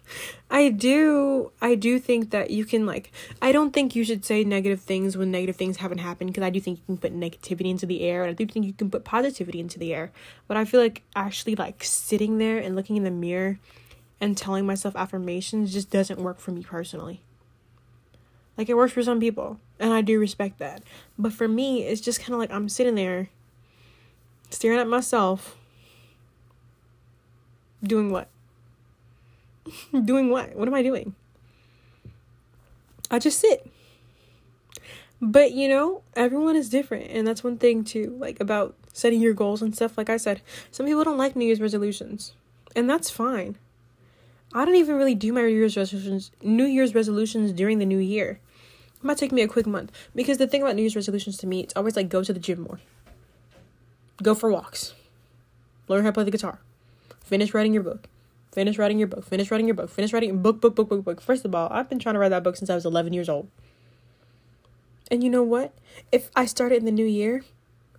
i 0.50 0.68
do 0.68 1.50
i 1.60 1.74
do 1.74 1.98
think 1.98 2.30
that 2.30 2.50
you 2.50 2.64
can 2.64 2.84
like 2.84 3.10
i 3.40 3.52
don't 3.52 3.72
think 3.72 3.96
you 3.96 4.04
should 4.04 4.24
say 4.24 4.44
negative 4.44 4.80
things 4.80 5.16
when 5.16 5.30
negative 5.30 5.56
things 5.56 5.78
haven't 5.78 5.98
happened 5.98 6.28
because 6.28 6.42
i 6.42 6.50
do 6.50 6.60
think 6.60 6.78
you 6.78 6.84
can 6.84 6.98
put 6.98 7.18
negativity 7.18 7.70
into 7.70 7.86
the 7.86 8.02
air 8.02 8.22
and 8.22 8.30
i 8.30 8.34
do 8.34 8.46
think 8.46 8.66
you 8.66 8.72
can 8.74 8.90
put 8.90 9.02
positivity 9.04 9.60
into 9.60 9.78
the 9.78 9.94
air. 9.94 10.12
But 10.46 10.56
i 10.56 10.64
feel 10.64 10.80
like 10.80 11.02
actually 11.16 11.54
like 11.56 11.82
sitting 11.84 12.38
there 12.38 12.58
and 12.58 12.76
looking 12.76 12.96
in 12.96 13.04
the 13.04 13.10
mirror 13.10 13.58
and 14.20 14.36
telling 14.36 14.66
myself 14.66 14.94
affirmations 14.94 15.72
just 15.72 15.90
doesn't 15.90 16.20
work 16.20 16.38
for 16.38 16.52
me 16.52 16.62
personally. 16.62 17.22
Like 18.56 18.68
it 18.68 18.76
works 18.76 18.92
for 18.92 19.02
some 19.02 19.20
people 19.20 19.58
and 19.78 19.92
i 19.92 20.00
do 20.02 20.18
respect 20.18 20.58
that. 20.58 20.82
But 21.18 21.32
for 21.32 21.48
me 21.48 21.84
it's 21.84 22.00
just 22.00 22.20
kind 22.20 22.34
of 22.34 22.38
like 22.38 22.52
i'm 22.52 22.68
sitting 22.68 22.94
there 22.94 23.30
staring 24.50 24.78
at 24.78 24.86
myself 24.86 25.56
Doing 27.82 28.10
what? 28.10 28.28
doing 30.04 30.30
what? 30.30 30.54
What 30.54 30.68
am 30.68 30.74
I 30.74 30.82
doing? 30.82 31.14
I 33.10 33.18
just 33.18 33.38
sit. 33.38 33.70
But 35.20 35.52
you 35.52 35.68
know, 35.68 36.02
everyone 36.16 36.56
is 36.56 36.68
different, 36.68 37.10
and 37.10 37.26
that's 37.26 37.44
one 37.44 37.56
thing 37.56 37.84
too, 37.84 38.16
like 38.18 38.40
about 38.40 38.74
setting 38.92 39.20
your 39.20 39.34
goals 39.34 39.62
and 39.62 39.74
stuff. 39.74 39.96
Like 39.96 40.10
I 40.10 40.16
said, 40.16 40.42
some 40.72 40.86
people 40.86 41.04
don't 41.04 41.16
like 41.16 41.36
New 41.36 41.44
Year's 41.44 41.60
resolutions, 41.60 42.32
and 42.74 42.90
that's 42.90 43.08
fine. 43.08 43.56
I 44.52 44.64
don't 44.64 44.74
even 44.74 44.96
really 44.96 45.14
do 45.14 45.32
my 45.32 45.42
New 45.42 45.48
Year's 45.48 45.76
resolutions, 45.76 46.32
New 46.42 46.64
Year's 46.64 46.94
resolutions 46.94 47.52
during 47.52 47.78
the 47.78 47.86
new 47.86 47.98
year. 47.98 48.40
It 48.96 49.04
might 49.04 49.16
take 49.16 49.32
me 49.32 49.42
a 49.42 49.48
quick 49.48 49.66
month 49.66 49.92
because 50.14 50.38
the 50.38 50.46
thing 50.46 50.62
about 50.62 50.74
New 50.74 50.82
Year's 50.82 50.96
resolutions 50.96 51.36
to 51.38 51.46
me, 51.46 51.60
it's 51.60 51.74
always 51.76 51.94
like 51.94 52.08
go 52.08 52.24
to 52.24 52.32
the 52.32 52.40
gym 52.40 52.62
more, 52.62 52.80
go 54.22 54.34
for 54.34 54.50
walks, 54.50 54.94
learn 55.86 56.02
how 56.02 56.10
to 56.10 56.14
play 56.14 56.24
the 56.24 56.30
guitar, 56.32 56.58
Finish 57.32 57.54
writing 57.54 57.72
your 57.72 57.82
book. 57.82 58.08
Finish 58.52 58.76
writing 58.76 58.98
your 58.98 59.08
book. 59.08 59.24
Finish 59.24 59.50
writing 59.50 59.66
your 59.66 59.74
book. 59.74 59.88
Finish 59.88 60.12
writing 60.12 60.42
book, 60.42 60.60
book, 60.60 60.74
book, 60.74 60.90
book, 60.90 61.02
book. 61.02 61.18
First 61.22 61.46
of 61.46 61.54
all, 61.54 61.66
I've 61.70 61.88
been 61.88 61.98
trying 61.98 62.12
to 62.12 62.18
write 62.18 62.28
that 62.28 62.42
book 62.42 62.56
since 62.56 62.68
I 62.68 62.74
was 62.74 62.84
11 62.84 63.14
years 63.14 63.30
old. 63.30 63.48
And 65.10 65.24
you 65.24 65.30
know 65.30 65.42
what? 65.42 65.72
If 66.12 66.30
I 66.36 66.44
start 66.44 66.72
it 66.72 66.80
in 66.80 66.84
the 66.84 66.92
new 66.92 67.06
year, 67.06 67.42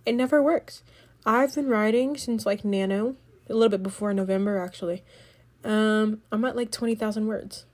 it 0.06 0.12
never 0.12 0.40
works. 0.40 0.84
I've 1.26 1.52
been 1.52 1.66
writing 1.66 2.16
since 2.16 2.46
like 2.46 2.64
nano, 2.64 3.16
a 3.50 3.54
little 3.54 3.70
bit 3.70 3.82
before 3.82 4.14
November 4.14 4.56
actually. 4.58 5.02
Um, 5.64 6.22
I'm 6.30 6.44
at 6.44 6.54
like 6.54 6.70
20,000 6.70 7.26
words. 7.26 7.64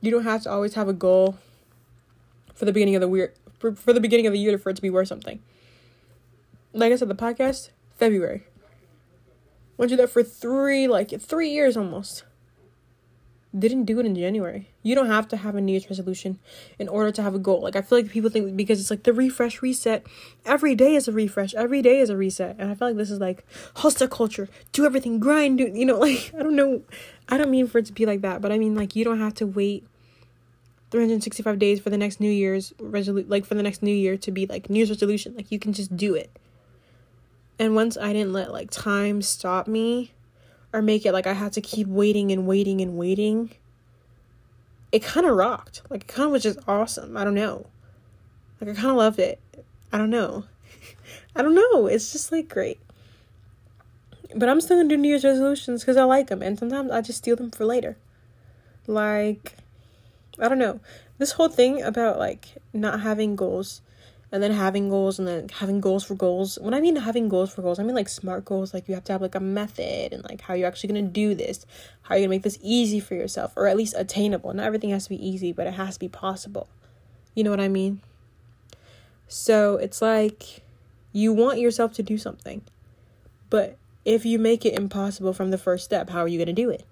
You 0.00 0.10
don't 0.10 0.24
have 0.24 0.42
to 0.42 0.50
always 0.50 0.74
have 0.74 0.88
a 0.88 0.92
goal 0.92 1.38
for 2.52 2.64
the 2.64 2.72
beginning 2.72 2.96
of 2.96 3.00
the 3.00 3.08
year 3.08 3.32
for, 3.60 3.76
for 3.76 3.92
the 3.92 4.00
beginning 4.00 4.26
of 4.26 4.32
the 4.32 4.40
year 4.40 4.58
for 4.58 4.70
it 4.70 4.74
to 4.74 4.82
be 4.82 4.90
worth 4.90 5.06
something. 5.06 5.38
Like 6.72 6.92
I 6.92 6.96
said, 6.96 7.06
the 7.06 7.14
podcast 7.14 7.70
February. 7.94 8.42
Went 9.76 9.90
to 9.90 9.96
that 9.96 10.10
for 10.10 10.22
three, 10.22 10.86
like 10.86 11.20
three 11.20 11.50
years 11.50 11.76
almost. 11.76 12.24
Didn't 13.56 13.84
do 13.84 14.00
it 14.00 14.06
in 14.06 14.14
January. 14.14 14.70
You 14.82 14.94
don't 14.94 15.08
have 15.08 15.28
to 15.28 15.36
have 15.36 15.54
a 15.54 15.60
New 15.60 15.72
Year's 15.72 15.90
resolution 15.90 16.38
in 16.78 16.88
order 16.88 17.12
to 17.12 17.22
have 17.22 17.34
a 17.34 17.38
goal. 17.38 17.60
Like 17.60 17.76
I 17.76 17.82
feel 17.82 17.98
like 17.98 18.10
people 18.10 18.30
think 18.30 18.56
because 18.56 18.80
it's 18.80 18.90
like 18.90 19.02
the 19.02 19.12
refresh 19.12 19.60
reset. 19.60 20.06
Every 20.46 20.74
day 20.74 20.94
is 20.94 21.06
a 21.06 21.12
refresh. 21.12 21.52
Every 21.54 21.82
day 21.82 21.98
is 21.98 22.08
a 22.08 22.16
reset. 22.16 22.56
And 22.58 22.70
I 22.70 22.74
feel 22.74 22.88
like 22.88 22.96
this 22.96 23.10
is 23.10 23.20
like 23.20 23.44
hustle 23.76 24.08
culture. 24.08 24.48
Do 24.72 24.86
everything, 24.86 25.20
grind, 25.20 25.58
do 25.58 25.64
you 25.64 25.84
know, 25.84 25.98
like 26.06 26.32
I 26.34 26.42
don't 26.42 26.56
know. 26.56 26.82
I 27.28 27.36
don't 27.36 27.50
mean 27.50 27.66
for 27.66 27.78
it 27.78 27.86
to 27.86 27.92
be 27.92 28.06
like 28.06 28.22
that, 28.22 28.40
but 28.40 28.52
I 28.52 28.58
mean 28.58 28.74
like 28.74 28.96
you 28.96 29.04
don't 29.04 29.20
have 29.20 29.34
to 29.34 29.46
wait 29.46 29.86
365 30.90 31.58
days 31.58 31.80
for 31.80 31.90
the 31.90 31.98
next 31.98 32.20
New 32.20 32.30
Year's 32.30 32.72
resolution 32.78 33.28
like 33.28 33.44
for 33.44 33.54
the 33.54 33.62
next 33.62 33.82
New 33.82 33.94
Year 33.94 34.16
to 34.16 34.30
be 34.30 34.46
like 34.46 34.70
New 34.70 34.78
Year's 34.78 34.90
resolution. 34.90 35.34
Like 35.34 35.52
you 35.52 35.58
can 35.58 35.74
just 35.74 35.94
do 35.94 36.14
it. 36.14 36.38
And 37.58 37.74
once 37.74 37.96
I 37.96 38.12
didn't 38.12 38.32
let 38.32 38.52
like 38.52 38.70
time 38.70 39.22
stop 39.22 39.66
me 39.66 40.12
or 40.72 40.82
make 40.82 41.04
it 41.04 41.12
like 41.12 41.26
I 41.26 41.34
had 41.34 41.52
to 41.54 41.60
keep 41.60 41.86
waiting 41.86 42.32
and 42.32 42.46
waiting 42.46 42.80
and 42.80 42.96
waiting, 42.96 43.52
it 44.90 45.02
kind 45.02 45.26
of 45.26 45.36
rocked. 45.36 45.82
Like 45.88 46.02
it 46.02 46.08
kind 46.08 46.26
of 46.26 46.32
was 46.32 46.42
just 46.42 46.58
awesome. 46.66 47.16
I 47.16 47.24
don't 47.24 47.34
know. 47.34 47.66
Like 48.60 48.70
I 48.70 48.74
kind 48.74 48.90
of 48.90 48.96
loved 48.96 49.18
it. 49.18 49.40
I 49.92 49.98
don't 49.98 50.10
know. 50.10 50.44
I 51.36 51.42
don't 51.42 51.54
know. 51.54 51.86
It's 51.86 52.12
just 52.12 52.32
like 52.32 52.48
great. 52.48 52.78
But 54.34 54.48
I'm 54.48 54.60
still 54.60 54.78
gonna 54.78 54.88
do 54.88 54.96
New 54.96 55.08
Year's 55.08 55.24
resolutions 55.24 55.82
because 55.82 55.96
I 55.96 56.04
like 56.04 56.28
them, 56.28 56.42
and 56.42 56.58
sometimes 56.58 56.90
I 56.90 57.02
just 57.02 57.18
steal 57.18 57.36
them 57.36 57.50
for 57.50 57.66
later. 57.66 57.98
Like, 58.86 59.56
I 60.38 60.48
don't 60.48 60.58
know. 60.58 60.80
This 61.18 61.32
whole 61.32 61.48
thing 61.48 61.82
about 61.82 62.18
like 62.18 62.56
not 62.72 63.00
having 63.00 63.36
goals 63.36 63.82
and 64.32 64.42
then 64.42 64.50
having 64.50 64.88
goals 64.88 65.18
and 65.18 65.28
then 65.28 65.48
having 65.50 65.78
goals 65.78 66.02
for 66.02 66.14
goals. 66.14 66.58
When 66.58 66.72
I 66.72 66.80
mean 66.80 66.96
having 66.96 67.28
goals 67.28 67.54
for 67.54 67.60
goals, 67.60 67.78
I 67.78 67.82
mean 67.82 67.94
like 67.94 68.08
smart 68.08 68.46
goals, 68.46 68.72
like 68.72 68.88
you 68.88 68.94
have 68.94 69.04
to 69.04 69.12
have 69.12 69.20
like 69.20 69.34
a 69.34 69.40
method 69.40 70.14
and 70.14 70.24
like 70.24 70.40
how 70.40 70.54
you're 70.54 70.66
actually 70.66 70.88
gonna 70.88 71.02
do 71.02 71.34
this, 71.34 71.66
how 72.02 72.14
you're 72.14 72.22
gonna 72.22 72.30
make 72.30 72.42
this 72.42 72.58
easy 72.62 72.98
for 72.98 73.14
yourself, 73.14 73.52
or 73.56 73.66
at 73.66 73.76
least 73.76 73.94
attainable. 73.96 74.54
Not 74.54 74.64
everything 74.64 74.88
has 74.88 75.04
to 75.04 75.10
be 75.10 75.28
easy, 75.28 75.52
but 75.52 75.66
it 75.66 75.74
has 75.74 75.94
to 75.94 76.00
be 76.00 76.08
possible. 76.08 76.66
You 77.34 77.44
know 77.44 77.50
what 77.50 77.60
I 77.60 77.68
mean? 77.68 78.00
So 79.28 79.76
it's 79.76 80.00
like 80.00 80.62
you 81.12 81.34
want 81.34 81.58
yourself 81.58 81.92
to 81.94 82.02
do 82.02 82.16
something, 82.16 82.62
but 83.50 83.76
if 84.06 84.24
you 84.24 84.38
make 84.38 84.64
it 84.64 84.78
impossible 84.78 85.34
from 85.34 85.50
the 85.50 85.58
first 85.58 85.84
step, 85.84 86.08
how 86.08 86.20
are 86.20 86.28
you 86.28 86.38
gonna 86.38 86.54
do 86.54 86.70
it? 86.70 86.86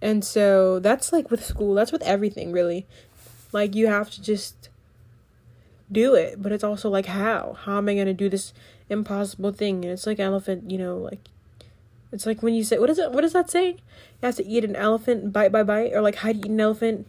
And 0.00 0.24
so 0.24 0.78
that's 0.78 1.12
like 1.12 1.30
with 1.30 1.44
school, 1.44 1.74
that's 1.74 1.92
with 1.92 2.02
everything 2.02 2.50
really. 2.50 2.86
Like 3.52 3.74
you 3.74 3.88
have 3.88 4.08
to 4.12 4.22
just 4.22 4.69
do 5.90 6.14
it, 6.14 6.40
but 6.40 6.52
it's 6.52 6.64
also 6.64 6.88
like 6.88 7.06
how? 7.06 7.56
How 7.64 7.78
am 7.78 7.88
I 7.88 7.94
gonna 7.94 8.14
do 8.14 8.28
this 8.28 8.52
impossible 8.88 9.52
thing? 9.52 9.84
And 9.84 9.92
it's 9.92 10.06
like 10.06 10.20
elephant, 10.20 10.70
you 10.70 10.78
know, 10.78 10.96
like 10.96 11.28
it's 12.12 12.26
like 12.26 12.42
when 12.42 12.54
you 12.54 12.64
say 12.64 12.78
what 12.78 12.90
is 12.90 12.98
it 12.98 13.12
what 13.12 13.22
does 13.22 13.32
that 13.32 13.50
say? 13.50 13.70
You 13.70 14.26
have 14.26 14.36
to 14.36 14.46
eat 14.46 14.64
an 14.64 14.76
elephant 14.76 15.32
bite 15.32 15.52
by 15.52 15.62
bite, 15.62 15.92
or 15.92 16.00
like 16.00 16.16
how 16.16 16.32
do 16.32 16.38
you 16.38 16.44
eat 16.44 16.50
an 16.50 16.60
elephant 16.60 17.06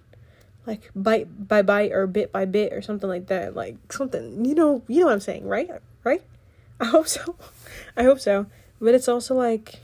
like 0.67 0.91
bite 0.95 1.47
by 1.47 1.61
bite 1.61 1.91
or 1.91 2.05
bit 2.07 2.31
by 2.31 2.45
bit 2.45 2.73
or 2.73 2.81
something 2.81 3.09
like 3.09 3.27
that. 3.27 3.55
Like 3.55 3.75
something 3.91 4.45
you 4.45 4.55
know 4.55 4.83
you 4.87 4.99
know 4.99 5.07
what 5.07 5.13
I'm 5.13 5.19
saying, 5.19 5.47
right? 5.47 5.69
Right? 6.03 6.23
I 6.79 6.85
hope 6.85 7.07
so. 7.07 7.35
I 7.97 8.03
hope 8.03 8.19
so. 8.19 8.47
But 8.79 8.95
it's 8.95 9.07
also 9.07 9.35
like 9.35 9.79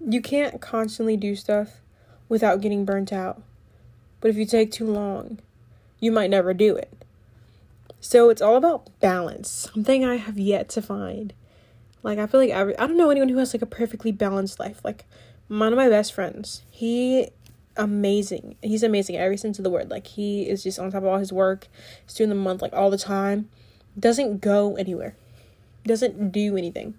you 0.00 0.20
can't 0.20 0.60
constantly 0.60 1.16
do 1.16 1.36
stuff 1.36 1.80
without 2.28 2.60
getting 2.60 2.84
burnt 2.84 3.12
out. 3.12 3.42
But 4.20 4.30
if 4.30 4.36
you 4.36 4.46
take 4.46 4.70
too 4.70 4.86
long, 4.86 5.38
you 6.00 6.10
might 6.10 6.30
never 6.30 6.52
do 6.54 6.76
it. 6.76 6.90
So 8.00 8.30
it's 8.30 8.42
all 8.42 8.56
about 8.56 8.88
balance, 9.00 9.50
something 9.50 10.04
I 10.04 10.16
have 10.16 10.38
yet 10.38 10.68
to 10.70 10.82
find. 10.82 11.34
Like 12.02 12.18
I 12.18 12.26
feel 12.26 12.40
like 12.40 12.50
every 12.50 12.76
I 12.78 12.86
don't 12.86 12.96
know 12.96 13.10
anyone 13.10 13.28
who 13.28 13.36
has 13.38 13.52
like 13.52 13.62
a 13.62 13.66
perfectly 13.66 14.10
balanced 14.10 14.58
life. 14.58 14.80
Like 14.82 15.04
one 15.48 15.72
of 15.72 15.76
my 15.76 15.88
best 15.88 16.14
friends, 16.14 16.62
he 16.70 17.28
amazing. 17.76 18.56
He's 18.62 18.82
amazing 18.82 19.16
every 19.16 19.36
sense 19.36 19.58
of 19.58 19.64
the 19.64 19.70
word. 19.70 19.90
Like 19.90 20.06
he 20.06 20.48
is 20.48 20.62
just 20.62 20.78
on 20.78 20.90
top 20.90 21.02
of 21.02 21.08
all 21.08 21.18
his 21.18 21.32
work. 21.32 21.68
He's 22.06 22.14
doing 22.14 22.30
the 22.30 22.34
month 22.34 22.62
like 22.62 22.72
all 22.72 22.90
the 22.90 22.98
time. 22.98 23.50
Doesn't 23.98 24.40
go 24.40 24.76
anywhere. 24.76 25.14
Doesn't 25.84 26.32
do 26.32 26.56
anything. 26.56 26.94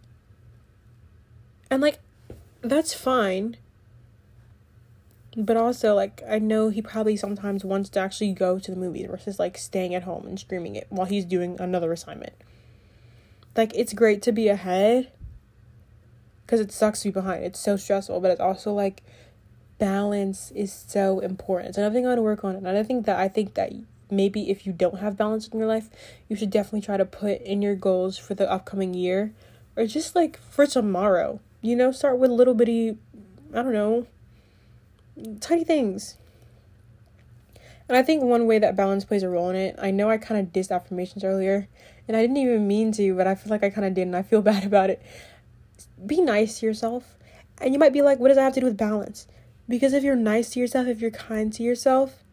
And 1.71 1.81
like 1.81 1.99
that's 2.61 2.93
fine 2.93 3.57
but 5.37 5.55
also, 5.55 5.95
like, 5.95 6.21
I 6.27 6.39
know 6.39 6.69
he 6.69 6.81
probably 6.81 7.15
sometimes 7.15 7.63
wants 7.63 7.89
to 7.91 7.99
actually 7.99 8.33
go 8.33 8.59
to 8.59 8.71
the 8.71 8.77
movies 8.77 9.07
versus, 9.09 9.39
like, 9.39 9.57
staying 9.57 9.95
at 9.95 10.03
home 10.03 10.25
and 10.25 10.37
streaming 10.37 10.75
it 10.75 10.87
while 10.89 11.05
he's 11.05 11.23
doing 11.23 11.57
another 11.59 11.93
assignment. 11.93 12.33
Like, 13.55 13.71
it's 13.73 13.93
great 13.93 14.21
to 14.23 14.33
be 14.33 14.49
ahead 14.49 15.11
because 16.45 16.59
it 16.59 16.71
sucks 16.71 17.01
to 17.01 17.09
be 17.09 17.13
behind. 17.13 17.45
It's 17.45 17.59
so 17.59 17.77
stressful, 17.77 18.19
but 18.19 18.31
it's 18.31 18.41
also, 18.41 18.73
like, 18.73 19.03
balance 19.77 20.51
is 20.51 20.73
so 20.87 21.19
important. 21.19 21.69
It's 21.69 21.77
another 21.77 21.95
thing 21.95 22.05
I 22.05 22.09
want 22.09 22.17
to 22.17 22.23
work 22.23 22.43
on. 22.43 22.55
And 22.55 22.67
another 22.67 22.83
thing 22.83 23.03
that 23.03 23.17
I 23.17 23.29
think 23.29 23.53
that 23.53 23.71
maybe 24.09 24.49
if 24.49 24.65
you 24.65 24.73
don't 24.73 24.99
have 24.99 25.15
balance 25.15 25.47
in 25.47 25.57
your 25.57 25.67
life, 25.67 25.89
you 26.27 26.35
should 26.35 26.49
definitely 26.49 26.81
try 26.81 26.97
to 26.97 27.05
put 27.05 27.41
in 27.41 27.61
your 27.61 27.75
goals 27.75 28.17
for 28.17 28.33
the 28.33 28.51
upcoming 28.51 28.93
year 28.93 29.33
or 29.77 29.85
just, 29.85 30.13
like, 30.13 30.37
for 30.37 30.67
tomorrow. 30.67 31.39
You 31.61 31.77
know, 31.77 31.93
start 31.93 32.17
with 32.17 32.31
little 32.31 32.53
bitty, 32.53 32.97
I 33.53 33.61
don't 33.61 33.71
know 33.71 34.07
tiny 35.39 35.63
things. 35.63 36.17
And 37.87 37.97
I 37.97 38.03
think 38.03 38.23
one 38.23 38.45
way 38.47 38.57
that 38.59 38.75
balance 38.75 39.03
plays 39.03 39.23
a 39.23 39.29
role 39.29 39.49
in 39.49 39.55
it, 39.55 39.75
I 39.77 39.91
know 39.91 40.09
I 40.09 40.17
kind 40.17 40.39
of 40.39 40.53
dissed 40.53 40.73
affirmations 40.73 41.23
earlier, 41.23 41.67
and 42.07 42.15
I 42.15 42.21
didn't 42.21 42.37
even 42.37 42.67
mean 42.67 42.91
to, 42.93 43.15
but 43.15 43.27
I 43.27 43.35
feel 43.35 43.49
like 43.49 43.63
I 43.63 43.69
kind 43.69 43.85
of 43.85 43.93
did, 43.93 44.03
and 44.03 44.15
I 44.15 44.21
feel 44.21 44.41
bad 44.51 44.65
about 44.65 44.89
it. 44.89 45.01
Be 46.05 46.21
nice 46.21 46.59
to 46.59 46.65
yourself. 46.65 47.17
And 47.59 47.73
you 47.73 47.79
might 47.79 47.93
be 47.93 48.01
like, 48.01 48.19
what 48.19 48.29
does 48.29 48.37
that 48.37 48.43
have 48.43 48.53
to 48.53 48.61
do 48.61 48.65
with 48.65 48.77
balance? 48.77 49.27
Because 49.67 49.93
if 49.93 50.03
you're 50.03 50.15
nice 50.15 50.51
to 50.51 50.59
yourself, 50.59 50.87
if 50.87 51.01
you're 51.01 51.11
kind 51.11 51.51
to 51.53 51.63
yourself, 51.63 52.23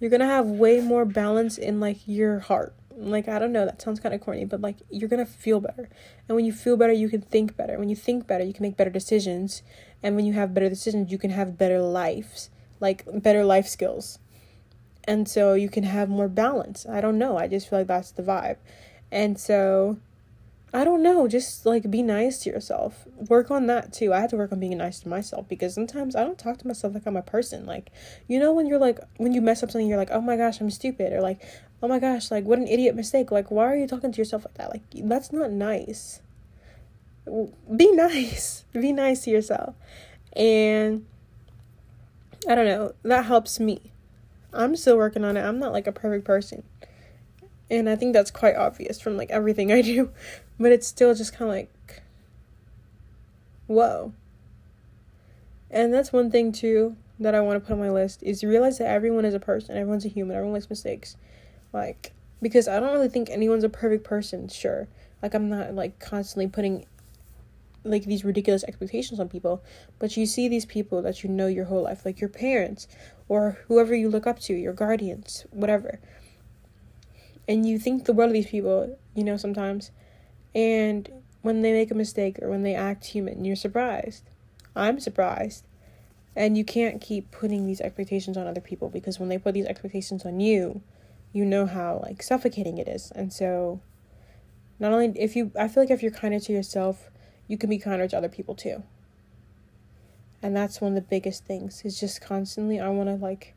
you're 0.00 0.10
gonna 0.10 0.26
have 0.26 0.46
way 0.46 0.80
more 0.80 1.04
balance 1.04 1.58
in 1.58 1.78
like 1.78 1.98
your 2.06 2.40
heart. 2.40 2.74
Like, 3.10 3.28
I 3.28 3.38
don't 3.38 3.52
know, 3.52 3.64
that 3.64 3.82
sounds 3.82 4.00
kind 4.00 4.14
of 4.14 4.20
corny, 4.20 4.44
but 4.44 4.60
like, 4.60 4.76
you're 4.90 5.08
gonna 5.08 5.26
feel 5.26 5.60
better. 5.60 5.88
And 6.28 6.36
when 6.36 6.44
you 6.44 6.52
feel 6.52 6.76
better, 6.76 6.92
you 6.92 7.08
can 7.08 7.20
think 7.20 7.56
better. 7.56 7.78
When 7.78 7.88
you 7.88 7.96
think 7.96 8.26
better, 8.26 8.44
you 8.44 8.52
can 8.52 8.62
make 8.62 8.76
better 8.76 8.90
decisions. 8.90 9.62
And 10.02 10.16
when 10.16 10.24
you 10.24 10.32
have 10.34 10.54
better 10.54 10.68
decisions, 10.68 11.10
you 11.10 11.18
can 11.18 11.30
have 11.30 11.58
better 11.58 11.80
lives, 11.80 12.50
like 12.80 13.04
better 13.22 13.44
life 13.44 13.66
skills. 13.66 14.18
And 15.04 15.28
so 15.28 15.54
you 15.54 15.68
can 15.68 15.84
have 15.84 16.08
more 16.08 16.28
balance. 16.28 16.86
I 16.86 17.00
don't 17.00 17.18
know. 17.18 17.36
I 17.36 17.48
just 17.48 17.68
feel 17.68 17.80
like 17.80 17.88
that's 17.88 18.12
the 18.12 18.22
vibe. 18.22 18.56
And 19.10 19.38
so 19.38 19.98
I 20.74 20.84
don't 20.84 21.02
know, 21.02 21.28
just 21.28 21.66
like 21.66 21.90
be 21.90 22.02
nice 22.02 22.38
to 22.40 22.50
yourself. 22.50 23.06
Work 23.28 23.50
on 23.50 23.66
that 23.66 23.92
too. 23.92 24.14
I 24.14 24.20
had 24.20 24.30
to 24.30 24.36
work 24.36 24.52
on 24.52 24.60
being 24.60 24.78
nice 24.78 25.00
to 25.00 25.08
myself 25.08 25.46
because 25.46 25.74
sometimes 25.74 26.16
I 26.16 26.24
don't 26.24 26.38
talk 26.38 26.56
to 26.58 26.66
myself 26.66 26.94
like 26.94 27.04
I'm 27.04 27.16
a 27.16 27.22
person. 27.22 27.66
Like, 27.66 27.92
you 28.26 28.38
know, 28.38 28.54
when 28.54 28.66
you're 28.66 28.78
like, 28.78 28.98
when 29.18 29.34
you 29.34 29.42
mess 29.42 29.62
up 29.62 29.70
something, 29.70 29.86
you're 29.86 29.98
like, 29.98 30.10
oh 30.12 30.22
my 30.22 30.38
gosh, 30.38 30.60
I'm 30.60 30.70
stupid. 30.70 31.12
Or 31.12 31.20
like, 31.20 31.42
oh 31.82 31.88
my 31.88 31.98
gosh, 31.98 32.30
like, 32.30 32.44
what 32.44 32.58
an 32.58 32.68
idiot 32.68 32.94
mistake. 32.94 33.30
Like, 33.30 33.50
why 33.50 33.66
are 33.66 33.76
you 33.76 33.86
talking 33.86 34.12
to 34.12 34.18
yourself 34.18 34.44
like 34.44 34.54
that? 34.54 34.70
Like, 34.70 34.82
that's 34.94 35.32
not 35.32 35.50
nice. 35.50 36.20
Be 37.26 37.92
nice. 37.92 38.64
Be 38.72 38.92
nice 38.92 39.24
to 39.24 39.30
yourself. 39.30 39.74
And 40.34 41.04
I 42.48 42.54
don't 42.54 42.66
know, 42.66 42.94
that 43.02 43.24
helps 43.24 43.58
me. 43.58 43.92
I'm 44.52 44.76
still 44.76 44.96
working 44.96 45.24
on 45.24 45.36
it. 45.36 45.42
I'm 45.42 45.58
not 45.58 45.72
like 45.72 45.86
a 45.86 45.92
perfect 45.92 46.24
person. 46.24 46.62
And 47.70 47.88
I 47.88 47.96
think 47.96 48.12
that's 48.12 48.30
quite 48.30 48.54
obvious 48.54 49.00
from 49.00 49.16
like 49.16 49.30
everything 49.30 49.72
I 49.72 49.82
do. 49.82 50.10
But 50.60 50.72
it's 50.72 50.86
still 50.86 51.14
just 51.14 51.32
kind 51.32 51.50
of 51.50 51.56
like, 51.56 52.02
whoa. 53.66 54.12
And 55.70 55.92
that's 55.92 56.12
one 56.12 56.30
thing 56.30 56.52
too 56.52 56.96
that 57.18 57.34
I 57.34 57.40
want 57.40 57.56
to 57.56 57.66
put 57.66 57.72
on 57.72 57.80
my 57.80 57.90
list 57.90 58.22
is 58.22 58.44
realize 58.44 58.78
that 58.78 58.88
everyone 58.88 59.24
is 59.24 59.34
a 59.34 59.40
person. 59.40 59.76
Everyone's 59.76 60.04
a 60.04 60.08
human. 60.08 60.36
Everyone 60.36 60.54
makes 60.54 60.68
mistakes. 60.68 61.16
Like, 61.72 62.12
because 62.40 62.68
I 62.68 62.80
don't 62.80 62.92
really 62.92 63.08
think 63.08 63.30
anyone's 63.30 63.64
a 63.64 63.68
perfect 63.68 64.04
person, 64.04 64.48
sure. 64.48 64.88
Like, 65.22 65.34
I'm 65.34 65.48
not 65.48 65.74
like 65.74 65.98
constantly 65.98 66.48
putting 66.48 66.86
like 67.84 68.04
these 68.04 68.24
ridiculous 68.24 68.64
expectations 68.64 69.18
on 69.18 69.28
people, 69.28 69.62
but 69.98 70.16
you 70.16 70.26
see 70.26 70.48
these 70.48 70.66
people 70.66 71.02
that 71.02 71.22
you 71.22 71.30
know 71.30 71.46
your 71.46 71.64
whole 71.64 71.82
life, 71.82 72.04
like 72.04 72.20
your 72.20 72.30
parents 72.30 72.86
or 73.28 73.58
whoever 73.66 73.94
you 73.94 74.08
look 74.08 74.26
up 74.26 74.38
to, 74.40 74.54
your 74.54 74.72
guardians, 74.72 75.46
whatever. 75.50 75.98
And 77.48 77.66
you 77.66 77.78
think 77.78 78.04
the 78.04 78.12
world 78.12 78.30
of 78.30 78.34
these 78.34 78.46
people, 78.46 78.96
you 79.14 79.24
know, 79.24 79.36
sometimes. 79.36 79.90
And 80.54 81.10
when 81.42 81.62
they 81.62 81.72
make 81.72 81.90
a 81.90 81.94
mistake 81.94 82.38
or 82.40 82.48
when 82.48 82.62
they 82.62 82.74
act 82.74 83.06
human, 83.06 83.44
you're 83.44 83.56
surprised. 83.56 84.24
I'm 84.76 85.00
surprised. 85.00 85.64
And 86.36 86.56
you 86.56 86.64
can't 86.64 87.00
keep 87.00 87.30
putting 87.30 87.66
these 87.66 87.80
expectations 87.80 88.36
on 88.36 88.46
other 88.46 88.60
people 88.60 88.88
because 88.88 89.18
when 89.18 89.28
they 89.28 89.38
put 89.38 89.54
these 89.54 89.66
expectations 89.66 90.24
on 90.24 90.40
you, 90.40 90.82
you 91.32 91.44
know 91.44 91.66
how 91.66 92.00
like 92.02 92.22
suffocating 92.22 92.78
it 92.78 92.88
is. 92.88 93.10
And 93.14 93.32
so 93.32 93.80
not 94.78 94.92
only 94.92 95.12
if 95.18 95.34
you 95.36 95.52
I 95.58 95.68
feel 95.68 95.82
like 95.82 95.90
if 95.90 96.02
you're 96.02 96.12
kinder 96.12 96.40
to 96.40 96.52
yourself, 96.52 97.10
you 97.48 97.56
can 97.56 97.70
be 97.70 97.78
kinder 97.78 98.06
to 98.08 98.16
other 98.16 98.28
people 98.28 98.54
too. 98.54 98.82
And 100.42 100.56
that's 100.56 100.80
one 100.80 100.92
of 100.92 100.96
the 100.96 101.02
biggest 101.02 101.44
things 101.44 101.82
is 101.84 101.98
just 101.98 102.20
constantly 102.20 102.80
I 102.80 102.88
want 102.88 103.08
to 103.08 103.14
like 103.14 103.54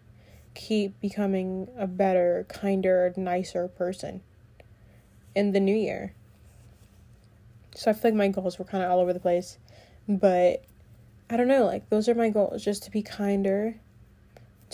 keep 0.53 0.99
becoming 1.01 1.67
a 1.78 1.88
better, 1.88 2.45
kinder, 2.47 3.13
nicer 3.17 3.67
person 3.67 4.21
in 5.34 5.51
the 5.51 5.59
new 5.59 5.76
year. 5.76 6.13
So 7.76 7.91
I 7.91 7.93
feel 7.93 8.11
like 8.11 8.17
my 8.17 8.28
goals 8.30 8.57
were 8.57 8.65
kind 8.65 8.84
of 8.84 8.89
all 8.89 8.99
over 8.99 9.11
the 9.11 9.19
place, 9.19 9.57
but 10.07 10.63
I 11.30 11.36
don't 11.36 11.49
know, 11.49 11.65
like 11.65 11.89
those 11.89 12.07
are 12.07 12.15
my 12.15 12.30
goals 12.30 12.63
just 12.63 12.84
to 12.84 12.91
be 12.91 13.01
kinder 13.01 13.82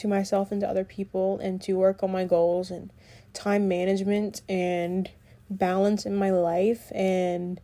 to 0.01 0.07
myself 0.07 0.51
and 0.51 0.61
to 0.61 0.67
other 0.67 0.83
people 0.83 1.39
and 1.39 1.61
to 1.61 1.73
work 1.73 2.03
on 2.03 2.11
my 2.11 2.25
goals 2.25 2.69
and 2.69 2.91
time 3.33 3.67
management 3.67 4.41
and 4.49 5.09
balance 5.49 6.05
in 6.05 6.15
my 6.15 6.29
life 6.29 6.91
and 6.93 7.61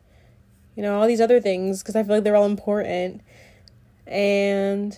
you 0.78 0.84
know, 0.84 1.02
all 1.02 1.08
these 1.08 1.20
other 1.20 1.42
things 1.42 1.82
because 1.82 1.96
I 1.96 2.04
feel 2.04 2.16
like 2.16 2.24
they're 2.24 2.36
all 2.36 2.46
important. 2.46 3.22
And 4.06 4.98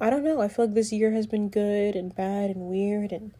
I 0.00 0.10
don't 0.10 0.24
know, 0.24 0.40
I 0.40 0.48
feel 0.48 0.66
like 0.66 0.74
this 0.74 0.92
year 0.92 1.12
has 1.12 1.28
been 1.28 1.48
good 1.48 1.94
and 1.94 2.14
bad 2.14 2.50
and 2.50 2.68
weird 2.68 3.12
and 3.12 3.32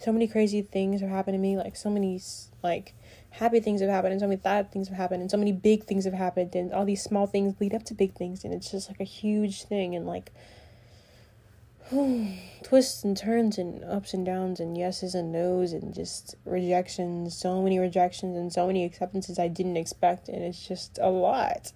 so 0.00 0.12
many 0.12 0.26
crazy 0.26 0.60
things 0.60 1.00
have 1.00 1.08
happened 1.08 1.36
to 1.36 1.38
me, 1.38 1.56
like 1.56 1.76
so 1.76 1.88
many 1.88 2.20
like 2.64 2.94
happy 3.30 3.60
things 3.60 3.80
have 3.80 3.88
happened 3.90 4.12
and 4.12 4.20
so 4.20 4.26
many 4.26 4.40
bad 4.40 4.72
things 4.72 4.88
have 4.88 4.96
happened 4.96 5.22
and 5.22 5.30
so 5.30 5.36
many 5.36 5.52
big 5.52 5.84
things 5.84 6.04
have 6.04 6.12
happened 6.14 6.54
and 6.56 6.72
all 6.72 6.84
these 6.84 7.02
small 7.02 7.28
things 7.28 7.54
lead 7.60 7.72
up 7.72 7.84
to 7.84 7.94
big 7.94 8.12
things 8.14 8.44
and 8.44 8.52
it's 8.52 8.72
just 8.72 8.90
like 8.90 9.00
a 9.00 9.04
huge 9.04 9.62
thing 9.62 9.94
and 9.94 10.04
like 10.04 10.32
twists 12.62 13.04
and 13.04 13.16
turns 13.16 13.58
and 13.58 13.84
ups 13.84 14.14
and 14.14 14.24
downs 14.24 14.60
and 14.60 14.78
yeses 14.78 15.14
and 15.14 15.32
nos 15.32 15.72
and 15.72 15.94
just 15.94 16.34
rejections, 16.44 17.36
so 17.36 17.62
many 17.62 17.78
rejections 17.78 18.36
and 18.36 18.52
so 18.52 18.66
many 18.66 18.84
acceptances 18.84 19.38
I 19.38 19.48
didn't 19.48 19.76
expect, 19.76 20.28
and 20.28 20.42
it's 20.42 20.66
just 20.66 20.98
a 21.00 21.10
lot. 21.10 21.72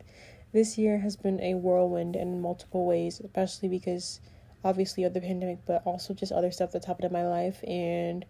This 0.53 0.79
year 0.79 1.01
has 1.01 1.17
been 1.17 1.41
a 1.41 1.55
whirlwind 1.55 2.17
in 2.17 2.41
multiple 2.41 2.87
ways, 2.87 3.21
especially 3.21 3.69
because 3.69 4.21
obviously 4.65 5.05
of 5.05 5.13
the 5.13 5.21
pandemic, 5.21 5.59
but 5.67 5.83
also 5.85 6.15
just 6.15 6.33
other 6.33 6.51
stuff 6.51 6.73
that's 6.73 6.87
happened 6.87 7.07
in 7.07 7.13
my 7.13 7.27
life. 7.27 7.63
And 7.65 8.25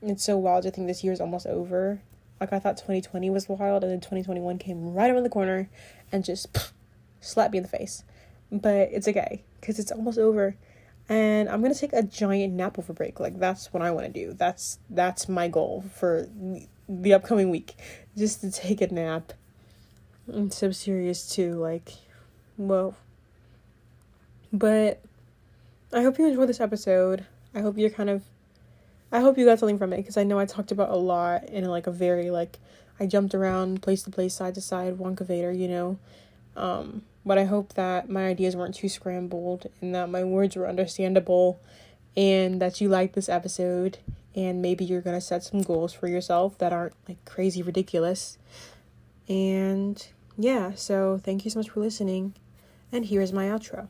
it's 0.00 0.24
so 0.24 0.36
wild 0.36 0.64
to 0.64 0.70
think 0.70 0.88
this 0.88 1.04
year 1.04 1.12
is 1.12 1.20
almost 1.20 1.46
over. 1.46 2.02
Like 2.40 2.52
I 2.52 2.58
thought 2.58 2.76
2020 2.76 3.30
was 3.30 3.48
wild, 3.48 3.84
and 3.84 3.92
then 3.92 4.00
2021 4.00 4.58
came 4.58 4.92
right 4.92 5.10
around 5.10 5.22
the 5.22 5.28
corner 5.30 5.70
and 6.10 6.24
just 6.24 6.48
slapped 7.20 7.52
me 7.52 7.58
in 7.58 7.62
the 7.62 7.68
face. 7.68 8.02
But 8.50 8.88
it's 8.90 9.06
okay 9.06 9.44
because 9.60 9.78
it's 9.78 9.92
almost 9.92 10.18
over, 10.18 10.56
and 11.12 11.46
I'm 11.50 11.60
gonna 11.60 11.74
take 11.74 11.92
a 11.92 12.02
giant 12.02 12.54
nap 12.54 12.78
over 12.78 12.94
break. 12.94 13.20
Like 13.20 13.38
that's 13.38 13.70
what 13.70 13.82
I 13.82 13.90
want 13.90 14.06
to 14.06 14.12
do. 14.12 14.32
That's 14.32 14.78
that's 14.88 15.28
my 15.28 15.46
goal 15.46 15.84
for 15.94 16.26
the 16.88 17.12
upcoming 17.12 17.50
week, 17.50 17.76
just 18.16 18.40
to 18.40 18.50
take 18.50 18.80
a 18.80 18.86
nap. 18.86 19.34
I'm 20.32 20.50
so 20.50 20.70
serious 20.70 21.28
too. 21.28 21.52
Like, 21.52 21.92
whoa. 22.56 22.94
But 24.54 25.02
I 25.92 26.00
hope 26.00 26.18
you 26.18 26.26
enjoyed 26.26 26.48
this 26.48 26.60
episode. 26.60 27.26
I 27.54 27.60
hope 27.60 27.76
you're 27.76 27.90
kind 27.90 28.08
of 28.08 28.22
I 29.10 29.20
hope 29.20 29.36
you 29.36 29.44
got 29.44 29.58
something 29.58 29.76
from 29.76 29.92
it 29.92 29.98
because 29.98 30.16
I 30.16 30.22
know 30.22 30.38
I 30.38 30.46
talked 30.46 30.72
about 30.72 30.88
a 30.88 30.96
lot 30.96 31.50
in 31.50 31.66
like 31.66 31.86
a 31.86 31.92
very 31.92 32.30
like 32.30 32.58
I 32.98 33.04
jumped 33.04 33.34
around 33.34 33.82
place 33.82 34.02
to 34.04 34.10
place, 34.10 34.32
side 34.32 34.54
to 34.54 34.62
side, 34.62 34.96
wonka 34.96 35.26
Wonkavator, 35.26 35.58
you 35.58 35.68
know. 35.68 35.98
Um, 36.56 37.02
but 37.24 37.38
I 37.38 37.44
hope 37.44 37.74
that 37.74 38.08
my 38.08 38.26
ideas 38.26 38.56
weren't 38.56 38.74
too 38.74 38.88
scrambled 38.88 39.66
and 39.80 39.94
that 39.94 40.08
my 40.08 40.24
words 40.24 40.56
were 40.56 40.68
understandable 40.68 41.60
and 42.16 42.60
that 42.60 42.80
you 42.80 42.88
liked 42.88 43.14
this 43.14 43.28
episode 43.28 43.98
and 44.34 44.62
maybe 44.62 44.84
you're 44.84 45.00
gonna 45.00 45.20
set 45.20 45.44
some 45.44 45.62
goals 45.62 45.92
for 45.92 46.08
yourself 46.08 46.58
that 46.58 46.72
aren't 46.72 46.94
like 47.08 47.24
crazy 47.24 47.62
ridiculous. 47.62 48.38
And 49.28 50.04
yeah, 50.36 50.72
so 50.74 51.20
thank 51.22 51.44
you 51.44 51.50
so 51.50 51.60
much 51.60 51.70
for 51.70 51.80
listening. 51.80 52.34
And 52.90 53.06
here's 53.06 53.32
my 53.32 53.46
outro. 53.46 53.88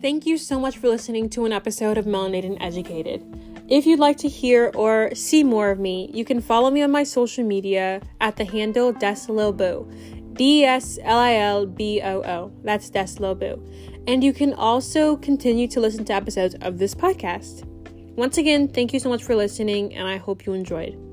Thank 0.00 0.26
you 0.26 0.36
so 0.36 0.60
much 0.60 0.76
for 0.76 0.88
listening 0.88 1.30
to 1.30 1.46
an 1.46 1.52
episode 1.52 1.96
of 1.96 2.04
Melanated 2.04 2.44
and 2.44 2.62
Educated. 2.62 3.22
If 3.68 3.86
you'd 3.86 3.98
like 3.98 4.18
to 4.18 4.28
hear 4.28 4.70
or 4.74 5.14
see 5.14 5.42
more 5.42 5.70
of 5.70 5.78
me, 5.78 6.10
you 6.12 6.24
can 6.24 6.42
follow 6.42 6.70
me 6.70 6.82
on 6.82 6.90
my 6.90 7.02
social 7.02 7.44
media 7.44 8.02
at 8.20 8.36
the 8.36 8.44
handle 8.44 8.92
Desililbo. 8.92 10.34
D 10.34 10.64
S 10.64 10.98
L 11.02 11.18
I 11.18 11.36
L 11.36 11.64
B 11.64 12.02
O 12.02 12.22
O. 12.22 12.52
That's 12.62 12.90
Desililbo. 12.90 13.58
And 14.06 14.22
you 14.22 14.34
can 14.34 14.52
also 14.52 15.16
continue 15.16 15.66
to 15.68 15.80
listen 15.80 16.04
to 16.06 16.12
episodes 16.12 16.56
of 16.60 16.76
this 16.78 16.94
podcast. 16.94 17.64
Once 18.16 18.36
again, 18.36 18.68
thank 18.68 18.92
you 18.92 19.00
so 19.00 19.08
much 19.08 19.24
for 19.24 19.34
listening, 19.34 19.94
and 19.94 20.06
I 20.06 20.18
hope 20.18 20.44
you 20.44 20.52
enjoyed. 20.52 21.03